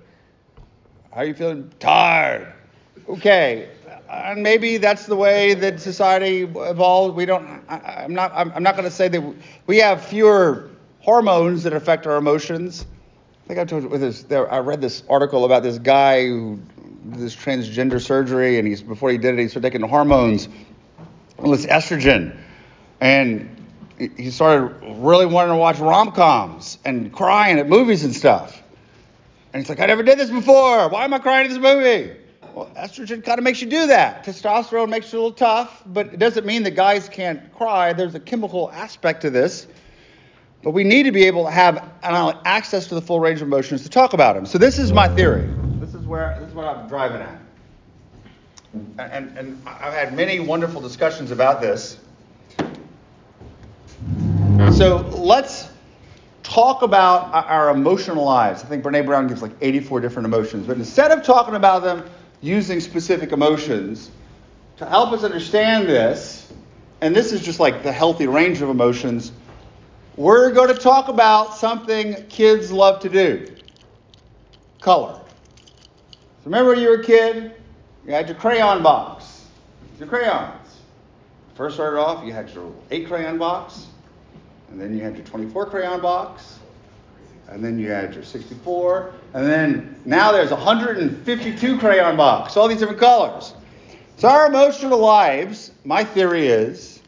How 1.11 1.21
are 1.21 1.25
you 1.25 1.33
feeling? 1.33 1.71
Tired. 1.79 2.53
Okay. 3.07 3.69
And 4.09 4.41
maybe 4.41 4.77
that's 4.77 5.05
the 5.05 5.15
way 5.15 5.53
that 5.55 5.79
society 5.81 6.41
evolved. 6.43 7.15
We 7.15 7.25
don't. 7.25 7.45
I, 7.69 8.03
I'm 8.03 8.13
not. 8.13 8.31
I'm, 8.33 8.51
I'm 8.55 8.63
not 8.63 8.75
going 8.75 8.85
to 8.89 8.95
say 8.95 9.07
that 9.09 9.35
we 9.67 9.77
have 9.77 10.03
fewer 10.05 10.69
hormones 10.99 11.63
that 11.63 11.73
affect 11.73 12.07
our 12.07 12.17
emotions. 12.17 12.85
I 13.43 13.47
think 13.47 13.59
I 13.59 13.65
told 13.65 13.83
you 13.83 13.97
this. 13.97 14.23
There, 14.23 14.51
I 14.51 14.59
read 14.59 14.81
this 14.81 15.03
article 15.09 15.45
about 15.45 15.63
this 15.63 15.77
guy 15.77 16.25
who 16.25 16.59
did 17.11 17.19
this 17.19 17.35
transgender 17.35 18.01
surgery, 18.01 18.59
and 18.59 18.67
he's 18.67 18.81
before 18.81 19.09
he 19.09 19.17
did 19.17 19.33
it, 19.38 19.41
he 19.41 19.47
started 19.47 19.71
taking 19.71 19.88
hormones, 19.88 20.47
well, 21.38 21.53
it's 21.53 21.65
estrogen, 21.65 22.38
and 23.01 23.49
he- 23.97 24.31
started 24.31 24.75
really 24.99 25.25
wanting 25.25 25.53
to 25.53 25.57
watch 25.57 25.79
rom 25.79 26.11
coms 26.11 26.77
and 26.85 27.11
crying 27.11 27.59
at 27.59 27.67
movies 27.67 28.03
and 28.03 28.15
stuff. 28.15 28.61
And 29.53 29.61
he's 29.61 29.69
like, 29.69 29.79
I 29.79 29.85
never 29.85 30.03
did 30.03 30.19
this 30.19 30.29
before. 30.29 30.89
Why 30.89 31.03
am 31.03 31.13
I 31.13 31.19
crying 31.19 31.45
at 31.45 31.49
this 31.49 31.59
movie? 31.59 32.15
Well, 32.53 32.71
estrogen 32.75 33.23
kind 33.23 33.37
of 33.37 33.43
makes 33.43 33.61
you 33.61 33.69
do 33.69 33.87
that. 33.87 34.25
Testosterone 34.25 34.89
makes 34.89 35.13
you 35.13 35.19
a 35.19 35.21
little 35.21 35.31
tough, 35.35 35.83
but 35.85 36.07
it 36.07 36.19
doesn't 36.19 36.45
mean 36.45 36.63
that 36.63 36.71
guys 36.71 37.07
can't 37.07 37.53
cry. 37.53 37.93
There's 37.93 38.15
a 38.15 38.19
chemical 38.19 38.71
aspect 38.71 39.21
to 39.21 39.29
this. 39.29 39.67
But 40.63 40.71
we 40.71 40.83
need 40.83 41.03
to 41.03 41.11
be 41.11 41.25
able 41.25 41.45
to 41.45 41.51
have 41.51 41.87
uh, 42.03 42.33
access 42.45 42.87
to 42.87 42.95
the 42.95 43.01
full 43.01 43.19
range 43.19 43.41
of 43.41 43.47
emotions 43.47 43.83
to 43.83 43.89
talk 43.89 44.13
about 44.13 44.35
them. 44.35 44.45
So 44.45 44.57
this 44.57 44.79
is 44.79 44.91
my 44.91 45.07
theory. 45.07 45.47
This 45.79 45.93
is 45.93 46.05
where 46.05 46.35
this 46.39 46.49
is 46.49 46.55
what 46.55 46.65
I'm 46.65 46.87
driving 46.87 47.21
at. 47.21 47.39
And, 48.97 49.37
and 49.37 49.61
I've 49.65 49.93
had 49.93 50.15
many 50.15 50.39
wonderful 50.39 50.81
discussions 50.81 51.31
about 51.31 51.61
this. 51.61 51.99
So 54.78 55.09
let's 55.11 55.67
talk 56.43 56.84
about 56.84 57.34
our- 57.34 57.71
emotional 57.71 58.23
lives. 58.23 58.63
I 58.63 58.67
think 58.67 58.84
Brene 58.84 59.07
Brown 59.07 59.25
gives 59.25 59.41
like 59.41 59.53
84 59.59 60.01
different 60.01 60.28
emotions. 60.28 60.67
But 60.67 60.78
instead 60.78 61.09
of 61.09 61.23
talking 61.23 61.55
about 61.55 61.82
them 61.82 62.07
using 62.41 62.80
specific 62.80 63.32
emotions, 63.32 64.11
to 64.78 64.86
help 64.86 65.13
us 65.13 65.23
understand 65.23 65.89
this, 65.89 66.53
and 67.01 67.15
this 67.15 67.34
is 67.34 67.41
just 67.41 67.59
like 67.59 67.82
the 67.82 67.91
healthy 67.91 68.28
range 68.28 68.61
of 68.61 68.69
emotions, 68.69 69.32
we're 70.15 70.51
going 70.51 70.67
to 70.67 70.80
talk 70.80 71.07
about 71.07 71.55
something 71.55 72.28
kids 72.28 72.71
love 72.71 72.99
to 72.99 73.09
do 73.09 73.51
color. 74.80 75.15
So 75.15 76.45
remember 76.45 76.69
when 76.69 76.82
you 76.82 76.89
were 76.89 77.01
a 77.01 77.03
kid, 77.03 77.51
you 78.05 78.13
had 78.13 78.28
your 78.28 78.38
crayon 78.38 78.84
box, 78.84 79.43
your 79.97 80.07
crayons. 80.07 80.78
First 81.55 81.78
started 81.78 81.99
off, 81.99 82.23
you 82.23 82.32
had 82.32 82.47
your 82.51 82.71
eight 82.91 83.07
crayon 83.07 83.39
box, 83.39 83.88
and 84.70 84.80
then 84.80 84.95
you 84.95 85.03
had 85.03 85.15
your 85.15 85.26
24 85.26 85.68
crayon 85.68 86.01
box, 86.01 86.59
and 87.49 87.63
then 87.63 87.80
you 87.80 87.89
had 87.89 88.13
your 88.13 88.24
64, 88.24 89.13
and 89.34 89.45
then 89.45 89.99
now 90.05 90.32
there's 90.32 90.51
152 90.51 91.80
crayon 91.80 92.18
box, 92.18 92.57
all 92.57 92.68
these 92.68 92.80
different 92.80 92.99
colors. 92.99 93.53
So 94.18 94.28
our 94.28 94.47
emotional 94.47 94.99
lives, 94.99 95.72
my 95.86 96.03
theory 96.03 96.47
is, 96.47 96.99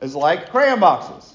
is 0.00 0.14
like 0.14 0.50
crayon 0.50 0.80
boxes. 0.80 1.34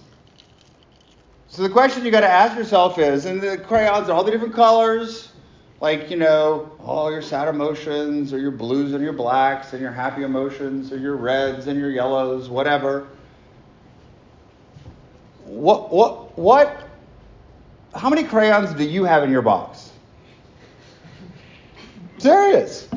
So 1.48 1.64
the 1.64 1.70
question 1.70 2.06
you 2.06 2.12
got 2.12 2.22
to 2.22 2.30
ask 2.30 2.58
yourself 2.58 3.00
is, 3.00 3.26
and 3.26 3.42
the 3.42 3.58
crayons 3.58 4.10
are 4.10 4.12
all 4.12 4.24
the 4.24 4.32
different 4.32 4.54
colors, 4.54 5.32
like 5.80 6.10
you 6.12 6.18
know, 6.18 6.72
all 6.84 7.12
your 7.12 7.22
sad 7.22 7.48
emotions, 7.48 8.34
or 8.34 8.40
your 8.40 8.52
blues 8.52 8.94
and 8.94 9.04
your 9.04 9.14
blacks, 9.14 9.74
and 9.74 9.82
your 9.82 9.92
happy 9.92 10.24
emotions, 10.24 10.92
or 10.92 10.98
your 10.98 11.16
reds 11.16 11.68
and 11.68 11.80
your 11.80 11.90
yellows, 11.90 12.50
whatever. 12.50 13.08
What 15.48 15.92
what 15.94 16.38
what? 16.38 16.84
How 17.96 18.10
many 18.10 18.24
crayons 18.24 18.74
do 18.74 18.84
you 18.84 19.06
have 19.06 19.24
in 19.24 19.32
your 19.32 19.42
box? 19.42 19.92
Serious. 22.18 22.88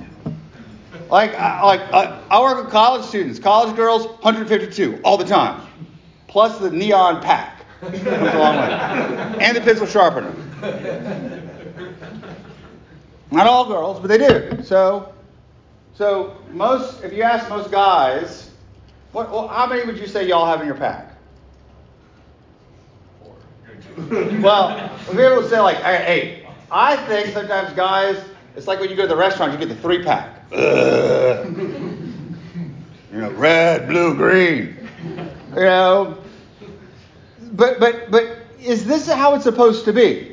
Like, 1.09 1.35
I- 1.35 1.65
like 1.65 1.81
uh, 1.93 2.21
I 2.31 2.41
work 2.41 2.63
with 2.65 2.73
college 2.73 3.05
students, 3.05 3.39
college 3.39 3.75
girls, 3.77 4.07
152 4.07 5.01
all 5.05 5.17
the 5.17 5.25
time, 5.25 5.63
plus 6.29 6.59
the 6.59 6.71
neon 6.71 7.23
pack 7.23 7.65
and 7.83 9.57
the 9.57 9.61
pencil 9.61 9.87
sharpener. 9.87 10.35
Not 13.31 13.47
all 13.47 13.67
girls, 13.67 14.01
but 14.01 14.09
they 14.09 14.19
do. 14.19 14.63
So, 14.63 15.15
so 15.95 16.37
most, 16.51 17.03
if 17.05 17.13
you 17.13 17.23
ask 17.23 17.49
most 17.49 17.71
guys, 17.71 18.51
what, 19.13 19.31
well, 19.31 19.47
how 19.49 19.67
many 19.67 19.85
would 19.85 19.99
you 19.99 20.07
say 20.09 20.27
y'all 20.27 20.47
have 20.47 20.61
in 20.61 20.67
your 20.67 20.77
pack? 20.77 21.10
Well, 24.43 24.91
be 25.13 25.23
able 25.23 25.43
to 25.43 25.49
say 25.49 25.61
like, 25.61 25.77
hey, 25.77 26.49
I 26.71 26.97
think 26.97 27.29
sometimes 27.35 27.73
guys, 27.75 28.23
it's 28.57 28.67
like 28.67 28.81
when 28.81 28.91
you 28.91 28.97
go 28.97 29.03
to 29.03 29.09
the 29.09 29.17
restaurant, 29.17 29.53
you 29.53 29.59
get 29.59 29.69
the 29.69 29.77
three 29.77 30.03
pack. 30.05 30.51
You 33.13 33.23
know, 33.23 33.31
red, 33.33 33.89
blue, 33.89 34.15
green. 34.15 34.77
You 35.51 35.63
know, 35.63 36.19
but 37.55 37.81
but 37.81 38.09
but 38.09 38.39
is 38.61 38.85
this 38.85 39.11
how 39.11 39.35
it's 39.35 39.43
supposed 39.43 39.85
to 39.87 39.93
be? 39.93 40.31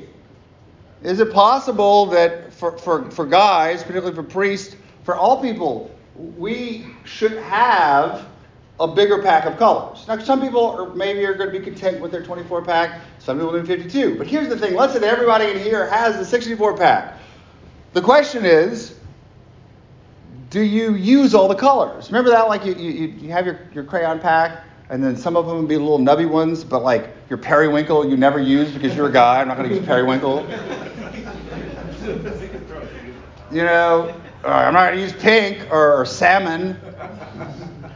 Is 1.04 1.20
it 1.20 1.32
possible 1.32 2.08
that 2.08 2.54
for, 2.54 2.78
for, 2.78 3.10
for 3.12 3.26
guys, 3.26 3.82
particularly 3.82 4.16
for 4.16 4.24
priests, 4.24 4.76
for 5.04 5.16
all 5.16 5.42
people, 5.42 5.92
we 6.16 6.88
should 7.06 7.34
have 7.34 8.26
a 8.80 8.88
bigger 8.88 9.22
pack 9.22 9.46
of 9.46 9.58
colors? 9.58 10.08
Now, 10.08 10.18
some 10.20 10.42
people 10.42 10.66
are, 10.72 10.94
maybe 10.96 11.24
are 11.26 11.36
going 11.36 11.52
to 11.52 11.60
be 11.60 11.64
content 11.64 12.02
with 12.02 12.12
their 12.12 12.24
24 12.24 12.64
pack, 12.64 13.02
some 13.28 13.40
people 13.40 13.52
need 13.52 13.68
52. 13.68 14.18
But 14.18 14.26
here's 14.26 14.48
the 14.48 14.58
thing 14.58 14.74
let's 14.74 14.94
say 14.94 15.00
that 15.00 15.10
everybody 15.10 15.52
in 15.52 15.60
here 15.60 15.90
has 15.90 16.16
the 16.16 16.24
64 16.24 16.78
pack. 16.78 17.18
The 17.92 18.02
question 18.02 18.46
is, 18.46 18.98
do 20.50 20.62
you 20.62 20.94
use 20.94 21.36
all 21.36 21.50
the 21.50 21.56
colors? 21.56 22.08
Remember 22.08 22.30
that? 22.30 22.48
Like 22.48 22.64
you, 22.64 22.74
you, 22.76 23.08
you 23.08 23.32
have 23.34 23.46
your, 23.46 23.60
your 23.74 23.84
crayon 23.84 24.22
pack, 24.22 24.64
and 24.90 25.04
then 25.04 25.18
some 25.18 25.36
of 25.36 25.46
them 25.46 25.58
would 25.58 25.68
be 25.68 25.76
little 25.76 26.00
nubby 26.00 26.26
ones, 26.26 26.64
but 26.64 26.84
like 26.84 27.10
your 27.30 27.38
periwinkle 27.38 28.10
you 28.10 28.16
never 28.16 28.40
use 28.40 28.72
because 28.72 28.96
you're 28.96 29.10
a 29.10 29.12
guy. 29.12 29.42
I'm 29.42 29.50
not 29.50 29.58
going 29.58 29.68
to 29.68 29.76
use 29.76 29.86
periwinkle. 29.86 30.48
You 33.52 33.64
know, 33.64 34.16
uh, 34.46 34.48
I'm 34.48 34.74
not 34.74 34.86
going 34.86 34.96
to 34.96 35.02
use 35.02 35.12
pink 35.12 35.70
or, 35.70 36.00
or 36.00 36.06
salmon. 36.06 36.76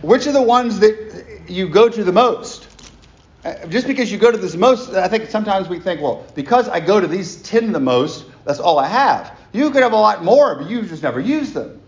Which 0.02 0.28
are 0.28 0.34
the 0.34 0.42
ones 0.42 0.78
that 0.82 1.44
you 1.48 1.70
go 1.70 1.88
to 1.88 2.04
the 2.04 2.12
most? 2.12 2.61
Uh, 3.44 3.66
just 3.68 3.88
because 3.88 4.12
you 4.12 4.18
go 4.18 4.32
to 4.32 4.38
this 4.38 4.56
most, 4.56 4.94
I 4.94 5.08
think 5.08 5.30
sometimes 5.30 5.68
we 5.68 5.80
think, 5.80 6.00
well, 6.00 6.26
because 6.36 6.70
I 6.70 6.80
go 6.80 7.00
to 7.00 7.08
these 7.08 7.42
10 7.42 7.72
the 7.72 7.80
most, 7.80 8.26
that's 8.46 8.60
all 8.60 8.78
I 8.78 8.88
have. 8.88 9.38
You 9.52 9.72
could 9.72 9.82
have 9.82 9.94
a 9.94 9.98
lot 9.98 10.24
more, 10.24 10.56
but 10.56 10.70
you 10.70 10.84
just 10.84 11.04
never 11.04 11.20
use 11.20 11.52
them. 11.52 11.82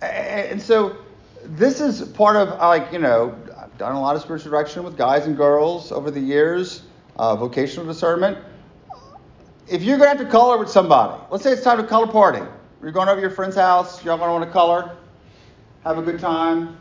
And 0.00 0.60
so 0.60 0.96
this 1.44 1.80
is 1.80 2.02
part 2.02 2.36
of 2.36 2.58
like 2.58 2.92
you 2.92 2.98
know 2.98 3.36
I've 3.56 3.76
done 3.78 3.94
a 3.94 4.00
lot 4.00 4.16
of 4.16 4.22
spiritual 4.22 4.50
direction 4.50 4.82
with 4.82 4.96
guys 4.96 5.26
and 5.26 5.36
girls 5.36 5.92
over 5.92 6.10
the 6.10 6.20
years, 6.20 6.82
uh, 7.16 7.36
vocational 7.36 7.86
discernment. 7.86 8.38
If 9.68 9.82
you're 9.82 9.96
gonna 9.96 10.10
have 10.10 10.18
to 10.18 10.26
color 10.26 10.58
with 10.58 10.68
somebody, 10.68 11.22
let's 11.30 11.42
say 11.44 11.52
it's 11.52 11.62
time 11.62 11.78
to 11.78 11.84
color 11.84 12.06
party. 12.06 12.42
You're 12.82 12.92
going 12.92 13.08
over 13.08 13.16
to 13.16 13.20
your 13.22 13.30
friend's 13.30 13.56
house. 13.56 14.04
Y'all 14.04 14.18
gonna 14.18 14.32
want 14.32 14.44
to 14.44 14.50
color, 14.50 14.94
have 15.84 15.96
a 15.96 16.02
good 16.02 16.20
time. 16.20 16.76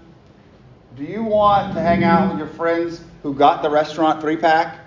Do 0.95 1.03
you 1.03 1.23
want 1.23 1.73
to 1.73 1.81
hang 1.81 2.03
out 2.03 2.29
with 2.29 2.37
your 2.37 2.47
friends 2.49 3.01
who 3.23 3.33
got 3.33 3.63
the 3.63 3.69
restaurant 3.69 4.21
three 4.21 4.37
pack? 4.37 4.79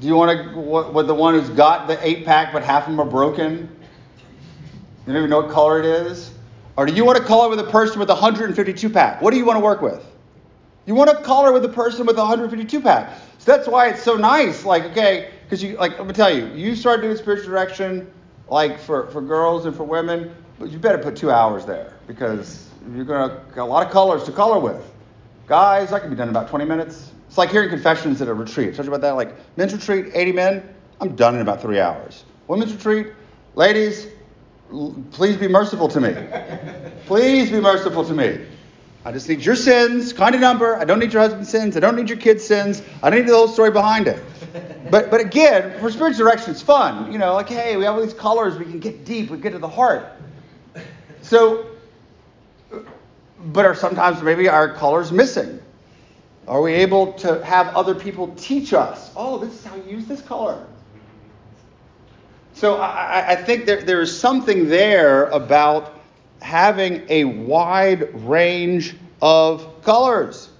Do 0.00 0.06
you 0.06 0.14
want 0.14 0.52
to 0.52 0.60
with 0.60 1.06
the 1.06 1.14
one 1.14 1.32
who's 1.32 1.48
got 1.48 1.86
the 1.86 1.98
eight 2.06 2.26
pack 2.26 2.52
but 2.52 2.62
half 2.62 2.82
of 2.82 2.90
them 2.90 3.00
are 3.00 3.08
broken? 3.08 3.74
You 5.06 5.06
don't 5.06 5.16
even 5.16 5.30
know 5.30 5.40
what 5.40 5.50
color 5.50 5.78
it 5.78 5.86
is. 5.86 6.34
Or 6.76 6.84
do 6.84 6.92
you 6.92 7.06
want 7.06 7.16
to 7.16 7.24
color 7.24 7.48
with 7.48 7.58
a 7.60 7.70
person 7.70 8.00
with 8.00 8.10
a 8.10 8.14
152 8.14 8.90
pack? 8.90 9.22
What 9.22 9.30
do 9.30 9.38
you 9.38 9.46
want 9.46 9.56
to 9.56 9.64
work 9.64 9.80
with? 9.80 10.04
You 10.84 10.94
want 10.94 11.08
to 11.08 11.16
color 11.24 11.52
with 11.52 11.64
a 11.64 11.70
person 11.70 12.04
with 12.04 12.16
a 12.16 12.20
152 12.20 12.80
pack. 12.82 13.18
So 13.38 13.56
that's 13.56 13.66
why 13.66 13.88
it's 13.88 14.02
so 14.02 14.16
nice. 14.16 14.66
Like, 14.66 14.84
okay, 14.84 15.30
because 15.44 15.62
you, 15.62 15.76
like, 15.78 15.92
I'm 15.92 15.98
gonna 15.98 16.12
tell 16.12 16.34
you, 16.34 16.48
you 16.48 16.76
start 16.76 17.00
doing 17.00 17.16
spiritual 17.16 17.48
direction, 17.48 18.10
like 18.48 18.78
for, 18.78 19.06
for 19.08 19.22
girls 19.22 19.64
and 19.64 19.74
for 19.74 19.84
women, 19.84 20.34
but 20.58 20.70
you 20.70 20.78
better 20.78 20.98
put 20.98 21.16
two 21.16 21.30
hours 21.30 21.64
there 21.64 21.94
because 22.06 22.68
you're 22.94 23.04
gonna 23.04 23.42
got 23.54 23.64
a 23.64 23.64
lot 23.64 23.86
of 23.86 23.92
colors 23.92 24.24
to 24.24 24.32
color 24.32 24.58
with. 24.58 24.82
Guys, 25.46 25.90
that 25.90 26.00
can 26.00 26.10
be 26.10 26.16
done 26.16 26.28
in 26.28 26.36
about 26.36 26.48
20 26.48 26.64
minutes. 26.64 27.10
It's 27.28 27.38
like 27.38 27.50
hearing 27.50 27.70
confessions 27.70 28.20
at 28.20 28.28
a 28.28 28.34
retreat. 28.34 28.74
Talk 28.74 28.86
about 28.86 29.00
that. 29.00 29.12
Like 29.12 29.34
men's 29.56 29.72
retreat, 29.72 30.12
80 30.14 30.32
men, 30.32 30.74
I'm 31.00 31.16
done 31.16 31.34
in 31.34 31.40
about 31.40 31.60
three 31.60 31.80
hours. 31.80 32.24
Women's 32.46 32.72
retreat, 32.72 33.08
ladies, 33.54 34.06
please 35.10 35.36
be 35.36 35.48
merciful 35.48 35.88
to 35.88 36.00
me. 36.00 36.14
Please 37.06 37.50
be 37.50 37.60
merciful 37.60 38.04
to 38.04 38.14
me. 38.14 38.46
I 39.04 39.10
just 39.10 39.28
need 39.28 39.44
your 39.44 39.56
sins, 39.56 40.12
kind 40.12 40.34
of 40.34 40.40
number. 40.40 40.76
I 40.76 40.84
don't 40.84 41.00
need 41.00 41.12
your 41.12 41.20
husband's 41.20 41.48
sins. 41.48 41.76
I 41.76 41.80
don't 41.80 41.96
need 41.96 42.08
your 42.08 42.18
kids' 42.18 42.44
sins. 42.46 42.80
I 43.02 43.10
don't 43.10 43.18
need 43.18 43.28
the 43.28 43.34
whole 43.34 43.48
story 43.48 43.72
behind 43.72 44.06
it. 44.06 44.22
But 44.90 45.10
but 45.10 45.20
again, 45.20 45.78
for 45.80 45.90
spiritual 45.90 46.24
direction, 46.24 46.52
it's 46.52 46.62
fun. 46.62 47.10
You 47.10 47.18
know, 47.18 47.34
like 47.34 47.48
hey, 47.48 47.76
we 47.76 47.84
have 47.84 47.94
all 47.94 48.02
these 48.02 48.14
colors. 48.14 48.56
We 48.56 48.64
can 48.64 48.78
get 48.78 49.04
deep. 49.04 49.30
We 49.30 49.38
get 49.38 49.52
to 49.52 49.58
the 49.58 49.68
heart. 49.68 50.06
So, 51.22 51.66
but 53.46 53.64
are 53.64 53.74
sometimes 53.74 54.22
maybe 54.22 54.48
our 54.48 54.72
colors 54.72 55.12
missing? 55.12 55.60
Are 56.46 56.60
we 56.60 56.72
able 56.74 57.12
to 57.14 57.44
have 57.44 57.68
other 57.74 57.94
people 57.94 58.34
teach 58.36 58.72
us? 58.72 59.10
Oh, 59.16 59.38
this 59.38 59.52
is 59.52 59.64
how 59.64 59.76
you 59.76 59.84
use 59.84 60.06
this 60.06 60.22
color. 60.22 60.66
So 62.54 62.76
I, 62.76 63.30
I 63.30 63.36
think 63.36 63.66
there, 63.66 63.82
there 63.82 64.00
is 64.00 64.16
something 64.16 64.68
there 64.68 65.26
about 65.26 66.00
having 66.40 67.02
a 67.08 67.24
wide 67.24 68.12
range 68.26 68.96
of 69.20 69.82
colors. 69.82 70.50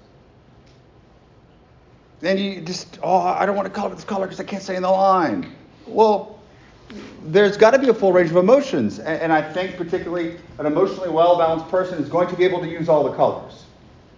Then 2.20 2.38
you 2.38 2.60
just, 2.60 3.00
oh, 3.02 3.18
I 3.18 3.44
don't 3.46 3.56
want 3.56 3.66
to 3.66 3.74
color 3.74 3.94
this 3.94 4.04
color 4.04 4.26
because 4.26 4.38
I 4.38 4.44
can't 4.44 4.62
stay 4.62 4.76
in 4.76 4.82
the 4.82 4.90
line. 4.90 5.52
Well, 5.86 6.38
there's 7.24 7.56
got 7.56 7.72
to 7.72 7.78
be 7.78 7.88
a 7.88 7.94
full 7.94 8.12
range 8.12 8.30
of 8.30 8.36
emotions. 8.36 8.98
And, 8.98 9.20
and 9.22 9.32
I 9.32 9.42
think, 9.52 9.76
particularly, 9.76 10.36
an 10.58 10.66
emotionally 10.66 11.10
well 11.10 11.38
balanced 11.38 11.68
person 11.68 12.02
is 12.02 12.08
going 12.08 12.28
to 12.28 12.36
be 12.36 12.44
able 12.44 12.60
to 12.60 12.68
use 12.68 12.88
all 12.88 13.04
the 13.04 13.16
colors. 13.16 13.64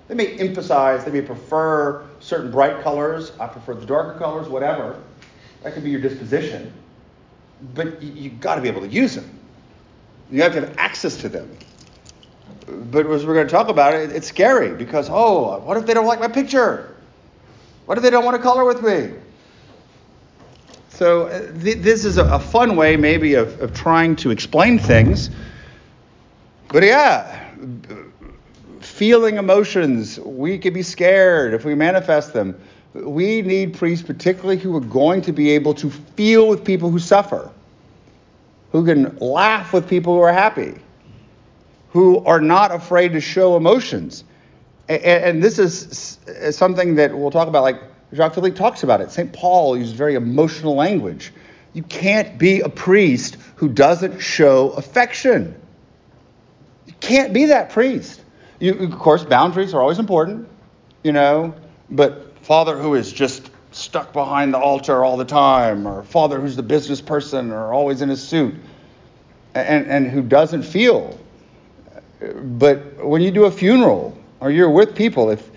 They 0.09 0.15
may 0.15 0.39
emphasize, 0.39 1.05
they 1.05 1.11
may 1.11 1.23
prefer 1.23 2.05
certain 2.21 2.51
bright 2.51 2.83
colors. 2.83 3.33
I 3.41 3.47
prefer 3.47 3.75
the 3.75 3.87
darker 3.87 4.19
colors, 4.19 4.49
whatever. 4.49 5.01
That 5.63 5.73
could 5.73 5.85
be 5.85 5.91
your 5.91 6.01
disposition 6.01 6.73
but 7.75 8.03
you, 8.03 8.31
have 8.31 8.41
got 8.41 8.55
to 8.57 8.61
be 8.61 8.69
able 8.69 8.83
to 8.83 8.89
use 8.89 9.15
them. 9.15 9.39
You 10.31 10.43
have 10.43 10.53
to 10.55 10.61
have 10.61 10.77
access 10.79 11.17
to 11.19 11.29
them. 11.29 11.57
But 12.67 13.07
as 13.07 13.25
we're 13.25 13.35
going 13.35 13.47
to 13.47 13.53
talk 13.53 13.69
about 13.69 13.95
it, 13.95 14.11
it's 14.11 14.27
scary 14.27 14.75
because, 14.75 15.09
oh, 15.11 15.61
what 15.61 15.77
if 15.77 15.87
they 15.87 15.95
don't 15.95 16.07
like 16.07 16.21
my 16.21 16.29
picture? 16.29 16.95
What 17.87 17.99
if 17.99 18.03
they 18.03 18.11
don't 18.11 18.25
want 18.25 18.37
to 18.37 18.43
color 18.43 18.65
with 18.65 18.83
me? 18.83 19.15
So 20.95 21.27
uh, 21.27 21.53
th- 21.63 21.79
this 21.79 22.05
is 22.05 22.19
a, 22.19 22.25
a, 22.25 22.39
fun 22.39 22.77
way, 22.77 22.97
maybe, 22.97 23.35
of, 23.35 23.61
of 23.61 23.75
trying 23.75 24.17
to 24.17 24.31
explain 24.31 24.79
things. 24.79 25.31
But 26.69 26.83
yeah, 26.83 27.53
feeling 28.81 29.37
emotions, 29.37 30.19
we 30.21 30.59
could 30.59 30.75
be 30.75 30.83
scared 30.83 31.55
if 31.55 31.65
we 31.65 31.75
manifest 31.75 32.33
them 32.33 32.61
we 32.95 33.43
need 33.43 33.75
priests, 33.75 34.07
particularly 34.07 34.57
who 34.57 34.75
are 34.77 34.81
going 34.81 35.23
to 35.23 35.33
be 35.33 35.51
able 35.51 35.75
to 35.75 35.91
feel 35.91 36.49
with 36.49 36.65
people 36.65 36.91
who 36.91 36.99
suffer, 36.99 37.51
who 38.71 38.85
can 38.85 39.17
laugh 39.19 39.73
with 39.73 39.89
people 39.89 40.15
who 40.15 40.21
are 40.21 40.33
happy, 40.33 40.75
who 41.91 42.25
are 42.25 42.41
not 42.41 42.73
afraid 42.73 43.13
to 43.13 43.21
show 43.21 43.57
emotions. 43.57 44.25
And, 44.89 45.03
and 45.03 45.43
this 45.43 45.59
is 45.59 46.19
something 46.57 46.95
that 46.97 47.17
we'll 47.17 47.33
talk 47.33 47.49
about, 47.49 47.63
like 47.63 47.83
Jacques 48.15 48.35
Philippe 48.35 48.57
talks 48.57 48.85
about 48.85 49.01
it. 49.01 49.11
St. 49.11 49.33
Paul 49.33 49.77
uses 49.77 49.93
very 49.93 50.15
emotional 50.15 50.77
language. 50.77 51.33
You 51.73 51.83
can't 51.83 52.39
be 52.39 52.61
a 52.61 52.69
priest 52.69 53.37
who 53.57 53.69
doesn't 53.69 54.21
show 54.21 54.71
affection. 54.71 55.61
You 56.87 56.95
can't 57.01 57.33
be 57.33 57.47
that 57.47 57.71
priest. 57.71 58.21
You, 58.61 58.75
of 58.75 58.99
course, 58.99 59.25
boundaries 59.25 59.75
are 59.75 59.81
always 59.81 59.99
important, 59.99 60.49
you 61.03 61.13
know, 61.13 61.55
but 61.91 62.39
father 62.45 62.79
who 62.79 62.95
is 62.95 63.13
just 63.13 63.51
stuck 63.73 64.13
behind 64.13 64.55
the 64.55 64.59
altar 64.59 65.05
all 65.05 65.17
the 65.17 65.25
time, 65.25 65.89
or 65.89 66.05
father 66.05 66.41
who's 66.41 66.55
the 66.55 66.63
business 66.63 67.01
person 67.01 67.51
or 67.51 67.73
always 67.73 68.01
in 68.01 68.09
his 68.09 68.23
suit, 68.23 68.55
and, 69.55 69.87
and 69.87 70.09
who 70.09 70.23
doesn't 70.23 70.63
feel. 70.63 71.19
But 72.21 73.05
when 73.05 73.23
you 73.23 73.33
do 73.33 73.47
a 73.47 73.51
funeral 73.51 74.17
or 74.39 74.53
you're 74.53 74.71
with 74.71 74.95
people, 74.95 75.31
if 75.31 75.51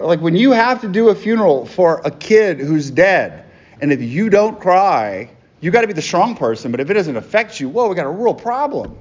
like 0.00 0.20
when 0.20 0.36
you 0.36 0.52
have 0.52 0.80
to 0.82 0.88
do 0.88 1.08
a 1.08 1.14
funeral 1.14 1.66
for 1.66 2.00
a 2.04 2.10
kid 2.10 2.60
who's 2.60 2.90
dead, 2.90 3.44
and 3.80 3.92
if 3.92 4.00
you 4.00 4.30
don't 4.30 4.60
cry, 4.60 5.30
you 5.60 5.70
got 5.70 5.82
to 5.82 5.86
be 5.86 5.92
the 5.92 6.02
strong 6.02 6.34
person. 6.36 6.70
But 6.70 6.80
if 6.80 6.90
it 6.90 6.94
doesn't 6.94 7.16
affect 7.16 7.60
you, 7.60 7.68
whoa, 7.68 7.88
we 7.88 7.94
got 7.94 8.06
a 8.06 8.10
real 8.10 8.34
problem. 8.34 8.96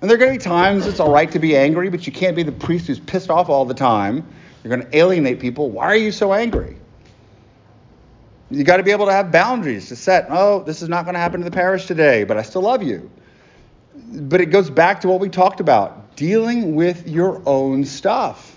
And 0.00 0.10
there 0.10 0.16
are 0.16 0.18
going 0.18 0.32
to 0.32 0.38
be 0.38 0.42
times 0.42 0.86
it's 0.86 1.00
all 1.00 1.12
right 1.12 1.30
to 1.30 1.38
be 1.38 1.56
angry, 1.56 1.88
but 1.88 2.06
you 2.06 2.12
can't 2.12 2.34
be 2.34 2.42
the 2.42 2.52
priest 2.52 2.88
who's 2.88 2.98
pissed 2.98 3.30
off 3.30 3.48
all 3.48 3.64
the 3.64 3.74
time 3.74 4.26
you're 4.62 4.76
going 4.76 4.88
to 4.88 4.96
alienate 4.96 5.40
people. 5.40 5.70
Why 5.70 5.86
are 5.86 5.96
you 5.96 6.12
so 6.12 6.32
angry? 6.32 6.76
You 8.50 8.64
got 8.64 8.76
to 8.76 8.82
be 8.82 8.90
able 8.90 9.06
to 9.06 9.12
have 9.12 9.32
boundaries 9.32 9.88
to 9.88 9.96
set, 9.96 10.26
oh, 10.30 10.62
this 10.62 10.82
is 10.82 10.88
not 10.88 11.04
going 11.04 11.14
to 11.14 11.20
happen 11.20 11.40
to 11.40 11.44
the 11.44 11.50
parish 11.50 11.86
today, 11.86 12.24
but 12.24 12.36
I 12.36 12.42
still 12.42 12.62
love 12.62 12.82
you. 12.82 13.10
But 13.94 14.40
it 14.40 14.46
goes 14.46 14.70
back 14.70 15.00
to 15.00 15.08
what 15.08 15.20
we 15.20 15.28
talked 15.28 15.60
about 15.60 16.16
dealing 16.16 16.74
with 16.74 17.08
your 17.08 17.42
own 17.46 17.84
stuff 17.84 18.51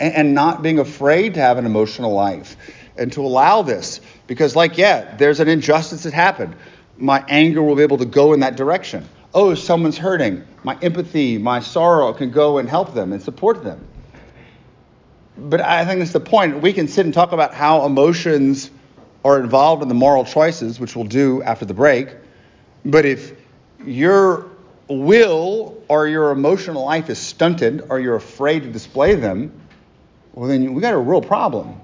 and, 0.00 0.14
and 0.14 0.34
not 0.34 0.62
being 0.62 0.78
afraid 0.78 1.34
to 1.34 1.40
have 1.40 1.58
an 1.58 1.66
emotional 1.66 2.12
life 2.12 2.56
and 2.96 3.12
to 3.12 3.22
allow 3.22 3.62
this. 3.62 4.00
Because, 4.26 4.56
like, 4.56 4.76
yeah, 4.76 5.16
there's 5.16 5.40
an 5.40 5.48
injustice 5.48 6.02
that 6.02 6.12
happened. 6.12 6.56
My 6.98 7.24
anger 7.28 7.62
will 7.62 7.76
be 7.76 7.82
able 7.82 7.98
to 7.98 8.06
go 8.06 8.32
in 8.32 8.40
that 8.40 8.56
direction. 8.56 9.08
Oh, 9.32 9.54
someone's 9.54 9.98
hurting. 9.98 10.44
My 10.64 10.76
empathy, 10.82 11.38
my 11.38 11.60
sorrow 11.60 12.12
can 12.12 12.30
go 12.30 12.58
and 12.58 12.68
help 12.68 12.94
them 12.94 13.12
and 13.12 13.22
support 13.22 13.62
them 13.62 13.86
but 15.40 15.60
I 15.60 15.84
think 15.84 16.00
that's 16.00 16.12
the 16.12 16.20
point. 16.20 16.60
We 16.60 16.72
can 16.72 16.88
sit 16.88 17.06
and 17.06 17.14
talk 17.14 17.32
about 17.32 17.54
how 17.54 17.86
emotions 17.86 18.70
are 19.24 19.40
involved 19.40 19.82
in 19.82 19.88
the 19.88 19.94
moral 19.94 20.24
choices, 20.24 20.78
which 20.78 20.94
we'll 20.94 21.06
do 21.06 21.42
after 21.42 21.64
the 21.64 21.74
break. 21.74 22.08
But 22.84 23.06
if 23.06 23.32
your 23.84 24.46
will 24.88 25.82
or 25.88 26.08
your 26.08 26.30
emotional 26.30 26.84
life 26.84 27.08
is 27.08 27.18
stunted 27.18 27.86
or 27.88 28.00
you're 28.00 28.16
afraid 28.16 28.64
to 28.64 28.70
display 28.70 29.14
them, 29.14 29.52
well, 30.32 30.48
then 30.48 30.74
we 30.74 30.80
got 30.80 30.94
a 30.94 30.98
real 30.98 31.22
problem. 31.22 31.80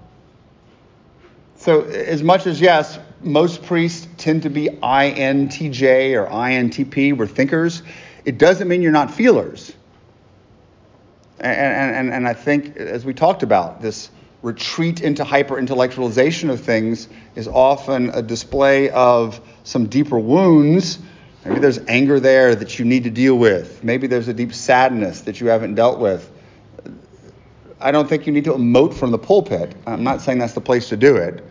So, 1.57 1.83
as 1.83 2.23
much 2.23 2.47
as, 2.47 2.61
yes, 2.61 2.99
most 3.23 3.63
priests 3.63 4.07
tend 4.19 4.43
to 4.43 4.51
be 4.51 4.69
INTJ 4.69 6.15
or 6.15 6.29
INTP, 6.31 7.17
we're 7.17 7.27
thinkers. 7.27 7.83
It 8.25 8.39
doesn't 8.39 8.69
mean 8.69 8.83
you're 8.83 8.93
not 8.93 9.13
feelers. 9.13 9.73
And, 11.39 11.97
and, 11.97 12.13
and 12.13 12.29
I 12.29 12.35
think, 12.35 12.77
as 12.77 13.05
we 13.05 13.15
talked 13.15 13.43
about, 13.43 13.83
this 13.83 14.11
retreat 14.43 15.01
into 15.01 15.25
hyper 15.25 15.57
intellectualization 15.57 16.51
of 16.51 16.61
things 16.61 17.09
is 17.35 17.49
often 17.49 18.11
a 18.11 18.23
display 18.23 18.91
of 18.91 19.41
some 19.65 19.87
deeper 19.87 20.19
wounds. 20.19 20.99
Maybe 21.45 21.61
there's 21.61 21.79
anger 21.89 22.21
there 22.21 22.55
that 22.55 22.79
you 22.79 22.85
need 22.85 23.05
to 23.05 23.11
deal 23.11 23.37
with. 23.37 23.83
Maybe 23.83 24.07
there's 24.07 24.29
a 24.29 24.35
deep 24.35 24.55
sadness 24.55 25.23
that 25.23 25.41
you 25.41 25.49
haven't 25.49 25.75
dealt 25.75 25.99
with. 25.99 26.31
I 27.81 27.91
don't 27.91 28.09
think 28.09 28.27
you 28.27 28.33
need 28.33 28.45
to 28.45 28.53
emote 28.53 28.95
from 28.95 29.11
the 29.11 29.19
pulpit. 29.19 29.75
I'm 29.87 30.03
not 30.03 30.23
saying 30.23 30.39
that's 30.39 30.55
the 30.55 30.61
place 30.61 30.89
to 30.89 30.97
do 30.97 31.17
it. 31.17 31.45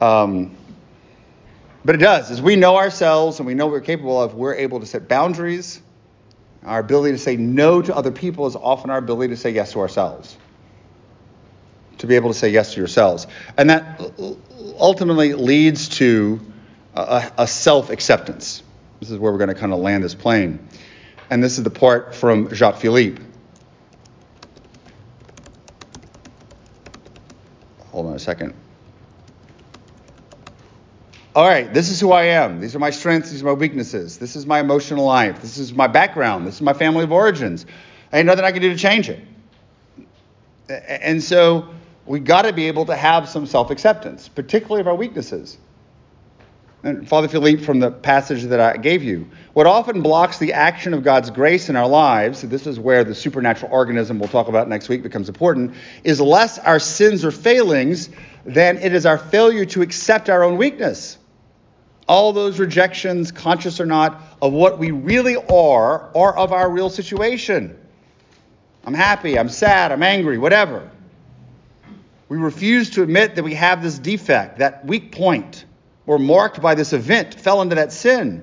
Um, 0.00 0.56
but 1.84 1.94
it 1.94 1.98
does. 1.98 2.30
As 2.30 2.40
we 2.40 2.56
know 2.56 2.76
ourselves 2.76 3.38
and 3.38 3.46
we 3.46 3.54
know 3.54 3.66
what 3.66 3.72
we're 3.72 3.80
capable 3.80 4.22
of, 4.22 4.34
we're 4.34 4.54
able 4.54 4.80
to 4.80 4.86
set 4.86 5.08
boundaries. 5.08 5.80
Our 6.64 6.78
ability 6.78 7.12
to 7.12 7.18
say 7.18 7.36
no 7.36 7.82
to 7.82 7.94
other 7.94 8.10
people 8.10 8.46
is 8.46 8.56
often 8.56 8.90
our 8.90 8.98
ability 8.98 9.34
to 9.34 9.36
say 9.36 9.50
yes 9.50 9.72
to 9.72 9.80
ourselves. 9.80 10.36
To 11.98 12.06
be 12.06 12.14
able 12.14 12.32
to 12.32 12.38
say 12.38 12.48
yes 12.48 12.72
to 12.74 12.80
yourselves. 12.80 13.26
And 13.58 13.68
that 13.70 14.00
ultimately 14.78 15.34
leads 15.34 15.88
to 15.90 16.40
a, 16.94 17.30
a 17.38 17.46
self 17.46 17.90
acceptance. 17.90 18.62
This 19.00 19.10
is 19.10 19.18
where 19.18 19.30
we're 19.30 19.38
going 19.38 19.48
to 19.48 19.54
kind 19.54 19.72
of 19.72 19.80
land 19.80 20.02
this 20.02 20.14
plane. 20.14 20.66
And 21.30 21.42
this 21.42 21.58
is 21.58 21.64
the 21.64 21.70
part 21.70 22.14
from 22.14 22.54
Jacques 22.54 22.76
Philippe. 22.76 23.20
Hold 27.94 28.06
on 28.06 28.14
a 28.14 28.18
second. 28.18 28.54
All 31.32 31.46
right, 31.46 31.72
this 31.72 31.90
is 31.90 32.00
who 32.00 32.10
I 32.10 32.24
am. 32.24 32.60
These 32.60 32.74
are 32.74 32.80
my 32.80 32.90
strengths. 32.90 33.30
These 33.30 33.42
are 33.42 33.46
my 33.46 33.52
weaknesses. 33.52 34.18
This 34.18 34.34
is 34.34 34.46
my 34.46 34.58
emotional 34.58 35.04
life. 35.04 35.40
This 35.40 35.58
is 35.58 35.72
my 35.72 35.86
background. 35.86 36.44
This 36.44 36.56
is 36.56 36.60
my 36.60 36.72
family 36.72 37.04
of 37.04 37.12
origins. 37.12 37.66
Ain't 38.12 38.26
nothing 38.26 38.44
I 38.44 38.50
can 38.50 38.62
do 38.62 38.70
to 38.70 38.76
change 38.76 39.08
it. 39.08 39.20
And 40.68 41.22
so 41.22 41.68
we 42.04 42.18
got 42.18 42.42
to 42.42 42.52
be 42.52 42.66
able 42.66 42.86
to 42.86 42.96
have 42.96 43.28
some 43.28 43.46
self 43.46 43.70
acceptance, 43.70 44.28
particularly 44.28 44.80
of 44.80 44.88
our 44.88 44.96
weaknesses. 44.96 45.56
Father 47.06 47.28
Philippe, 47.28 47.62
from 47.62 47.80
the 47.80 47.90
passage 47.90 48.42
that 48.42 48.60
I 48.60 48.76
gave 48.76 49.02
you, 49.02 49.26
what 49.54 49.66
often 49.66 50.02
blocks 50.02 50.36
the 50.36 50.52
action 50.52 50.92
of 50.92 51.02
God's 51.02 51.30
grace 51.30 51.70
in 51.70 51.76
our 51.76 51.88
lives, 51.88 52.42
this 52.42 52.66
is 52.66 52.78
where 52.78 53.04
the 53.04 53.14
supernatural 53.14 53.72
organism 53.72 54.18
we'll 54.18 54.28
talk 54.28 54.48
about 54.48 54.68
next 54.68 54.90
week 54.90 55.02
becomes 55.02 55.30
important, 55.30 55.72
is 56.02 56.20
less 56.20 56.58
our 56.58 56.78
sins 56.78 57.24
or 57.24 57.30
failings 57.30 58.10
than 58.44 58.76
it 58.76 58.92
is 58.92 59.06
our 59.06 59.16
failure 59.16 59.64
to 59.64 59.80
accept 59.80 60.28
our 60.28 60.44
own 60.44 60.58
weakness. 60.58 61.16
All 62.06 62.34
those 62.34 62.58
rejections, 62.58 63.32
conscious 63.32 63.80
or 63.80 63.86
not, 63.86 64.20
of 64.42 64.52
what 64.52 64.78
we 64.78 64.90
really 64.90 65.36
are, 65.36 66.10
or 66.12 66.36
of 66.36 66.52
our 66.52 66.68
real 66.68 66.90
situation. 66.90 67.78
I'm 68.84 68.92
happy, 68.92 69.38
I'm 69.38 69.48
sad, 69.48 69.90
I'm 69.90 70.02
angry, 70.02 70.36
whatever. 70.36 70.90
We 72.28 72.36
refuse 72.36 72.90
to 72.90 73.02
admit 73.02 73.36
that 73.36 73.42
we 73.42 73.54
have 73.54 73.82
this 73.82 73.98
defect, 73.98 74.58
that 74.58 74.84
weak 74.84 75.12
point 75.12 75.64
were 76.06 76.18
marked 76.18 76.60
by 76.60 76.74
this 76.74 76.92
event, 76.92 77.34
fell 77.34 77.62
into 77.62 77.76
that 77.76 77.92
sin. 77.92 78.42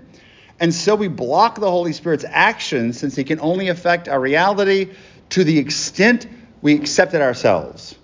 And 0.60 0.74
so 0.74 0.96
we 0.96 1.08
block 1.08 1.60
the 1.60 1.70
Holy 1.70 1.94
Spirit's 1.94 2.26
action 2.28 2.94
since 2.94 3.16
he 3.16 3.24
can 3.24 3.40
only 3.40 3.70
affect 3.70 4.08
our 4.08 4.20
reality 4.20 4.92
to 5.30 5.44
the 5.44 5.58
extent 5.58 6.28
we 6.62 6.76
accept 6.76 7.14
it 7.14 7.22
ourselves. 7.22 7.96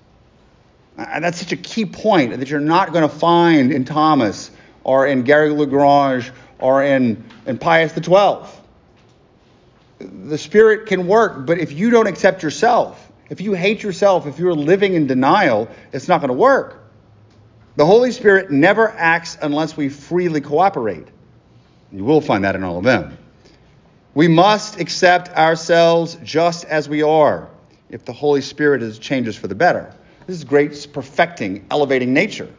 And 0.97 1.23
that's 1.23 1.37
such 1.37 1.51
a 1.51 1.57
key 1.57 1.85
point 1.85 2.37
that 2.39 2.49
you're 2.49 2.59
not 2.59 2.91
going 2.91 3.07
to 3.07 3.15
find 3.15 3.71
in 3.71 3.85
Thomas 3.85 4.49
or 4.83 5.05
in 5.05 5.23
Garrigou-Lagrange 5.23 6.31
or 6.57 6.83
in, 6.83 7.23
in 7.45 7.59
Pius 7.59 7.93
XII. 7.93 8.49
The 9.99 10.37
Spirit 10.37 10.87
can 10.87 11.07
work, 11.07 11.45
but 11.45 11.59
if 11.59 11.71
you 11.71 11.91
don't 11.91 12.07
accept 12.07 12.41
yourself, 12.41 13.11
if 13.29 13.41
you 13.41 13.53
hate 13.53 13.83
yourself, 13.83 14.25
if 14.25 14.39
you're 14.39 14.55
living 14.55 14.93
in 14.93 15.05
denial, 15.05 15.67
it's 15.91 16.07
not 16.07 16.21
going 16.21 16.29
to 16.29 16.33
work. 16.33 16.86
The 17.77 17.85
Holy 17.85 18.11
Spirit 18.11 18.49
never 18.49 18.89
acts 18.97 19.37
unless 19.39 19.77
we 19.77 19.87
freely 19.87 20.41
cooperate. 20.41 21.07
You 21.91 22.03
will 22.03 22.21
find 22.21 22.43
that 22.43 22.55
in 22.55 22.63
all 22.63 22.79
of 22.79 22.83
them. 22.83 23.15
We 24.15 24.27
must 24.27 24.79
accept 24.79 25.29
ourselves 25.37 26.17
just 26.23 26.65
as 26.65 26.89
we 26.89 27.03
are 27.03 27.47
if 27.91 28.03
the 28.03 28.11
Holy 28.11 28.41
Spirit 28.41 28.81
is 28.81 28.97
changes 28.97 29.35
for 29.35 29.47
the 29.47 29.53
better. 29.53 29.93
This 30.25 30.37
is 30.37 30.43
great 30.43 30.87
perfecting, 30.91 31.67
elevating 31.69 32.13
nature. 32.13 32.51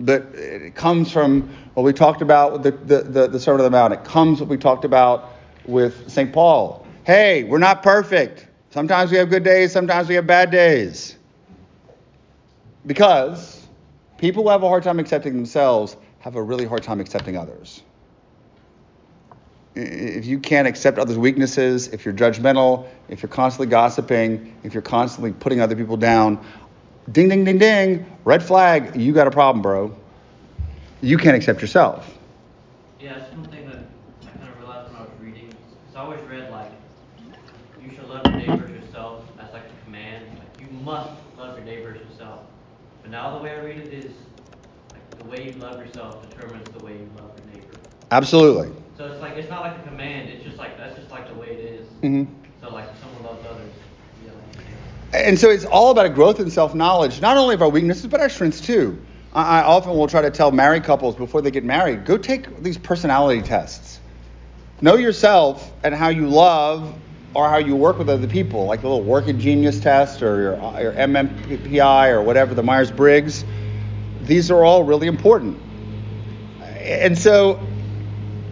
But 0.00 0.26
it 0.34 0.74
comes 0.74 1.10
from 1.10 1.48
what 1.72 1.84
we 1.84 1.94
talked 1.94 2.20
about 2.20 2.52
with 2.52 2.62
the, 2.62 2.72
the, 2.72 3.02
the, 3.02 3.28
the 3.28 3.40
Sermon 3.40 3.62
on 3.62 3.64
the 3.64 3.76
Mount. 3.76 3.94
It 3.94 4.04
comes 4.04 4.38
what 4.38 4.50
we 4.50 4.58
talked 4.58 4.84
about 4.84 5.30
with 5.64 6.10
St. 6.10 6.30
Paul. 6.30 6.86
Hey, 7.04 7.44
we're 7.44 7.56
not 7.56 7.82
perfect. 7.82 8.46
Sometimes 8.70 9.10
we 9.10 9.16
have 9.16 9.30
good 9.30 9.44
days, 9.44 9.72
sometimes 9.72 10.08
we 10.08 10.14
have 10.14 10.26
bad 10.26 10.50
days. 10.50 11.17
Because 12.88 13.66
people 14.16 14.42
who 14.44 14.48
have 14.48 14.62
a 14.62 14.68
hard 14.68 14.82
time 14.82 14.98
accepting 14.98 15.34
themselves 15.36 15.94
have 16.20 16.36
a 16.36 16.42
really 16.42 16.64
hard 16.64 16.82
time 16.82 17.00
accepting 17.00 17.36
others. 17.36 17.82
If 19.74 20.24
you 20.24 20.38
can't 20.38 20.66
accept 20.66 20.98
others' 20.98 21.18
weaknesses, 21.18 21.88
if 21.88 22.06
you're 22.06 22.14
judgmental, 22.14 22.88
if 23.10 23.22
you're 23.22 23.28
constantly 23.28 23.66
gossiping, 23.66 24.56
if 24.64 24.72
you're 24.72 24.82
constantly 24.82 25.32
putting 25.32 25.60
other 25.60 25.76
people 25.76 25.98
down, 25.98 26.42
ding, 27.12 27.28
ding, 27.28 27.44
ding, 27.44 27.58
ding, 27.58 28.06
red 28.24 28.42
flag, 28.42 28.96
you 28.96 29.12
got 29.12 29.26
a 29.26 29.30
problem, 29.30 29.60
bro. 29.60 29.94
You 31.02 31.18
can't 31.18 31.36
accept 31.36 31.60
yourself. 31.60 32.18
Yeah, 32.98 33.18
that's 33.18 33.30
one 33.34 33.44
thing 33.44 33.66
that 33.66 33.78
I 34.22 34.30
kind 34.38 34.48
of 34.50 34.58
realized 34.58 34.90
when 34.92 35.02
I 35.02 35.04
was 35.04 35.10
reading. 35.20 35.48
Because 35.48 35.94
I 35.94 36.00
always 36.00 36.20
read, 36.22 36.50
like, 36.50 36.72
you 37.84 37.94
should 37.94 38.08
love 38.08 38.24
your 38.24 38.36
neighbor 38.36 38.64
as 38.64 38.84
yourself 38.86 39.24
as, 39.38 39.52
like, 39.52 39.64
a 39.64 39.84
command. 39.84 40.24
Like, 40.38 40.60
you 40.60 40.74
must 40.82 41.12
love 41.36 41.56
your 41.58 41.66
neighbor 41.66 41.94
as 41.94 42.10
yourself. 42.10 42.40
But 43.02 43.10
now 43.10 43.36
the 43.36 43.42
way 43.42 43.52
I 43.52 43.60
read 43.60 43.78
it 43.78 43.92
is 43.92 44.12
like 44.92 45.18
the 45.18 45.24
way 45.24 45.44
you 45.46 45.52
love 45.52 45.78
yourself 45.78 46.28
determines 46.28 46.68
the 46.70 46.84
way 46.84 46.92
you 46.92 47.10
love 47.16 47.30
your 47.38 47.54
neighbor. 47.54 47.78
Absolutely. 48.10 48.70
So 48.96 49.06
it's 49.06 49.20
like 49.20 49.36
it's 49.36 49.50
not 49.50 49.62
like 49.62 49.78
a 49.78 49.82
command. 49.88 50.28
It's 50.28 50.44
just 50.44 50.58
like 50.58 50.76
that's 50.76 50.96
just 50.96 51.10
like 51.10 51.28
the 51.28 51.38
way 51.38 51.48
it 51.48 51.80
is. 51.80 51.86
Mm-hmm. 52.02 52.24
So 52.60 52.70
like 52.72 52.88
if 52.92 52.98
someone 53.00 53.24
loves 53.24 53.46
others, 53.46 53.72
yeah. 54.24 55.18
And 55.18 55.38
so 55.38 55.50
it's 55.50 55.64
all 55.64 55.90
about 55.90 56.06
a 56.06 56.10
growth 56.10 56.40
in 56.40 56.50
self 56.50 56.74
knowledge, 56.74 57.20
not 57.20 57.36
only 57.36 57.54
of 57.54 57.62
our 57.62 57.68
weaknesses, 57.68 58.06
but 58.06 58.20
our 58.20 58.28
strengths 58.28 58.60
too. 58.60 59.00
I, 59.32 59.60
I 59.60 59.62
often 59.62 59.92
will 59.92 60.08
try 60.08 60.22
to 60.22 60.30
tell 60.30 60.50
married 60.50 60.84
couples 60.84 61.14
before 61.14 61.42
they 61.42 61.50
get 61.50 61.64
married 61.64 62.04
go 62.04 62.18
take 62.18 62.62
these 62.62 62.78
personality 62.78 63.42
tests. 63.42 64.00
Know 64.80 64.96
yourself 64.96 65.72
and 65.82 65.94
how 65.94 66.08
you 66.08 66.28
love 66.28 66.94
or 67.34 67.48
how 67.48 67.58
you 67.58 67.76
work 67.76 67.98
with 67.98 68.08
other 68.08 68.26
people, 68.26 68.66
like 68.66 68.80
the 68.80 68.88
little 68.88 69.04
working 69.04 69.38
genius 69.38 69.80
test 69.80 70.22
or 70.22 70.40
your, 70.40 70.80
your 70.80 70.92
MMPI 70.92 72.10
or 72.10 72.22
whatever, 72.22 72.54
the 72.54 72.62
Myers 72.62 72.90
Briggs. 72.90 73.44
These 74.22 74.50
are 74.50 74.64
all 74.64 74.82
really 74.84 75.06
important. 75.06 75.60
And 76.62 77.16
so, 77.18 77.60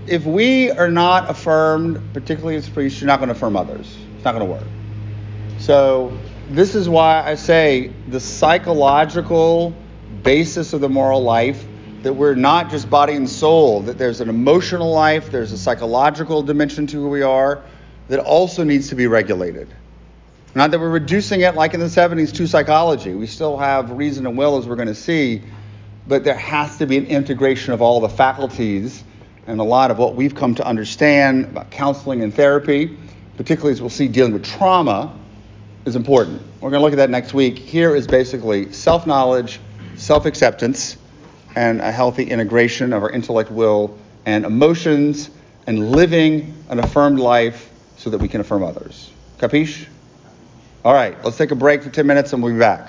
if 0.06 0.24
we 0.24 0.70
are 0.70 0.90
not 0.90 1.30
affirmed, 1.30 2.00
particularly 2.12 2.56
as 2.56 2.68
priests, 2.68 3.00
you're 3.00 3.08
not 3.08 3.18
going 3.18 3.28
to 3.28 3.34
affirm 3.34 3.56
others. 3.56 3.96
It's 4.14 4.24
not 4.24 4.34
going 4.34 4.46
to 4.46 4.52
work. 4.52 4.68
So, 5.58 6.16
this 6.50 6.74
is 6.74 6.88
why 6.88 7.24
I 7.26 7.34
say 7.34 7.92
the 8.08 8.20
psychological 8.20 9.74
basis 10.22 10.72
of 10.72 10.80
the 10.80 10.88
moral 10.88 11.22
life 11.22 11.66
that 12.02 12.12
we're 12.12 12.34
not 12.34 12.70
just 12.70 12.88
body 12.88 13.14
and 13.14 13.28
soul, 13.28 13.80
that 13.82 13.98
there's 13.98 14.20
an 14.20 14.28
emotional 14.28 14.92
life, 14.92 15.32
there's 15.32 15.50
a 15.50 15.58
psychological 15.58 16.42
dimension 16.42 16.86
to 16.88 16.98
who 16.98 17.08
we 17.08 17.22
are 17.22 17.64
that 18.08 18.20
also 18.20 18.64
needs 18.64 18.88
to 18.88 18.94
be 18.94 19.06
regulated. 19.06 19.68
Not 20.54 20.70
that 20.70 20.80
we're 20.80 20.90
reducing 20.90 21.42
it 21.42 21.54
like 21.54 21.74
in 21.74 21.80
the 21.80 21.86
70s 21.86 22.32
to 22.34 22.46
psychology. 22.46 23.14
We 23.14 23.26
still 23.26 23.58
have 23.58 23.90
reason 23.90 24.26
and 24.26 24.38
will, 24.38 24.56
as 24.56 24.66
we're 24.66 24.76
going 24.76 24.88
to 24.88 24.94
see, 24.94 25.42
but 26.08 26.24
there 26.24 26.36
has 26.36 26.78
to 26.78 26.86
be 26.86 26.96
an 26.96 27.06
integration 27.06 27.72
of 27.74 27.82
all 27.82 28.00
the 28.00 28.08
faculties 28.08 29.04
and 29.46 29.60
a 29.60 29.64
lot 29.64 29.90
of 29.90 29.98
what 29.98 30.14
we've 30.14 30.34
come 30.34 30.54
to 30.54 30.66
understand 30.66 31.44
about 31.44 31.70
counseling 31.70 32.22
and 32.22 32.34
therapy, 32.34 32.96
particularly 33.36 33.72
as 33.72 33.80
we'll 33.80 33.90
see 33.90 34.08
dealing 34.08 34.32
with 34.32 34.44
trauma, 34.44 35.14
is 35.84 35.94
important. 35.94 36.42
We're 36.60 36.70
going 36.70 36.80
to 36.80 36.84
look 36.84 36.92
at 36.92 36.96
that 36.96 37.10
next 37.10 37.34
week. 37.34 37.58
Here 37.58 37.94
is 37.94 38.06
basically 38.06 38.72
self 38.72 39.06
knowledge, 39.06 39.60
self 39.96 40.26
acceptance, 40.26 40.96
and 41.54 41.80
a 41.80 41.92
healthy 41.92 42.24
integration 42.24 42.92
of 42.92 43.02
our 43.02 43.10
intellect, 43.10 43.50
will, 43.50 43.96
and 44.24 44.44
emotions, 44.44 45.30
and 45.66 45.92
living 45.92 46.54
an 46.68 46.78
affirmed 46.80 47.20
life 47.20 47.65
so 48.06 48.10
that 48.10 48.18
we 48.18 48.28
can 48.28 48.40
affirm 48.40 48.62
others. 48.62 49.10
Capiche? 49.38 49.88
All 50.84 50.94
right, 50.94 51.16
let's 51.24 51.36
take 51.36 51.50
a 51.50 51.56
break 51.56 51.82
for 51.82 51.90
10 51.90 52.06
minutes 52.06 52.32
and 52.32 52.40
we'll 52.40 52.52
be 52.52 52.58
back. 52.60 52.88